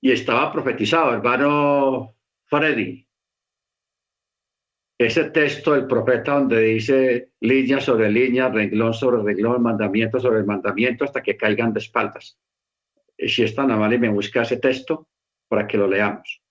y 0.00 0.10
estaba 0.10 0.50
profetizado, 0.50 1.12
hermano 1.12 2.16
Freddy. 2.46 3.06
Ese 4.98 5.24
texto 5.32 5.74
del 5.74 5.86
profeta 5.86 6.32
donde 6.32 6.60
dice 6.60 7.32
línea 7.40 7.78
sobre 7.78 8.10
línea, 8.10 8.48
renglón 8.48 8.94
sobre 8.94 9.22
renglón, 9.22 9.62
mandamiento 9.62 10.18
sobre 10.18 10.44
mandamiento 10.44 11.04
hasta 11.04 11.22
que 11.22 11.36
caigan 11.36 11.74
de 11.74 11.80
espaldas. 11.80 12.38
Y 13.18 13.28
si 13.28 13.42
es 13.42 13.54
tan 13.54 13.70
amable 13.70 13.98
me 13.98 14.08
busca 14.08 14.40
ese 14.40 14.56
texto 14.56 15.08
para 15.48 15.66
que 15.66 15.78
lo 15.78 15.86
leamos. 15.86 16.42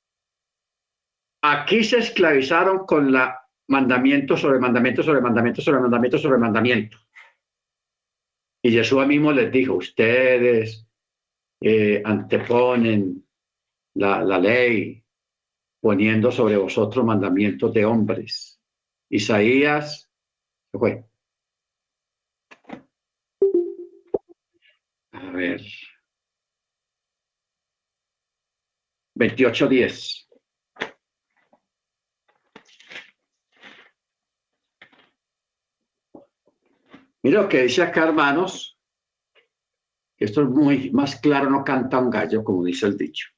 Aquí 1.42 1.84
se 1.84 1.98
esclavizaron 1.98 2.86
con 2.86 3.12
la 3.12 3.40
mandamiento 3.68 4.36
sobre 4.38 4.60
mandamiento 4.60 5.04
sobre 5.04 5.22
mandamiento 5.22 5.62
sobre 5.62 5.80
mandamiento 5.80 6.18
sobre 6.18 6.38
mandamiento. 6.38 6.98
Y 8.62 8.72
Jesús 8.72 9.06
mismo 9.06 9.32
les 9.32 9.52
dijo, 9.52 9.76
ustedes 9.76 10.88
eh, 11.62 12.02
anteponen 12.06 13.26
la, 13.96 14.24
la 14.24 14.40
ley, 14.40 15.04
poniendo 15.82 16.32
sobre 16.32 16.56
vosotros 16.56 17.04
mandamientos 17.04 17.74
de 17.74 17.86
hombres. 17.86 18.62
Isaías, 19.10 20.10
¿qué 20.72 20.80
fue? 20.80 21.04
A 25.12 25.32
ver. 25.32 25.62
2810. 29.16 30.28
Mira 37.22 37.42
lo 37.42 37.48
que 37.48 37.64
dice 37.64 37.82
acá, 37.82 38.04
hermanos, 38.04 38.78
esto 40.18 40.42
es 40.42 40.50
muy 40.50 40.92
más 40.92 41.16
claro, 41.20 41.50
no 41.50 41.64
canta 41.64 42.00
un 42.00 42.10
gallo, 42.10 42.44
como 42.44 42.64
dice 42.66 42.86
el 42.88 42.98
dicho. 42.98 43.30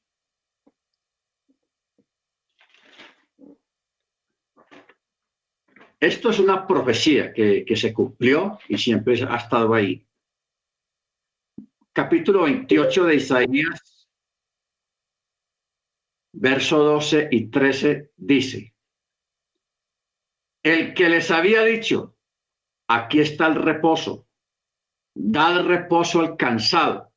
Esto 6.00 6.30
es 6.30 6.38
una 6.38 6.66
profecía 6.66 7.32
que, 7.32 7.64
que 7.64 7.76
se 7.76 7.92
cumplió 7.92 8.58
y 8.68 8.76
siempre 8.76 9.22
ha 9.22 9.36
estado 9.36 9.72
ahí. 9.72 10.04
Capítulo 11.92 12.42
28 12.42 13.04
de 13.04 13.14
Isaías 13.14 13.95
verso 16.38 16.78
12 16.78 17.28
y 17.30 17.48
13 17.48 18.12
dice, 18.16 18.74
el 20.62 20.92
que 20.92 21.08
les 21.08 21.30
había 21.30 21.62
dicho, 21.62 22.16
aquí 22.88 23.20
está 23.20 23.46
el 23.46 23.54
reposo, 23.54 24.28
dad 25.14 25.64
reposo 25.64 26.20
al 26.20 26.36
cansado. 26.36 27.12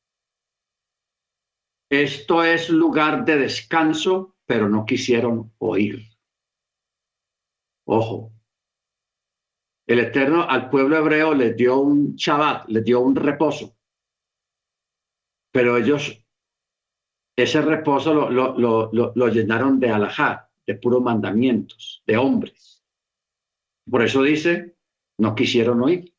Esto 1.90 2.44
es 2.44 2.70
lugar 2.70 3.24
de 3.24 3.36
descanso, 3.36 4.36
pero 4.46 4.68
no 4.68 4.86
quisieron 4.86 5.52
oír. 5.58 6.08
Ojo, 7.84 8.32
el 9.86 9.98
Eterno 9.98 10.48
al 10.48 10.70
pueblo 10.70 10.96
hebreo 10.96 11.34
les 11.34 11.56
dio 11.56 11.78
un 11.78 12.14
Shabbat, 12.14 12.68
les 12.68 12.84
dio 12.84 13.00
un 13.00 13.16
reposo, 13.16 13.76
pero 15.50 15.76
ellos 15.76 16.24
ese 17.42 17.62
reposo 17.62 18.30
lo, 18.30 19.28
llenaron 19.28 19.78
de 19.80 19.90
alajá, 19.90 20.48
de 20.66 20.74
puros 20.74 21.02
mandamientos, 21.02 22.02
de 22.06 22.16
hombres. 22.16 22.82
Por 23.88 24.02
eso 24.02 24.22
dice, 24.22 24.76
no 25.18 25.34
quisieron 25.34 25.82
oír. 25.82 26.12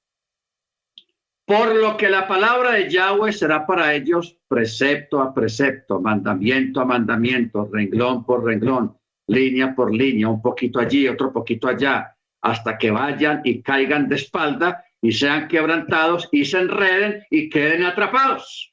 Por 1.46 1.76
lo 1.76 1.98
que 1.98 2.10
la 2.10 2.28
palabra 2.28 2.74
de 2.74 2.90
Yahweh 2.90 3.34
será 3.34 3.66
para 3.66 3.94
ellos 3.94 4.38
precepto 4.48 5.20
a 5.20 5.34
precepto, 5.34 6.00
mandamiento 6.00 6.80
a 6.80 6.86
mandamiento, 6.86 7.70
renglón 7.72 8.24
por 8.24 8.46
renglón, 8.46 8.98
línea 9.28 9.76
por 9.76 9.94
línea, 9.94 10.30
un 10.30 10.42
poquito 10.42 10.80
allí, 10.80 11.08
otro 11.08 11.34
poquito 11.34 11.68
allá, 11.68 12.16
hasta 12.42 12.78
que 12.78 12.92
vayan 12.92 13.42
y 13.44 13.62
caigan 13.62 14.08
de 14.08 14.16
espalda 14.16 14.86
y 15.02 15.12
sean 15.12 15.48
quebrantados 15.48 16.30
y 16.32 16.46
se 16.46 16.60
enreden 16.60 17.24
y 17.30 17.50
queden 17.50 17.84
atrapados. 17.84 18.71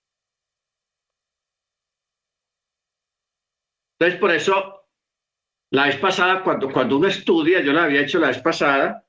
Entonces, 3.99 4.21
por 4.21 4.31
eso, 4.31 4.87
la 5.71 5.87
vez 5.87 5.97
pasada, 5.97 6.43
cuando, 6.45 6.71
cuando 6.71 6.97
uno 6.97 7.09
estudia, 7.09 7.61
yo 7.61 7.73
lo 7.73 7.81
había 7.81 8.03
hecho 8.03 8.19
la 8.19 8.29
vez 8.29 8.41
pasada, 8.41 9.05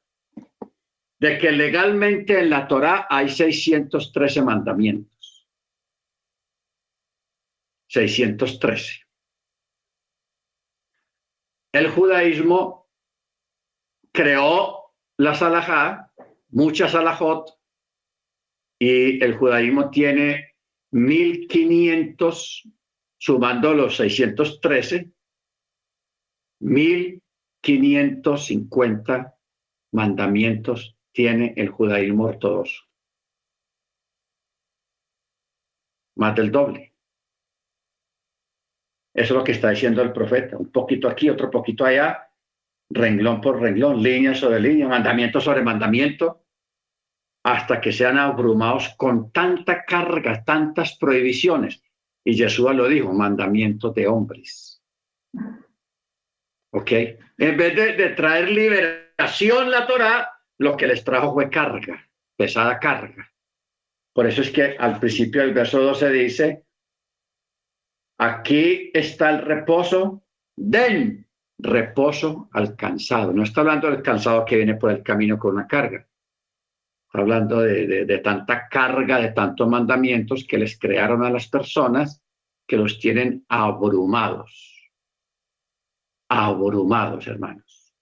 de 1.20 1.38
que 1.38 1.52
legalmente 1.52 2.40
en 2.40 2.50
la 2.50 2.68
Torá 2.68 3.06
hay 3.10 3.30
613 3.30 4.42
mandamientos. 4.42 5.48
613. 7.88 9.06
El 11.72 11.90
judaísmo 11.90 12.90
creó 14.12 14.96
la 15.18 15.36
salajá, 15.36 16.12
muchas 16.50 16.94
salajot, 16.94 17.60
y 18.80 19.24
el 19.24 19.36
judaísmo 19.38 19.90
tiene 19.92 20.56
1500, 20.92 22.64
sumando 23.20 23.74
los 23.74 23.98
613, 23.98 25.12
1550 26.62 29.36
mandamientos 29.92 30.96
tiene 31.12 31.54
el 31.58 31.68
judaísmo 31.70 32.24
ortodoxo. 32.26 32.86
Más 36.16 36.36
del 36.36 36.52
doble. 36.52 36.94
Eso 39.14 39.34
es 39.34 39.38
lo 39.38 39.44
que 39.44 39.52
está 39.52 39.70
diciendo 39.72 40.02
el 40.02 40.14
profeta. 40.14 40.58
Un 40.58 40.72
poquito 40.72 41.10
aquí, 41.10 41.30
otro 41.30 41.52
poquito 41.52 41.86
allá, 41.86 42.32
renglón 42.90 43.42
por 43.42 43.62
renglón, 43.62 44.02
línea 44.02 44.34
sobre 44.34 44.60
línea, 44.60 44.88
mandamiento 44.88 45.40
sobre 45.42 45.62
mandamiento, 45.62 46.46
hasta 47.44 47.82
que 47.82 47.92
sean 47.92 48.18
abrumados 48.18 48.96
con 48.98 49.32
tanta 49.32 49.84
carga, 49.84 50.44
tantas 50.44 50.98
prohibiciones. 50.98 51.84
Y 52.26 52.36
Jesús 52.36 52.74
lo 52.76 52.88
dijo, 52.88 53.14
mandamiento 53.14 53.92
de 53.92 54.08
hombres. 54.08 54.84
¿Ok? 56.72 56.92
En 57.38 57.58
vez 57.58 57.76
de, 57.76 58.10
traer 58.10 58.50
liberación 58.50 59.72
la 59.72 59.88
Torah, 59.88 60.30
lo 60.58 60.76
que 60.76 60.88
les 60.88 61.04
trajo 61.04 61.34
fue 61.34 61.50
carga, 61.50 62.08
pesada 62.38 62.80
carga. 62.80 63.32
Por 64.14 64.28
eso 64.28 64.42
es 64.42 64.52
que 64.52 64.76
al 64.78 65.00
principio 65.00 65.42
del 65.42 65.54
verso 65.54 65.82
12 65.82 66.10
dice, 66.12 66.66
aquí 68.20 68.92
está 68.94 69.30
el 69.30 69.42
reposo, 69.42 70.26
den 70.58 71.26
reposo 71.58 72.50
al 72.52 72.76
cansado. 72.76 73.32
No 73.32 73.44
está 73.44 73.62
hablando 73.62 73.90
del 73.90 74.02
cansado 74.02 74.44
que 74.44 74.58
viene 74.58 74.76
por 74.76 74.92
el 74.92 75.04
camino 75.04 75.40
con 75.40 75.56
una 75.56 75.68
carga. 75.68 76.09
Hablando 77.12 77.62
de, 77.62 78.06
de, 78.06 78.18
tanta 78.20 78.68
carga, 78.68 79.20
de 79.20 79.32
tantos 79.32 79.68
mandamientos 79.68 80.46
que 80.48 80.60
les 80.60 80.78
crearon 80.78 81.24
a 81.24 81.32
las 81.32 81.48
personas 81.48 82.22
que 82.68 82.78
los 82.78 83.00
tienen 83.00 83.46
abrumados. 83.50 84.92
Abrumados, 86.30 87.26
hermanos. 87.26 87.94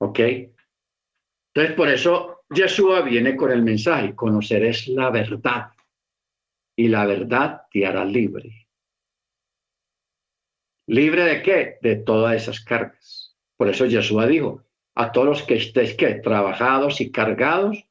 ¿Ok? 0.00 0.18
Entonces, 0.18 1.76
por 1.76 1.88
eso 1.88 2.44
Yeshua 2.48 3.02
viene 3.02 3.36
con 3.36 3.52
el 3.52 3.62
mensaje, 3.62 4.14
conocerás 4.14 4.88
la 4.88 5.10
verdad 5.10 5.70
y 6.76 6.88
la 6.88 7.06
verdad 7.06 7.62
te 7.70 7.86
hará 7.86 8.04
libre. 8.04 8.64
¿Libre 10.86 11.24
de 11.24 11.42
qué? 11.42 11.78
De 11.80 11.96
todas 11.96 12.34
esas 12.34 12.60
cargas. 12.60 13.36
Por 13.56 13.68
eso 13.68 13.88
Jesús 13.88 14.28
dijo, 14.28 14.63
a 14.94 15.12
todos 15.12 15.26
los 15.26 15.42
que 15.42 15.56
estéis 15.56 15.94
que 15.94 16.14
trabajados 16.16 17.00
y 17.00 17.10
cargados, 17.10 17.84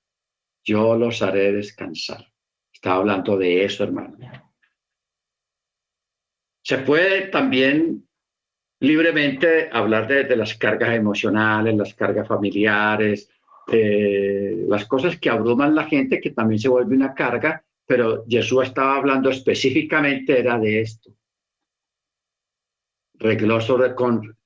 yo 0.63 0.95
los 0.95 1.21
haré 1.21 1.51
descansar. 1.51 2.25
Está 2.71 2.95
hablando 2.95 3.37
de 3.37 3.65
eso, 3.65 3.83
hermano. 3.83 4.17
Se 6.61 6.77
puede 6.79 7.27
también 7.27 8.07
libremente 8.79 9.69
hablar 9.71 10.07
de, 10.07 10.35
las 10.35 10.55
cargas 10.55 10.95
emocionales, 10.95 11.75
las 11.75 11.93
cargas 11.93 12.27
familiares, 12.27 13.29
eh, 13.71 14.65
las 14.67 14.85
cosas 14.85 15.17
que 15.19 15.29
abruman 15.29 15.75
la 15.75 15.85
gente, 15.85 16.21
que 16.21 16.31
también 16.31 16.59
se 16.59 16.69
vuelve 16.69 16.95
una 16.95 17.13
carga, 17.13 17.63
pero 17.85 18.25
Jesús 18.27 18.63
estaba 18.63 18.97
hablando 18.97 19.29
específicamente 19.29 20.39
era 20.39 20.57
de 20.57 20.81
esto 20.81 21.13
reglón 23.23 23.61
sobre, 23.61 23.95
con, 23.95 24.37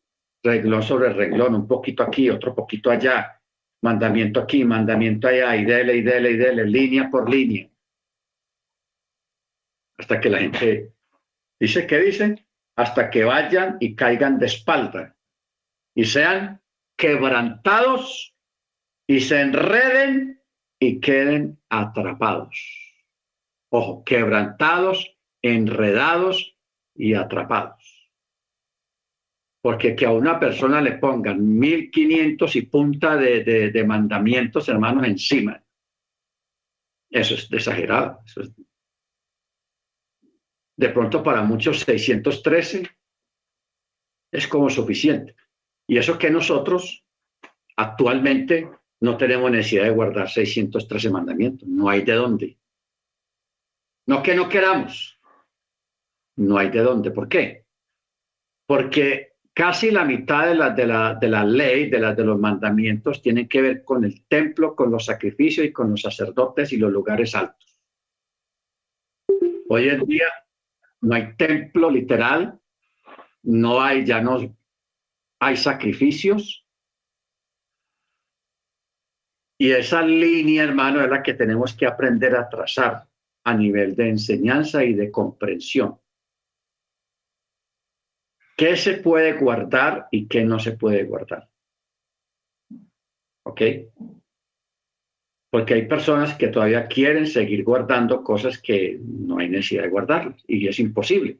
reglón 0.43 0.83
sobre 0.83 1.13
reglón, 1.13 1.55
un 1.55 1.67
poquito 1.67 2.03
aquí, 2.03 2.29
otro 2.29 2.53
poquito 2.53 2.89
allá, 2.89 3.41
mandamiento 3.81 4.41
aquí, 4.41 4.63
mandamiento 4.63 5.27
allá, 5.27 5.55
y 5.55 5.65
dele, 5.65 5.97
y 5.97 6.01
dele, 6.01 6.31
y 6.31 6.37
dele, 6.37 6.65
línea 6.65 7.09
por 7.09 7.29
línea. 7.29 7.69
Hasta 9.97 10.19
que 10.21 10.29
la 10.29 10.39
gente 10.39 10.93
dice, 11.59 11.87
¿qué 11.87 11.99
dicen? 11.99 12.45
Hasta 12.75 13.09
que 13.09 13.23
vayan 13.23 13.77
y 13.79 13.95
caigan 13.95 14.37
de 14.37 14.45
espalda 14.45 15.15
y 15.95 16.05
sean 16.05 16.61
quebrantados 16.95 18.35
y 19.07 19.21
se 19.21 19.41
enreden 19.41 20.43
y 20.79 20.99
queden 20.99 21.59
atrapados. 21.69 22.93
Ojo, 23.69 24.03
quebrantados, 24.03 25.17
enredados 25.41 26.55
y 26.95 27.15
atrapados. 27.15 27.76
Porque 29.67 29.97
que 29.97 30.05
a 30.05 30.11
una 30.13 30.39
persona 30.39 30.79
le 30.79 30.93
pongan 30.93 31.59
1500 31.59 32.55
y 32.55 32.61
punta 32.61 33.17
de, 33.17 33.43
de, 33.43 33.83
mandamientos, 33.83 34.69
hermanos, 34.69 35.05
encima. 35.05 35.61
Eso 37.09 37.33
es 37.35 37.51
exagerado. 37.51 38.21
De 40.77 40.87
pronto 40.87 41.21
para 41.21 41.41
muchos 41.41 41.81
613 41.81 42.89
es 44.31 44.47
como 44.47 44.69
suficiente. 44.69 45.35
Y 45.85 45.97
eso 45.97 46.17
que 46.17 46.29
nosotros 46.29 47.03
actualmente 47.75 48.71
no 49.01 49.17
tenemos 49.17 49.51
necesidad 49.51 49.83
de 49.83 49.89
guardar 49.89 50.29
613 50.29 51.09
mandamientos. 51.09 51.67
No 51.67 51.89
hay 51.89 52.03
de 52.03 52.13
dónde. 52.13 52.57
No 54.05 54.23
que 54.23 54.33
no 54.33 54.47
queramos. 54.47 55.19
No 56.37 56.57
hay 56.57 56.69
de 56.69 56.79
dónde. 56.79 57.11
¿Por 57.11 57.27
qué? 57.27 57.65
Porque 58.65 59.33
Casi 59.57 59.89
la 59.89 60.05
mitad 60.05 60.45
de 60.45 60.53
la, 60.53 60.69
de 60.69 60.85
la, 60.85 61.15
de 61.15 61.27
la 61.27 61.43
ley, 61.43 61.89
de, 61.89 61.97
la, 61.97 62.13
de 62.13 62.23
los 62.23 62.37
mandamientos, 62.37 63.23
tienen 63.23 63.47
que 63.47 63.59
ver 63.59 63.83
con 63.83 64.05
el 64.05 64.23
templo, 64.27 64.75
con 64.75 64.91
los 64.91 65.05
sacrificios 65.05 65.65
y 65.65 65.73
con 65.73 65.89
los 65.89 66.03
sacerdotes 66.03 66.71
y 66.73 66.77
los 66.77 66.91
lugares 66.91 67.33
altos. 67.33 67.81
Hoy 69.67 69.89
en 69.89 70.05
día 70.05 70.27
no 71.01 71.15
hay 71.15 71.35
templo 71.35 71.89
literal, 71.89 72.59
no 73.41 73.81
hay, 73.81 74.05
ya 74.05 74.21
no 74.21 74.55
hay 75.39 75.57
sacrificios. 75.57 76.63
Y 79.57 79.71
esa 79.71 80.03
línea, 80.03 80.65
hermano, 80.65 81.01
es 81.01 81.09
la 81.09 81.23
que 81.23 81.33
tenemos 81.33 81.73
que 81.73 81.87
aprender 81.87 82.35
a 82.35 82.47
trazar 82.47 83.07
a 83.43 83.55
nivel 83.55 83.95
de 83.95 84.09
enseñanza 84.09 84.83
y 84.83 84.93
de 84.93 85.09
comprensión 85.09 85.97
qué 88.57 88.75
se 88.75 88.95
puede 88.95 89.33
guardar 89.33 90.07
y 90.11 90.27
qué 90.27 90.43
no 90.43 90.59
se 90.59 90.71
puede 90.73 91.03
guardar. 91.03 91.47
¿Ok? 93.45 93.61
Porque 95.49 95.75
hay 95.75 95.87
personas 95.87 96.35
que 96.35 96.47
todavía 96.49 96.87
quieren 96.87 97.27
seguir 97.27 97.63
guardando 97.63 98.23
cosas 98.23 98.59
que 98.61 98.99
no 99.01 99.37
hay 99.37 99.49
necesidad 99.49 99.83
de 99.83 99.89
guardarlas 99.89 100.43
y 100.47 100.67
es 100.67 100.79
imposible. 100.79 101.39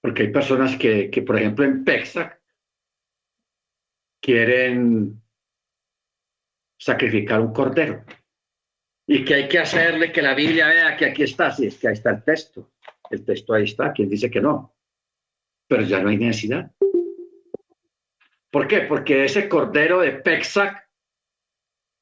Porque 0.00 0.22
hay 0.22 0.32
personas 0.32 0.78
que, 0.78 1.10
que 1.10 1.22
por 1.22 1.36
ejemplo, 1.36 1.64
en 1.64 1.84
Pesach 1.84 2.38
quieren 4.22 5.20
sacrificar 6.78 7.40
un 7.40 7.52
cordero 7.52 8.04
y 9.06 9.24
que 9.24 9.34
hay 9.34 9.48
que 9.48 9.58
hacerle 9.58 10.12
que 10.12 10.22
la 10.22 10.34
Biblia 10.34 10.68
vea 10.68 10.96
que 10.96 11.06
aquí 11.06 11.24
está, 11.24 11.50
si 11.50 11.66
es 11.66 11.78
que 11.78 11.88
ahí 11.88 11.94
está 11.94 12.10
el 12.10 12.22
texto. 12.22 12.72
El 13.10 13.24
texto 13.24 13.54
ahí 13.54 13.64
está, 13.64 13.92
quien 13.92 14.08
dice 14.08 14.30
que 14.30 14.40
no. 14.40 14.74
Pero 15.68 15.82
ya 15.82 16.00
no 16.00 16.08
hay 16.08 16.16
necesidad. 16.16 16.70
¿Por 18.50 18.66
qué? 18.68 18.82
Porque 18.82 19.24
ese 19.24 19.48
cordero 19.48 20.00
de 20.00 20.12
Pexac, 20.12 20.88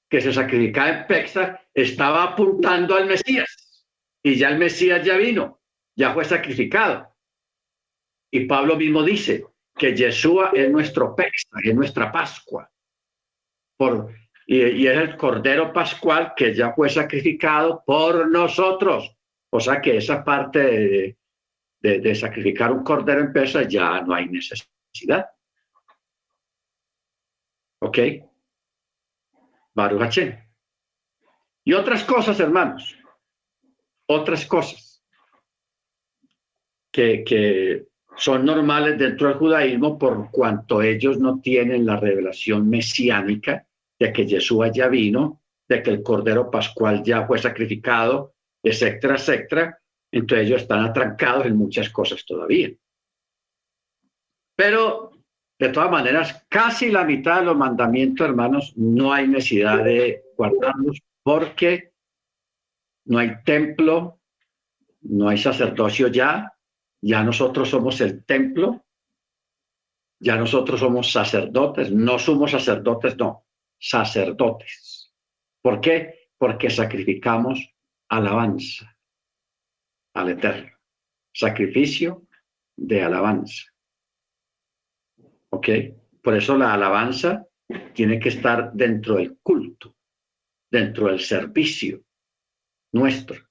que 0.09 0.21
se 0.21 0.33
sacrificaba 0.33 0.91
en 0.91 1.07
Pexac, 1.07 1.69
estaba 1.75 2.23
apuntando 2.23 2.95
al 2.95 3.07
Mesías. 3.07 3.87
Y 4.23 4.37
ya 4.37 4.49
el 4.49 4.59
Mesías 4.59 5.05
ya 5.05 5.17
vino, 5.17 5.61
ya 5.97 6.15
fue 6.15 6.25
sacrificado. 6.25 7.15
Y 8.31 8.47
Pablo 8.47 8.77
mismo 8.77 9.03
dice 9.03 9.47
que 9.77 9.95
Yeshua 9.95 10.51
es 10.55 10.71
nuestro 10.71 11.15
Pexac, 11.15 11.65
es 11.65 11.75
nuestra 11.75 12.13
Pascua. 12.13 12.71
Por, 13.77 14.15
y, 14.47 14.87
es 14.87 14.97
el 14.97 15.17
Cordero 15.17 15.73
Pascual 15.73 16.35
que 16.37 16.55
ya 16.55 16.73
fue 16.73 16.89
sacrificado 16.89 17.83
por 17.85 18.31
nosotros. 18.31 19.17
O 19.57 19.61
sea 19.61 19.81
que 19.81 19.99
esa 19.99 20.25
parte 20.25 21.17
de, 21.81 22.15
sacrificar 22.17 22.73
un 22.73 22.83
cordero 22.83 23.21
en 23.21 23.33
pesa 23.33 23.63
ya 23.63 24.01
no 24.01 24.13
hay 24.13 24.27
necesidad. 24.29 25.31
¿Ok? 27.81 27.99
Baruch 29.73 30.19
Y 31.65 31.73
otras 31.73 32.03
cosas, 32.03 32.41
hermanos. 32.41 32.99
Otras 34.09 34.45
cosas 34.45 35.05
que, 36.91 37.23
que 37.23 37.87
son 38.17 38.45
normales 38.45 38.99
dentro 38.99 39.29
del 39.29 39.39
judaísmo 39.39 39.97
por 39.97 40.33
cuanto 40.33 40.83
ellos 40.83 41.19
no 41.21 41.41
tienen 41.41 41.87
la 41.87 41.97
revelación 41.97 42.69
mesiánica 42.69 43.69
de 44.01 44.13
que 44.13 44.27
Jesús 44.27 44.67
ya 44.75 44.89
vino, 44.89 45.43
de 45.69 45.81
que 45.81 45.91
el 45.91 46.03
Cordero 46.03 46.51
Pascual 46.51 47.05
ya 47.05 47.25
fue 47.25 47.39
sacrificado, 47.39 48.34
etcétera, 48.65 49.15
etcétera. 49.17 49.79
Entonces 50.11 50.47
ellos 50.47 50.63
están 50.63 50.85
atrancados 50.85 51.47
en 51.47 51.57
muchas 51.57 51.91
cosas 51.91 52.25
todavía. 52.25 52.71
Pero, 54.57 55.11
de 55.59 55.69
todas 55.69 55.91
maneras, 55.91 56.47
casi 56.49 56.91
la 56.91 57.05
mitad 57.05 57.41
de 57.41 57.47
los 57.47 57.57
mandamientos, 57.57 58.27
hermanos, 58.27 58.73
no 58.77 59.13
hay 59.13 59.29
necesidad 59.29 59.85
de 59.85 60.25
guardarlos 60.37 61.01
porque 61.23 61.93
no 63.07 63.19
hay 63.19 63.43
templo, 63.45 64.21
no 65.03 65.29
hay 65.29 65.39
sacerdocio 65.39 66.09
ya, 66.09 66.53
ya 67.03 67.23
nosotros 67.23 67.69
somos 67.69 68.01
el 68.01 68.25
templo, 68.25 68.85
ya 70.21 70.37
nosotros 70.37 70.81
somos 70.81 71.13
sacerdotes, 71.13 71.91
no 71.93 72.19
somos 72.19 72.53
sacerdotes, 72.53 73.17
no, 73.19 73.45
sacerdotes. 73.79 75.13
¿Por 75.61 75.81
qué? 75.81 76.31
Porque 76.39 76.71
sacrificamos 76.71 77.74
alabanza 78.09 78.97
al 80.15 80.31
Eterno. 80.31 80.73
Sacrificio 81.33 82.27
de 82.77 83.03
alabanza. 83.03 83.65
¿Ok? 85.51 85.69
Por 86.23 86.37
eso 86.37 86.57
la 86.57 86.73
alabanza 86.73 87.47
tiene 87.93 88.19
que 88.19 88.29
estar 88.29 88.73
dentro 88.73 89.17
del 89.17 89.39
culto, 89.43 89.97
dentro 90.71 91.09
del 91.09 91.21
servicio 91.21 92.03
nuestro. 92.93 93.49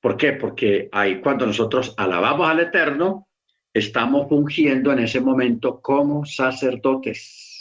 ¿Por 0.00 0.16
qué? 0.16 0.32
Porque 0.34 0.88
ahí 0.92 1.20
cuando 1.20 1.46
nosotros 1.46 1.94
alabamos 1.96 2.48
al 2.48 2.60
Eterno, 2.60 3.28
estamos 3.74 4.28
fungiendo 4.28 4.92
en 4.92 5.00
ese 5.00 5.20
momento 5.20 5.80
como 5.80 6.24
sacerdotes. 6.24 7.56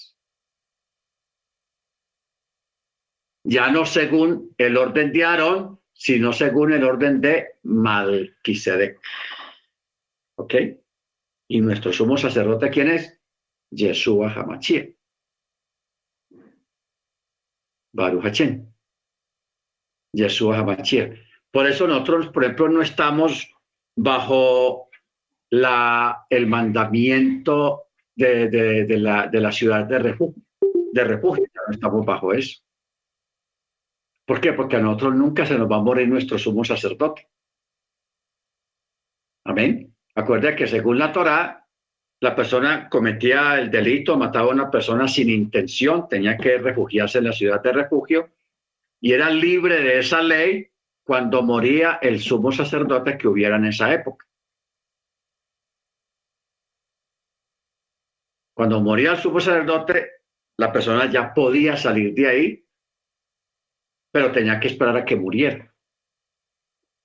ya 3.45 3.71
no 3.71 3.85
según 3.85 4.53
el 4.57 4.75
orden 4.75 5.13
de 5.13 5.23
Aarón, 5.23 5.79
sino 5.95 6.33
según 6.33 6.73
el 6.73 6.83
orden 6.83 7.21
de 7.21 7.53
Malquisedec. 7.63 8.99
¿Ok? 10.37 10.53
Y 11.47 11.61
nuestro 11.61 11.93
sumo 11.93 12.17
sacerdote, 12.17 12.69
¿quién 12.69 12.89
es? 12.89 13.19
Yeshua 13.71 14.31
Hamachia. 14.33 14.87
Baruch 17.93 18.23
Hachem. 18.23 18.71
Yeshua 20.13 20.59
Hamachia. 20.59 21.15
Por 21.49 21.65
eso 21.65 21.87
nosotros, 21.87 22.27
por 22.27 22.43
ejemplo, 22.43 22.67
no 22.67 22.81
estamos 22.81 23.49
bajo 23.95 24.89
la, 25.49 26.25
el 26.29 26.47
mandamiento 26.47 27.85
de, 28.13 28.49
de, 28.49 28.97
la, 28.97 29.27
de 29.27 29.39
la 29.39 29.51
ciudad 29.51 29.85
de 29.85 29.99
refugio, 29.99 30.43
de 30.91 31.03
refugio, 31.03 31.45
no 31.67 31.73
estamos 31.73 32.05
bajo 32.05 32.33
eso. 32.33 32.61
¿Por 34.25 34.41
qué? 34.41 34.53
Porque 34.53 34.77
a 34.77 34.79
nosotros 34.79 35.15
nunca 35.15 35.45
se 35.45 35.57
nos 35.57 35.71
va 35.71 35.77
a 35.77 35.81
morir 35.81 36.07
nuestro 36.07 36.37
sumo 36.37 36.63
sacerdote. 36.63 37.29
Amén. 39.45 39.95
Acuerda 40.15 40.55
que 40.55 40.67
según 40.67 40.97
la 40.97 41.11
Torá, 41.11 41.67
la 42.21 42.35
persona 42.35 42.89
cometía 42.89 43.59
el 43.59 43.69
delito, 43.69 44.17
mataba 44.17 44.49
a 44.49 44.53
una 44.53 44.71
persona 44.71 45.07
sin 45.07 45.29
intención, 45.29 46.07
tenía 46.09 46.37
que 46.37 46.57
refugiarse 46.57 47.19
en 47.19 47.25
la 47.25 47.33
ciudad 47.33 47.61
de 47.61 47.73
refugio 47.73 48.33
y 48.99 49.13
era 49.13 49.29
libre 49.29 49.81
de 49.81 49.99
esa 49.99 50.21
ley 50.21 50.71
cuando 51.03 51.43
moría 51.43 51.99
el 52.01 52.19
sumo 52.19 52.51
sacerdote 52.51 53.17
que 53.17 53.27
hubiera 53.27 53.57
en 53.57 53.65
esa 53.65 53.93
época. 53.93 54.25
Cuando 58.55 58.79
moría 58.79 59.11
el 59.11 59.17
sumo 59.17 59.39
sacerdote, 59.39 60.09
la 60.57 60.71
persona 60.71 61.11
ya 61.11 61.33
podía 61.33 61.77
salir 61.77 62.13
de 62.15 62.27
ahí 62.27 62.64
pero 64.15 64.31
tenía 64.31 64.61
que 64.61 64.69
esperar 64.69 64.95
a 64.95 65.03
que 65.03 65.17
muriera. 65.17 65.75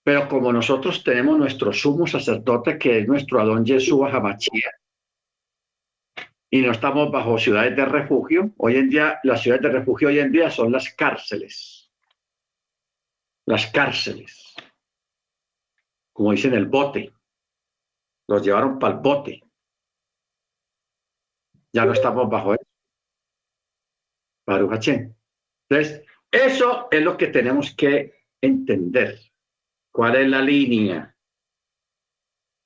Pero 0.04 0.28
como 0.28 0.52
nosotros 0.52 1.02
tenemos 1.02 1.36
nuestro 1.36 1.72
sumo 1.72 2.06
sacerdote, 2.06 2.78
que 2.78 3.00
es 3.00 3.08
nuestro 3.08 3.40
Adón 3.40 3.64
Yeshua 3.64 4.12
Hamachia, 4.12 4.70
y 6.48 6.60
no 6.62 6.70
estamos 6.70 7.10
bajo 7.10 7.36
ciudades 7.36 7.74
de 7.74 7.84
refugio, 7.84 8.52
hoy 8.58 8.76
en 8.76 8.90
día, 8.90 9.18
las 9.24 9.42
ciudades 9.42 9.64
de 9.64 9.70
refugio 9.70 10.06
hoy 10.06 10.20
en 10.20 10.30
día 10.30 10.52
son 10.52 10.70
las 10.70 10.94
cárceles. 10.94 11.90
Las 13.44 13.66
cárceles. 13.72 14.54
Como 16.12 16.30
dicen 16.30 16.54
el 16.54 16.66
bote. 16.66 17.12
Los 18.28 18.40
llevaron 18.40 18.78
para 18.78 18.94
el 18.94 19.00
bote. 19.00 19.42
Ya 21.72 21.84
no 21.84 21.92
estamos 21.92 22.30
bajo 22.30 22.54
eso. 22.54 22.64
Baruch 24.46 24.88
Entonces, 24.88 26.04
eso 26.30 26.88
es 26.90 27.02
lo 27.02 27.16
que 27.16 27.28
tenemos 27.28 27.74
que 27.74 28.14
entender. 28.40 29.18
¿Cuál 29.92 30.16
es 30.16 30.28
la 30.28 30.40
línea? 30.40 31.16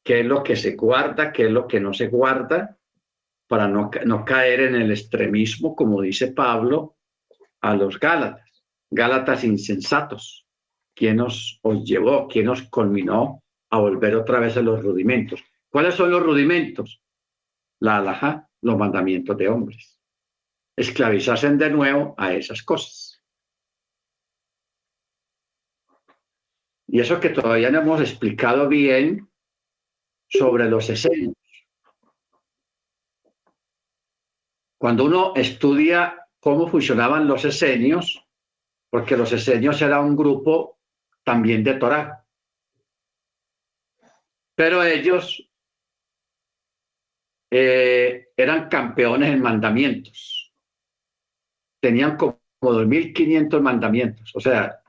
¿Qué 0.05 0.21
es 0.21 0.27
lo 0.27 0.43
que 0.43 0.57
se 0.57 0.77
guarda? 0.77 1.33
¿Qué 1.33 1.47
es 1.47 1.51
lo 1.51 1.67
que 1.67 1.81
no 1.81 1.95
se 1.95 2.09
guarda? 2.09 2.79
Para 3.49 3.67
no, 3.67 3.91
no 4.05 4.25
caer 4.25 4.61
en 4.61 4.75
el 4.75 4.91
extremismo, 4.91 5.75
como 5.75 6.03
dice 6.03 6.33
Pablo, 6.33 6.97
a 7.63 7.75
los 7.75 7.99
Gálatas. 7.99 8.65
Gálatas 8.91 9.45
insensatos. 9.45 10.47
¿Quién 10.95 11.21
os, 11.21 11.61
llevó? 11.85 12.29
¿Quién 12.29 12.49
os 12.49 12.63
culminó 12.63 13.43
a 13.71 13.79
volver 13.79 14.15
otra 14.15 14.39
vez 14.39 14.57
a 14.57 14.63
los 14.63 14.83
rudimentos? 14.83 15.43
¿Cuáles 15.69 15.95
son 15.95 16.11
los 16.11 16.23
rudimentos? 16.23 17.03
La 17.81 17.97
alhaja, 17.97 18.49
los 18.61 18.77
mandamientos 18.77 19.37
de 19.37 19.49
hombres. 19.49 19.99
Esclavizarse 20.77 21.51
de 21.51 21.71
nuevo 21.71 22.15
a 22.17 22.35
esas 22.35 22.63
cosas. 22.63 23.14
Y 26.87 27.01
eso 27.01 27.21
que 27.21 27.31
todavía 27.31 27.71
no 27.71 27.81
hemos 27.81 28.01
explicado 28.01 28.69
bien 28.69 29.29
sobre 30.29 30.69
los 30.69 30.89
esenios. 30.91 31.35
Cuando 34.79 35.05
uno 35.05 35.33
estudia 35.35 36.27
cómo 36.41 36.69
funcionaban 36.69 37.27
los 37.27 37.45
esenios, 37.45 38.23
porque 38.91 39.17
los 39.17 39.33
esenios 39.33 39.81
era 39.81 40.01
un 40.01 40.15
grupo 40.15 40.79
también 41.25 41.65
de 41.65 41.75
Torah, 41.75 42.25
pero 44.55 44.85
ellos 44.85 45.51
eh, 47.51 48.29
eran 48.37 48.69
campeones 48.69 49.33
en 49.33 49.41
mandamientos. 49.41 50.53
Tenían 51.81 52.17
como 52.17 52.39
2.500 52.61 53.61
mandamientos. 53.61 54.33
O 54.35 54.41
sea, 54.41 54.84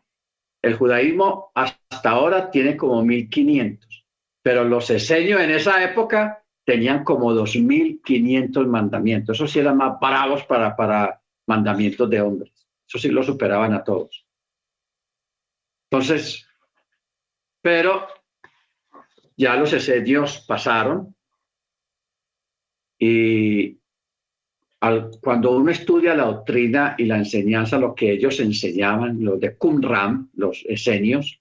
el 0.66 0.76
judaísmo 0.76 1.52
hasta 1.54 2.10
ahora 2.10 2.50
tiene 2.50 2.76
como 2.76 3.04
1500, 3.04 4.06
pero 4.42 4.64
los 4.64 4.90
esenios 4.90 5.40
en 5.40 5.52
esa 5.52 5.84
época 5.84 6.44
tenían 6.66 7.04
como 7.04 7.32
2.500 7.34 8.66
mandamientos. 8.66 9.38
Eso 9.38 9.48
sí 9.48 9.60
eran 9.60 9.78
más 9.78 10.00
bravos 10.00 10.44
para, 10.46 10.76
para 10.76 11.22
mandamientos 11.48 12.10
de 12.10 12.20
hombres. 12.20 12.52
Eso 12.88 12.98
sí 12.98 13.10
lo 13.10 13.22
superaban 13.22 13.74
a 13.74 13.84
todos. 13.84 14.26
Entonces, 15.92 16.48
pero 17.62 18.08
ya 19.38 19.56
los 19.56 19.72
esenios 19.72 20.44
pasaron 20.48 21.16
y 22.98 23.80
cuando 25.22 25.52
uno 25.52 25.72
estudia 25.72 26.16
la 26.16 26.26
doctrina 26.26 26.96
y 26.98 27.06
la 27.06 27.18
enseñanza, 27.18 27.80
lo 27.80 27.96
que 27.96 28.12
ellos 28.12 28.40
enseñaban, 28.40 29.24
los 29.24 29.40
de 29.40 29.56
Qumran, 29.58 30.30
los 30.36 30.64
esenios, 30.68 31.40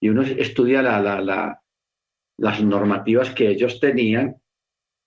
y 0.00 0.08
uno 0.08 0.22
estudia 0.22 0.82
las 0.82 2.62
normativas 2.62 3.30
que 3.30 3.48
ellos 3.48 3.80
tenían, 3.80 4.36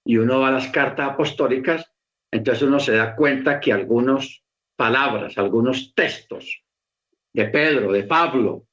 y 0.05 0.17
uno 0.17 0.41
va 0.41 0.49
a 0.49 0.51
las 0.51 0.67
cartas 0.67 1.09
apostólicas, 1.09 1.91
entonces 2.31 2.63
uno 2.63 2.79
se 2.79 2.93
da 2.93 3.15
cuenta 3.15 3.59
que 3.59 3.73
algunas 3.73 4.43
palabras, 4.75 5.37
algunos 5.37 5.93
textos 5.93 6.63
de 7.33 7.45
Pedro, 7.45 7.91
de 7.91 8.03
Pablo 8.03 8.67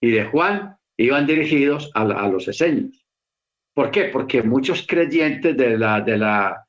y 0.00 0.10
de 0.10 0.24
Juan 0.24 0.76
iban 0.96 1.26
dirigidos 1.26 1.90
a, 1.94 2.04
los 2.28 2.48
esenios. 2.48 3.06
¿Por 3.74 3.90
qué? 3.90 4.04
Porque 4.04 4.42
muchos 4.42 4.86
creyentes 4.86 5.56
de 5.56 5.78
la 5.78 6.67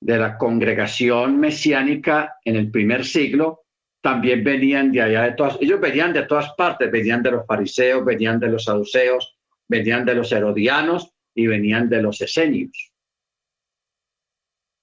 de 0.00 0.18
la 0.18 0.38
congregación 0.38 1.38
mesiánica 1.40 2.36
en 2.44 2.56
el 2.56 2.70
primer 2.70 3.04
siglo 3.04 3.64
también 4.00 4.44
venían 4.44 4.92
de 4.92 5.02
allá 5.02 5.22
de 5.22 5.32
todas, 5.32 5.58
ellos 5.60 5.80
venían 5.80 6.12
de 6.12 6.22
todas 6.22 6.52
partes, 6.54 6.90
venían 6.90 7.22
de 7.22 7.32
los 7.32 7.46
fariseos, 7.46 8.04
venían 8.04 8.38
de 8.38 8.48
los 8.48 8.64
saduceos, 8.64 9.36
venían 9.68 10.04
de 10.04 10.14
los 10.14 10.30
herodianos 10.30 11.12
y 11.34 11.46
venían 11.46 11.88
de 11.88 12.02
los 12.02 12.20
esenios. 12.20 12.92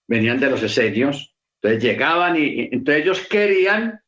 Venían 0.07 0.39
de 0.39 0.49
los 0.49 0.61
esenios, 0.61 1.35
entonces 1.61 1.83
llegaban 1.83 2.35
y, 2.37 2.69
entonces 2.71 3.03
ellos 3.03 3.27
querían 3.27 4.01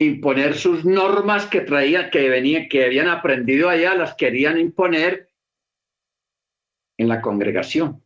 imponer 0.00 0.54
sus 0.54 0.84
normas 0.84 1.46
que 1.46 1.60
traían, 1.60 2.10
que 2.10 2.28
venían, 2.28 2.68
que 2.68 2.86
habían 2.86 3.08
aprendido 3.08 3.68
allá, 3.68 3.94
las 3.94 4.14
querían 4.14 4.58
imponer 4.58 5.28
en 6.96 7.08
la 7.08 7.20
congregación 7.20 8.02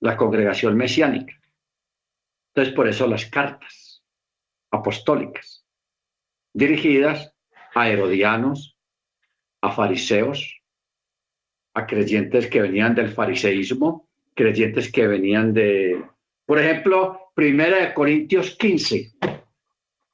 la 0.00 0.16
congregación 0.16 0.76
mesiánica. 0.76 1.34
Entonces, 2.48 2.74
por 2.74 2.88
eso 2.88 3.06
las 3.06 3.26
cartas 3.26 4.02
apostólicas, 4.70 5.64
dirigidas 6.52 7.34
a 7.74 7.88
herodianos, 7.88 8.76
a 9.60 9.70
fariseos, 9.70 10.60
a 11.74 11.86
creyentes 11.86 12.48
que 12.48 12.62
venían 12.62 12.94
del 12.94 13.10
fariseísmo, 13.10 14.08
creyentes 14.34 14.90
que 14.90 15.06
venían 15.06 15.52
de, 15.52 16.02
por 16.46 16.58
ejemplo, 16.58 17.30
Primera 17.34 17.86
de 17.86 17.94
Corintios 17.94 18.56
15, 18.56 19.12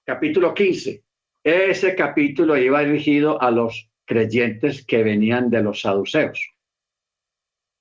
capítulo 0.05 0.53
15. 0.53 1.03
Ese 1.43 1.95
capítulo 1.95 2.57
iba 2.57 2.81
dirigido 2.81 3.41
a 3.41 3.51
los 3.51 3.89
creyentes 4.05 4.85
que 4.85 5.03
venían 5.03 5.49
de 5.49 5.63
los 5.63 5.81
saduceos 5.81 6.56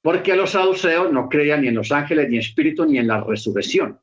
porque 0.06 0.36
los 0.36 0.52
saduceos 0.52 1.12
no 1.12 1.28
creían 1.28 1.62
ni 1.62 1.70
en 1.70 1.74
los 1.74 1.92
ángeles, 1.92 2.30
ni 2.30 2.36
en 2.36 2.42
espíritu, 2.42 2.86
ni 2.86 3.00
en 3.00 3.08
la 3.08 3.24
resurrección. 3.24 4.00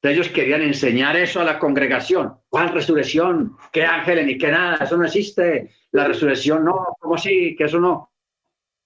Ellos 0.00 0.28
querían 0.28 0.62
enseñar 0.62 1.16
eso 1.16 1.40
a 1.40 1.44
la 1.44 1.58
congregación. 1.58 2.38
¿Cuál 2.48 2.72
resurrección? 2.72 3.56
¿Qué 3.72 3.84
ángeles? 3.84 4.26
Ni 4.26 4.38
qué 4.38 4.52
nada. 4.52 4.76
Eso 4.76 4.96
no 4.96 5.06
existe. 5.06 5.74
La 5.90 6.06
resurrección 6.06 6.64
no. 6.64 6.96
¿Cómo 7.00 7.16
así? 7.16 7.56
Que 7.56 7.64
eso 7.64 7.80
no. 7.80 8.12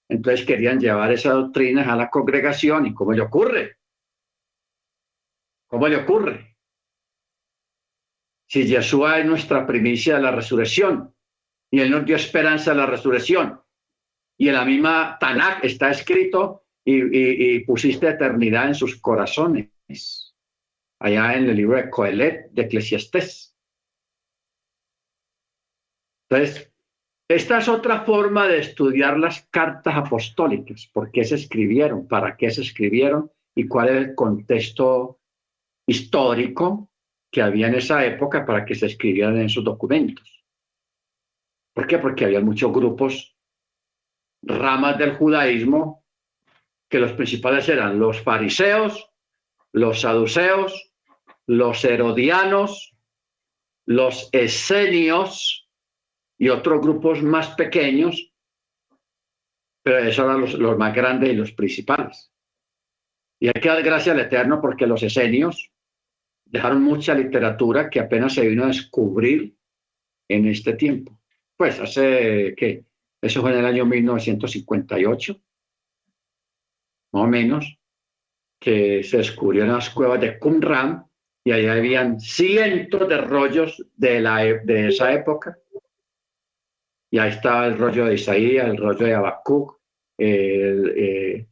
Entonces 0.09 0.43
querían 0.43 0.79
llevar 0.79 1.11
esas 1.11 1.33
doctrinas 1.33 1.87
a 1.87 1.95
la 1.95 2.09
congregación. 2.09 2.87
¿Y 2.87 2.95
cómo 2.95 3.13
le 3.13 3.21
ocurre? 3.21 3.77
¿Cómo 5.67 5.87
le 5.87 5.97
ocurre? 5.97 6.57
Si 8.47 8.65
Yeshua 8.65 9.19
es 9.19 9.27
nuestra 9.27 9.67
primicia 9.67 10.15
de 10.15 10.23
la 10.23 10.31
resurrección 10.31 11.13
y 11.69 11.81
Él 11.81 11.91
nos 11.91 12.05
dio 12.05 12.15
esperanza 12.15 12.71
de 12.71 12.77
la 12.77 12.87
resurrección, 12.87 13.61
y 14.37 14.49
en 14.49 14.55
la 14.55 14.65
misma 14.65 15.17
Tanakh 15.19 15.63
está 15.63 15.91
escrito 15.91 16.63
y, 16.83 17.59
pusiste 17.61 18.09
eternidad 18.09 18.67
en 18.67 18.75
sus 18.75 18.99
corazones, 19.01 20.35
allá 20.99 21.35
en 21.35 21.49
el 21.49 21.55
libro 21.55 21.77
de 21.77 21.89
Coelet 21.89 22.51
de 22.51 22.61
Eclesiastés. 22.61 23.57
Entonces, 26.29 26.71
esta 27.27 27.57
es 27.57 27.67
otra 27.67 28.01
forma 28.01 28.47
de 28.47 28.59
estudiar 28.59 29.17
las 29.17 29.47
cartas 29.49 29.95
apostólicas, 29.95 30.87
por 30.93 31.11
qué 31.11 31.23
se 31.23 31.35
escribieron, 31.35 32.07
para 32.07 32.37
qué 32.37 32.51
se 32.51 32.61
escribieron 32.61 33.31
y 33.55 33.67
cuál 33.67 33.89
es 33.89 33.95
el 33.95 34.15
contexto 34.15 35.19
histórico 35.87 36.89
que 37.31 37.41
había 37.41 37.67
en 37.67 37.75
esa 37.75 38.05
época 38.05 38.45
para 38.45 38.63
que 38.63 38.75
se 38.75 38.85
escribieran 38.85 39.37
en 39.37 39.49
sus 39.49 39.63
documentos. 39.63 40.45
¿Por 41.73 41.87
qué? 41.87 41.97
Porque 41.97 42.25
había 42.25 42.41
muchos 42.41 42.71
grupos 42.71 43.34
ramas 44.45 44.97
del 44.97 45.15
judaísmo, 45.15 46.05
que 46.89 46.99
los 46.99 47.13
principales 47.13 47.67
eran 47.67 47.99
los 47.99 48.21
fariseos, 48.21 49.09
los 49.71 50.01
saduceos, 50.01 50.93
los 51.47 51.83
herodianos, 51.83 52.95
los 53.85 54.29
esenios 54.31 55.69
y 56.37 56.49
otros 56.49 56.81
grupos 56.81 57.21
más 57.21 57.49
pequeños, 57.55 58.31
pero 59.83 59.99
esos 59.99 60.25
eran 60.25 60.41
los, 60.41 60.77
más 60.77 60.93
grandes 60.93 61.29
y 61.29 61.35
los 61.35 61.51
principales. 61.51 62.31
Y 63.39 63.47
hay 63.47 63.61
que 63.61 63.69
dar 63.69 63.83
gracias 63.83 64.15
al 64.15 64.21
Eterno 64.21 64.61
porque 64.61 64.87
los 64.87 65.03
esenios 65.03 65.71
dejaron 66.45 66.81
mucha 66.83 67.13
literatura 67.13 67.89
que 67.89 67.99
apenas 67.99 68.33
se 68.33 68.47
vino 68.47 68.63
a 68.63 68.67
descubrir 68.67 69.55
en 70.29 70.47
este 70.47 70.73
tiempo. 70.73 71.19
Pues 71.57 71.79
hace, 71.79 72.53
¿qué? 72.57 72.85
Eso 73.25 73.41
fue 73.41 73.53
en 73.53 73.57
el 73.57 73.65
año 73.65 73.87
1958, 73.87 75.41
más 77.13 77.23
o 77.23 77.27
menos, 77.27 77.79
que 78.61 79.03
se 79.03 79.17
descubrieron 79.17 79.73
las 79.73 79.89
cuevas 79.89 80.21
de 80.21 80.37
Qumran 80.37 81.03
y 81.43 81.51
ahí 81.51 81.65
habían 81.65 82.19
cientos 82.19 83.09
de 83.09 83.17
rollos 83.17 83.83
de, 83.95 84.21
la, 84.21 84.45
e, 84.45 84.59
de 84.59 84.89
esa 84.89 85.11
época. 85.11 85.57
Y 87.09 87.17
ahí 87.17 87.31
estaba 87.31 87.65
el 87.65 87.79
rollo 87.79 88.05
de 88.05 88.13
Isaías, 88.13 88.67
el 88.67 88.77
rollo 88.77 89.07
de 89.07 89.15
Habacuc, 89.15 89.79
eh, 90.19 91.47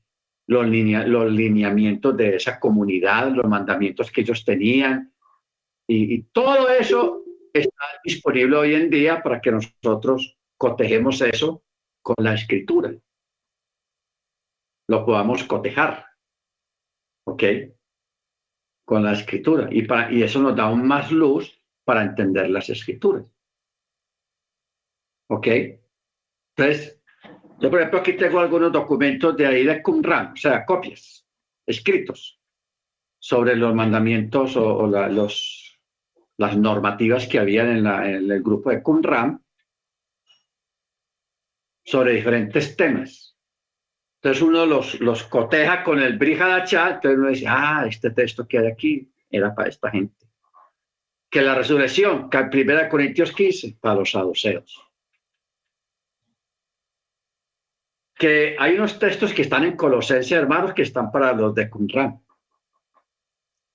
los, 0.45 0.67
los, 0.67 1.31
lineamientos 1.31 2.15
de 2.15 2.35
esa 2.35 2.59
comunidad, 2.59 3.31
los 3.31 3.45
mandamientos 3.45 4.11
que 4.11 4.21
ellos 4.21 4.45
tenían. 4.45 5.11
Y, 5.87 6.13
y 6.13 6.21
todo 6.31 6.69
eso 6.69 7.23
está 7.51 7.85
disponible 8.03 8.57
hoy 8.57 8.75
en 8.75 8.91
día 8.91 9.23
para 9.23 9.41
que 9.41 9.51
nosotros 9.51 10.37
cotejemos 10.63 11.19
eso 11.19 11.61
con 12.01 12.15
la 12.19 12.35
escritura. 12.35 12.95
Lo 14.87 15.05
podamos 15.05 15.43
cotejar. 15.43 16.05
¿Ok? 17.27 17.43
Con 18.85 19.03
la 19.03 19.11
escritura. 19.11 19.67
Y, 19.69 19.81
para, 19.81 20.09
y 20.09 20.23
eso 20.23 20.39
nos 20.41 20.55
da 20.55 20.63
aún 20.63 20.87
más 20.87 21.11
luz 21.11 21.53
para 21.83 22.03
entender 22.03 22.49
las 22.49 22.69
escrituras. 22.69 23.25
¿Ok? 25.29 25.47
Entonces, 26.55 27.01
yo 27.59 27.69
por 27.69 27.79
ejemplo 27.79 27.99
aquí 27.99 28.13
tengo 28.13 28.39
algunos 28.39 28.71
documentos 28.71 29.35
de 29.35 29.45
ahí 29.45 29.65
de 29.65 29.81
Qumran, 29.81 30.31
o 30.31 30.37
sea, 30.37 30.63
copias, 30.65 31.27
escritos 31.65 32.39
sobre 33.19 33.57
los 33.57 33.75
mandamientos 33.75 34.55
o, 34.55 34.87
los, 34.87 35.77
las 36.37 36.55
normativas 36.55 37.27
que 37.27 37.39
habían 37.39 37.69
en, 37.69 37.85
en 37.87 38.31
el 38.31 38.41
grupo 38.41 38.69
de 38.69 38.81
Qumran 38.81 39.42
sobre 41.83 42.13
diferentes 42.13 42.75
temas. 42.75 43.37
Entonces 44.21 44.41
uno 44.41 44.65
los, 44.65 44.99
los 45.01 45.23
coteja 45.23 45.83
con 45.83 45.99
el 45.99 46.17
Brihadachá, 46.17 46.91
entonces 46.91 47.19
uno 47.19 47.29
dice, 47.29 47.45
ah, 47.47 47.85
este 47.87 48.11
texto 48.11 48.47
que 48.47 48.57
hay 48.57 48.67
aquí 48.67 49.11
era 49.29 49.53
para 49.53 49.67
esta 49.67 49.89
gente. 49.91 50.25
Que 51.29 51.41
la 51.41 51.55
resurrección, 51.55 52.29
que 52.29 52.43
primera 52.45 52.87
Corintios 52.87 53.33
15, 53.33 53.77
para 53.81 53.95
los 53.95 54.11
saduceos. 54.11 54.81
Que 58.15 58.55
hay 58.57 58.75
unos 58.75 58.97
textos 58.97 59.33
que 59.33 59.41
están 59.41 59.65
en 59.65 59.75
Colosenses, 59.75 60.31
hermanos, 60.31 60.73
que 60.73 60.83
están 60.83 61.11
para 61.11 61.33
los 61.33 61.53
de 61.53 61.69
Qumran. 61.69 62.23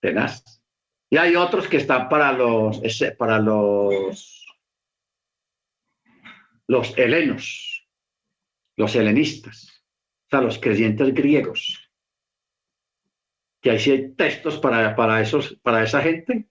Tenaz. 0.01 0.63
Y 1.11 1.19
hay 1.19 1.37
otros 1.37 1.69
que 1.69 1.79
están 1.79 2.09
para 2.09 2.33
los, 2.33 2.81
para 3.19 3.39
los, 3.39 4.47
los 6.67 6.97
helenos 6.97 7.78
los 8.79 8.95
helenistas, 8.95 9.85
o 10.27 10.31
sea, 10.31 10.41
los 10.41 10.59
creyentes 10.59 11.13
griegos. 11.13 11.91
Que 13.61 13.73
hay, 13.73 13.79
hay 13.79 14.15
textos 14.15 14.59
para, 14.59 14.95
para, 14.95 15.21
esos, 15.21 15.59
para 15.63 15.83
esa 15.83 16.01
gente, 16.01 16.49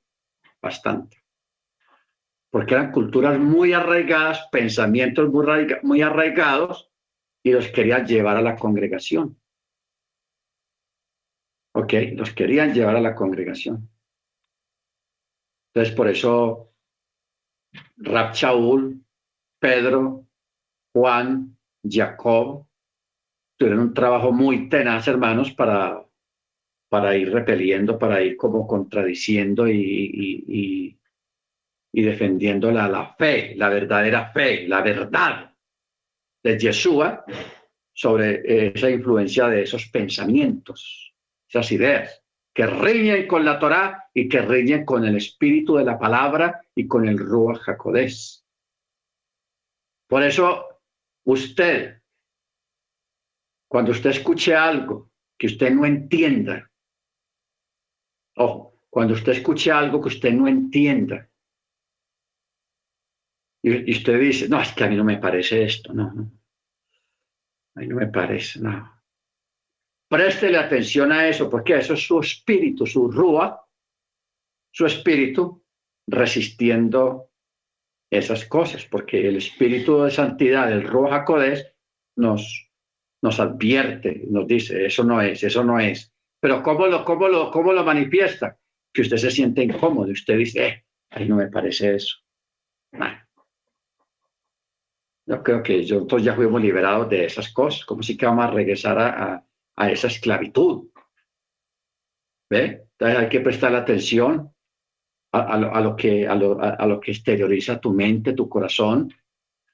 bastante. 0.61 1.23
Porque 2.49 2.73
eran 2.73 2.91
culturas 2.91 3.39
muy 3.39 3.71
arraigadas, 3.71 4.45
pensamientos 4.51 5.29
muy, 5.29 5.45
muy 5.83 6.01
arraigados, 6.01 6.91
y 7.43 7.53
los 7.53 7.69
querían 7.69 8.05
llevar 8.05 8.35
a 8.35 8.41
la 8.41 8.57
congregación. 8.57 9.39
¿Ok? 11.75 11.93
Los 12.13 12.33
querían 12.33 12.73
llevar 12.73 12.97
a 12.97 13.01
la 13.01 13.15
congregación. 13.15 13.89
Entonces, 15.69 15.95
por 15.95 16.09
eso, 16.09 16.73
Rab 17.95 18.33
Pedro, 19.59 20.27
Juan, 20.91 21.56
Jacob, 21.89 22.65
tuvieron 23.57 23.79
un 23.79 23.93
trabajo 23.93 24.31
muy 24.31 24.69
tenaz, 24.69 25.07
hermanos, 25.07 25.51
para, 25.51 26.03
para 26.89 27.15
ir 27.15 27.31
repeliendo, 27.31 27.97
para 27.97 28.21
ir 28.21 28.37
como 28.37 28.67
contradiciendo 28.67 29.67
y, 29.67 30.45
y, 30.47 30.97
defendiendo 32.01 32.71
la, 32.71 32.87
la, 32.87 33.15
fe, 33.15 33.55
la 33.55 33.69
verdadera 33.69 34.31
fe, 34.31 34.67
la 34.67 34.81
verdad 34.81 35.51
de 36.43 36.59
Yeshua 36.59 37.25
sobre 37.91 38.67
esa 38.67 38.89
influencia 38.91 39.47
de 39.47 39.63
esos 39.63 39.87
pensamientos, 39.87 41.15
esas 41.49 41.71
ideas 41.71 42.23
que 42.57 42.65
riñen 42.65 43.27
con 43.27 43.45
la 43.45 43.59
Torá 43.59 44.09
y 44.11 44.27
que 44.27 44.41
riñen 44.41 44.83
con 44.83 45.05
el 45.05 45.15
espíritu 45.15 45.75
de 45.75 45.83
la 45.83 45.99
palabra 45.99 46.59
y 46.73 46.87
con 46.87 47.07
el 47.07 47.15
Ruach 47.15 47.59
Jacodés. 47.59 48.45
Por 50.07 50.23
eso, 50.23 50.76
usted, 51.27 52.01
cuando 53.69 53.91
usted 53.91 54.11
escuche 54.11 54.55
algo 54.55 55.11
que 55.37 55.47
usted 55.47 55.71
no 55.71 55.85
entienda, 55.85 56.71
ojo, 58.37 58.81
cuando 58.89 59.13
usted 59.13 59.33
escuche 59.33 59.71
algo 59.71 60.01
que 60.01 60.07
usted 60.07 60.31
no 60.33 60.47
entienda, 60.47 61.29
y, 63.61 63.91
usted 63.91 64.19
dice, 64.19 64.47
no, 64.47 64.61
es 64.61 64.71
que 64.71 64.85
a 64.85 64.87
mí 64.87 64.95
no 64.95 65.03
me 65.03 65.17
parece 65.17 65.63
esto, 65.63 65.93
no, 65.93 66.13
no, 66.13 66.31
a 67.75 67.79
mí 67.81 67.87
no 67.87 67.97
me 67.97 68.07
parece, 68.07 68.59
no. 68.61 68.93
Préstele 70.07 70.57
atención 70.57 71.11
a 71.11 71.27
eso, 71.27 71.49
porque 71.49 71.75
eso 71.75 71.93
es 71.93 72.07
su 72.07 72.21
espíritu, 72.21 72.85
su 72.85 73.11
rúa, 73.11 73.67
su 74.71 74.85
espíritu 74.85 75.65
resistiendo 76.07 77.26
esas 78.09 78.45
cosas, 78.45 78.85
porque 78.85 79.27
el 79.27 79.37
espíritu 79.37 80.03
de 80.03 80.11
santidad, 80.11 80.71
el 80.71 80.87
Ruach 80.87 81.25
Codés, 81.25 81.73
nos, 82.15 82.69
nos 83.21 83.39
advierte, 83.39 84.23
nos 84.29 84.47
dice, 84.47 84.85
eso 84.85 85.03
no 85.03 85.21
es, 85.21 85.43
eso 85.43 85.63
no 85.63 85.79
es. 85.79 86.13
Pero 86.39 86.63
¿cómo 86.63 86.87
lo, 86.87 87.03
cómo 87.03 87.27
lo, 87.27 87.51
cómo 87.51 87.73
lo 87.73 87.83
manifiesta? 87.83 88.57
Que 88.93 89.01
usted 89.01 89.17
se 89.17 89.31
siente 89.31 89.63
incómodo, 89.63 90.11
usted 90.11 90.37
dice, 90.37 90.67
eh, 90.67 90.85
ahí 91.09 91.27
no 91.27 91.35
me 91.35 91.47
parece 91.47 91.95
eso. 91.95 92.17
Yo 95.25 95.43
creo 95.43 95.61
que 95.61 95.79
nosotros 95.79 96.23
ya 96.23 96.35
fuimos 96.35 96.61
liberados 96.61 97.09
de 97.09 97.25
esas 97.25 97.51
cosas, 97.51 97.83
como 97.85 98.01
si 98.01 98.15
que 98.15 98.25
vamos 98.25 98.45
a 98.45 98.51
regresar 98.51 98.97
a, 98.97 99.45
a, 99.75 99.91
esa 99.91 100.07
esclavitud. 100.07 100.89
¿Ve? 102.49 102.87
Entonces 102.93 103.19
hay 103.19 103.29
que 103.29 103.41
prestar 103.41 103.75
atención 103.75 104.53
a, 105.31 105.81
lo, 105.81 105.95
que, 105.95 106.27
a, 106.27 106.35
lo, 106.35 106.61
a, 106.61 106.85
lo, 106.85 106.99
que 106.99 107.11
exterioriza 107.11 107.79
tu 107.79 107.91
mente, 107.93 108.33
tu 108.33 108.47
corazón, 108.47 109.13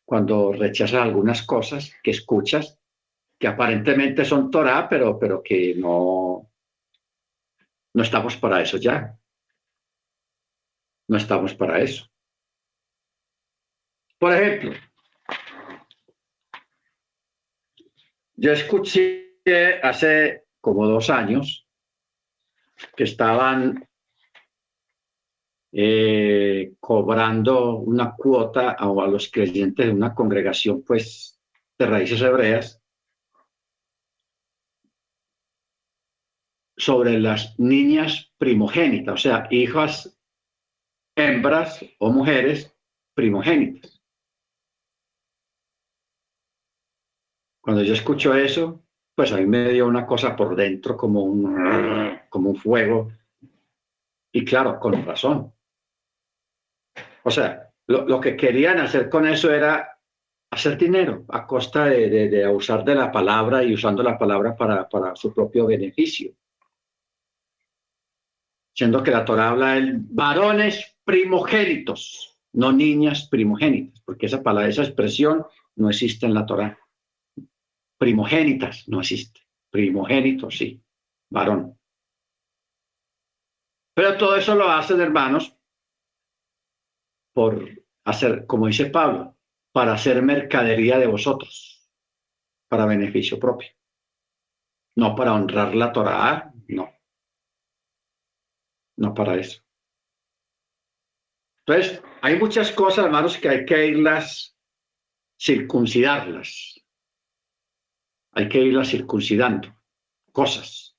cuando 0.05 0.51
rechazas 0.53 1.01
algunas 1.01 1.43
cosas 1.43 1.93
que 2.03 2.11
escuchas, 2.11 2.77
que 3.39 3.47
aparentemente 3.47 4.25
son 4.25 4.49
Torah, 4.49 4.87
pero, 4.89 5.17
pero 5.19 5.41
que 5.43 5.75
no, 5.75 6.49
no 7.93 8.03
estamos 8.03 8.35
para 8.37 8.61
eso 8.61 8.77
ya. 8.77 9.17
No 11.07 11.17
estamos 11.17 11.53
para 11.53 11.79
eso. 11.81 12.09
Por 14.17 14.33
ejemplo, 14.33 14.71
yo 18.35 18.53
escuché 18.53 19.37
hace 19.83 20.45
como 20.61 20.87
dos 20.87 21.09
años 21.09 21.67
que 22.95 23.03
estaban 23.03 23.85
eh, 25.75 26.75
cobrando 26.79 27.77
una 27.77 28.13
cuota 28.15 28.75
a, 28.77 28.85
a, 28.85 29.07
los 29.07 29.31
creyentes 29.31 29.87
de 29.87 29.91
una 29.91 30.13
congregación 30.13 30.83
pues 30.83 31.39
de 31.79 31.85
raíces 31.87 32.21
hebreas 32.21 32.79
sobre 36.77 37.19
las 37.19 37.59
niñas 37.59 38.31
primogénitas, 38.37 39.15
o 39.15 39.17
sea, 39.17 39.47
hijas 39.49 40.15
hembras 41.15 41.83
o 41.99 42.11
mujeres 42.11 42.75
primogénitas. 43.15 44.01
Cuando 47.61 47.81
yo 47.81 47.93
escucho 47.93 48.35
eso, 48.35 48.83
pues 49.15 49.31
a 49.31 49.37
mí 49.37 49.45
me 49.45 49.69
dio 49.69 49.87
una 49.87 50.05
cosa 50.05 50.35
por 50.35 50.55
dentro 50.55 50.97
como 50.97 51.23
un, 51.23 52.19
como 52.29 52.49
un 52.49 52.55
fuego. 52.57 53.11
Y 54.33 54.43
claro, 54.43 54.79
con 54.79 55.05
razón. 55.05 55.52
O 57.23 57.31
sea, 57.31 57.69
lo, 57.87 58.19
que 58.19 58.35
querían 58.35 58.79
hacer 58.79 59.09
con 59.09 59.27
eso 59.27 59.51
era 59.51 59.97
hacer 60.51 60.77
dinero 60.77 61.25
a 61.29 61.47
costa 61.47 61.85
de, 61.85 62.47
usar 62.47 62.83
de 62.83 62.95
la 62.95 63.11
palabra 63.11 63.63
y 63.63 63.73
usando 63.73 64.03
la 64.03 64.17
palabra 64.17 64.55
para, 64.55 64.87
para 64.87 65.15
su 65.15 65.33
propio 65.33 65.65
beneficio. 65.65 66.33
Siendo 68.75 69.03
que 69.03 69.11
la 69.11 69.25
Torah 69.25 69.49
habla 69.49 69.73
de 69.75 69.93
varones 69.95 70.97
primogénitos, 71.03 72.37
no 72.53 72.71
niñas 72.71 73.27
primogénitas, 73.29 74.01
porque 74.01 74.25
esa 74.25 74.41
palabra, 74.41 74.69
esa 74.69 74.83
expresión 74.83 75.45
no 75.75 75.89
existe 75.89 76.25
en 76.25 76.33
la 76.33 76.45
Torah 76.45 76.77
primogénitas 78.03 78.85
no 78.89 78.99
existe. 78.99 79.39
Primogénito, 79.69 80.51
sí, 80.51 80.83
varón. 81.29 81.79
Pero 83.95 84.17
todo 84.17 84.35
eso 84.35 84.55
lo 84.55 84.69
hacen, 84.69 84.99
hermanos, 84.99 85.55
por 87.33 87.69
hacer, 88.05 88.45
como 88.45 88.67
dice 88.67 88.87
Pablo, 88.87 89.37
para 89.71 89.93
hacer 89.93 90.21
mercadería 90.21 90.99
de 90.99 91.07
vosotros, 91.07 91.89
para 92.67 92.85
beneficio 92.85 93.39
propio. 93.39 93.69
No 94.95 95.15
para 95.15 95.33
honrar 95.33 95.75
la 95.75 95.91
Torah, 95.91 96.53
no. 96.67 96.89
No 98.97 99.13
para 99.13 99.35
eso. 99.35 99.61
Entonces, 101.65 102.03
hay 102.21 102.37
muchas 102.37 102.71
cosas, 102.71 103.05
hermanos, 103.05 103.37
que 103.37 103.49
hay 103.49 103.65
que 103.65 103.87
irlas, 103.87 104.55
circuncidarlas 105.39 106.83
hay 108.33 108.49
que 108.49 108.59
irla 108.59 108.83
circuncidando, 108.83 109.75
cosas 110.31 110.97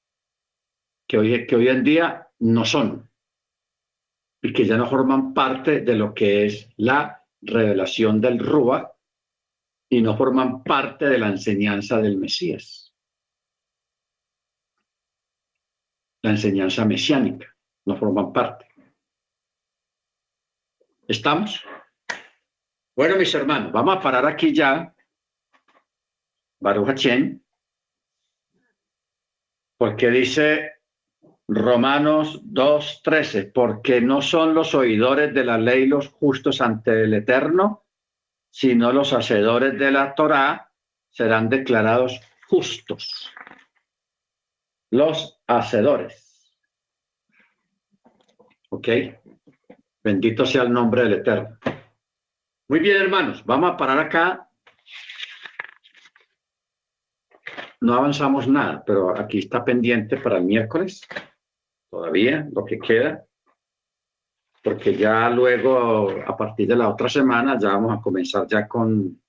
que 1.07 1.19
hoy, 1.19 1.47
que 1.47 1.57
hoy 1.57 1.69
en 1.69 1.85
día 1.85 2.29
no 2.39 2.65
son 2.65 3.11
y 4.45 4.53
que 4.53 4.67
ya 4.67 4.77
no 4.77 4.87
forman 4.87 5.33
parte 5.33 5.81
de 5.81 5.95
lo 5.95 6.13
que 6.13 6.45
es 6.45 6.69
la 6.77 7.25
revelación 7.41 8.21
del 8.21 8.39
Rúa 8.39 8.95
y 9.89 10.03
no 10.03 10.19
forman 10.19 10.63
parte 10.63 11.07
de 11.07 11.17
la 11.17 11.29
enseñanza 11.29 11.99
del 11.99 12.19
Mesías. 12.19 12.95
La 16.23 16.33
enseñanza 16.33 16.85
mesiánica 16.85 17.57
no 17.87 17.97
forman 17.97 18.35
parte. 18.35 18.69
¿Estamos? 21.09 21.65
Bueno, 22.95 23.17
mis 23.17 23.35
hermanos, 23.35 23.73
vamos 23.73 23.97
a 23.97 24.01
parar 24.01 24.27
aquí 24.27 24.55
ya 24.55 24.95
Baruch 26.61 27.09
porque 29.79 30.11
dice 30.11 30.74
Romanos 31.47 32.43
2.13, 32.45 33.53
porque 33.53 34.01
no 34.01 34.23
son 34.23 34.55
los 34.55 34.75
oidores 34.75 35.35
de 35.35 35.45
la 35.45 35.59
ley 35.59 35.87
los 35.87 36.09
justos 36.09 36.61
ante 36.61 37.05
el 37.05 37.15
Eterno, 37.15 37.85
sino 38.51 38.93
los 38.93 39.13
hacedores 39.13 39.79
de 39.79 39.91
la 39.91 40.15
Torá 40.15 40.71
serán 41.11 41.49
declarados 41.49 42.21
justos. 42.49 43.31
Los 44.91 45.41
hacedores. 45.47 46.57
¿Ok? 48.71 48.89
Bendito 50.03 50.47
sea 50.47 50.63
el 50.63 50.73
nombre 50.73 51.03
del 51.03 51.15
Eterno. 51.15 51.59
Muy 52.69 52.81
bien, 52.81 53.03
hermanos, 53.03 53.45
vamos 53.45 53.73
a 53.73 53.77
parar 53.77 53.99
acá 53.99 54.49
no 57.85 57.95
avanzamos 57.95 58.49
nada, 58.49 58.83
pero 58.85 59.17
aquí 59.19 59.39
está 59.41 59.63
pendiente 59.63 60.17
para 60.17 60.39
el 60.39 60.45
miércoles, 60.45 61.03
todavía 61.95 62.49
lo 62.53 62.65
que 62.65 62.77
queda, 62.81 63.25
porque 64.65 64.97
ya 64.97 65.31
luego, 65.31 66.11
a 66.27 66.37
partir 66.37 66.67
de 66.67 66.75
la 66.75 66.89
otra 66.89 67.09
semana, 67.09 67.57
ya 67.57 67.69
vamos 67.69 67.97
a 67.97 68.03
comenzar 68.03 68.49
ya 68.49 68.67
con, 68.67 69.23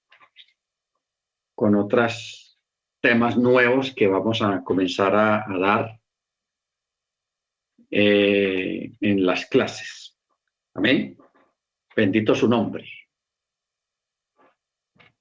con 1.54 1.76
otros 1.76 2.60
temas 3.00 3.38
nuevos 3.38 3.94
que 3.94 4.08
vamos 4.08 4.42
a 4.42 4.64
comenzar 4.64 5.16
a, 5.16 5.46
dar 5.60 6.00
eh, 7.92 8.92
en 9.00 9.26
las 9.26 9.46
clases. 9.46 10.18
Amén. 10.74 11.16
Bendito 11.96 12.34
su 12.34 12.48
nombre. 12.48 12.90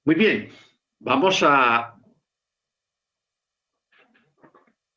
Muy 0.03 0.15
bien, 0.15 0.49
vamos 0.99 1.43
a 1.43 1.94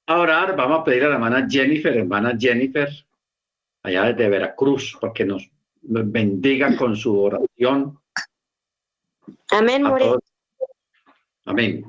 a 0.09 0.19
orar. 0.19 0.57
Vamos 0.57 0.81
a 0.81 0.85
pedir 0.85 1.05
a 1.05 1.09
la 1.09 1.15
hermana 1.15 1.47
Jennifer, 1.49 1.97
hermana 1.97 2.37
Jennifer, 2.39 2.89
allá 3.83 4.05
desde 4.05 4.29
Veracruz, 4.29 4.97
porque 5.01 5.25
nos 5.25 5.49
bendiga 5.83 6.77
con 6.77 6.97
su 6.97 7.19
oración. 7.21 7.99
Amén, 9.51 9.85
A 9.87 9.91
More. 9.91 10.05
todos. 10.05 10.21
Amén. 11.45 11.85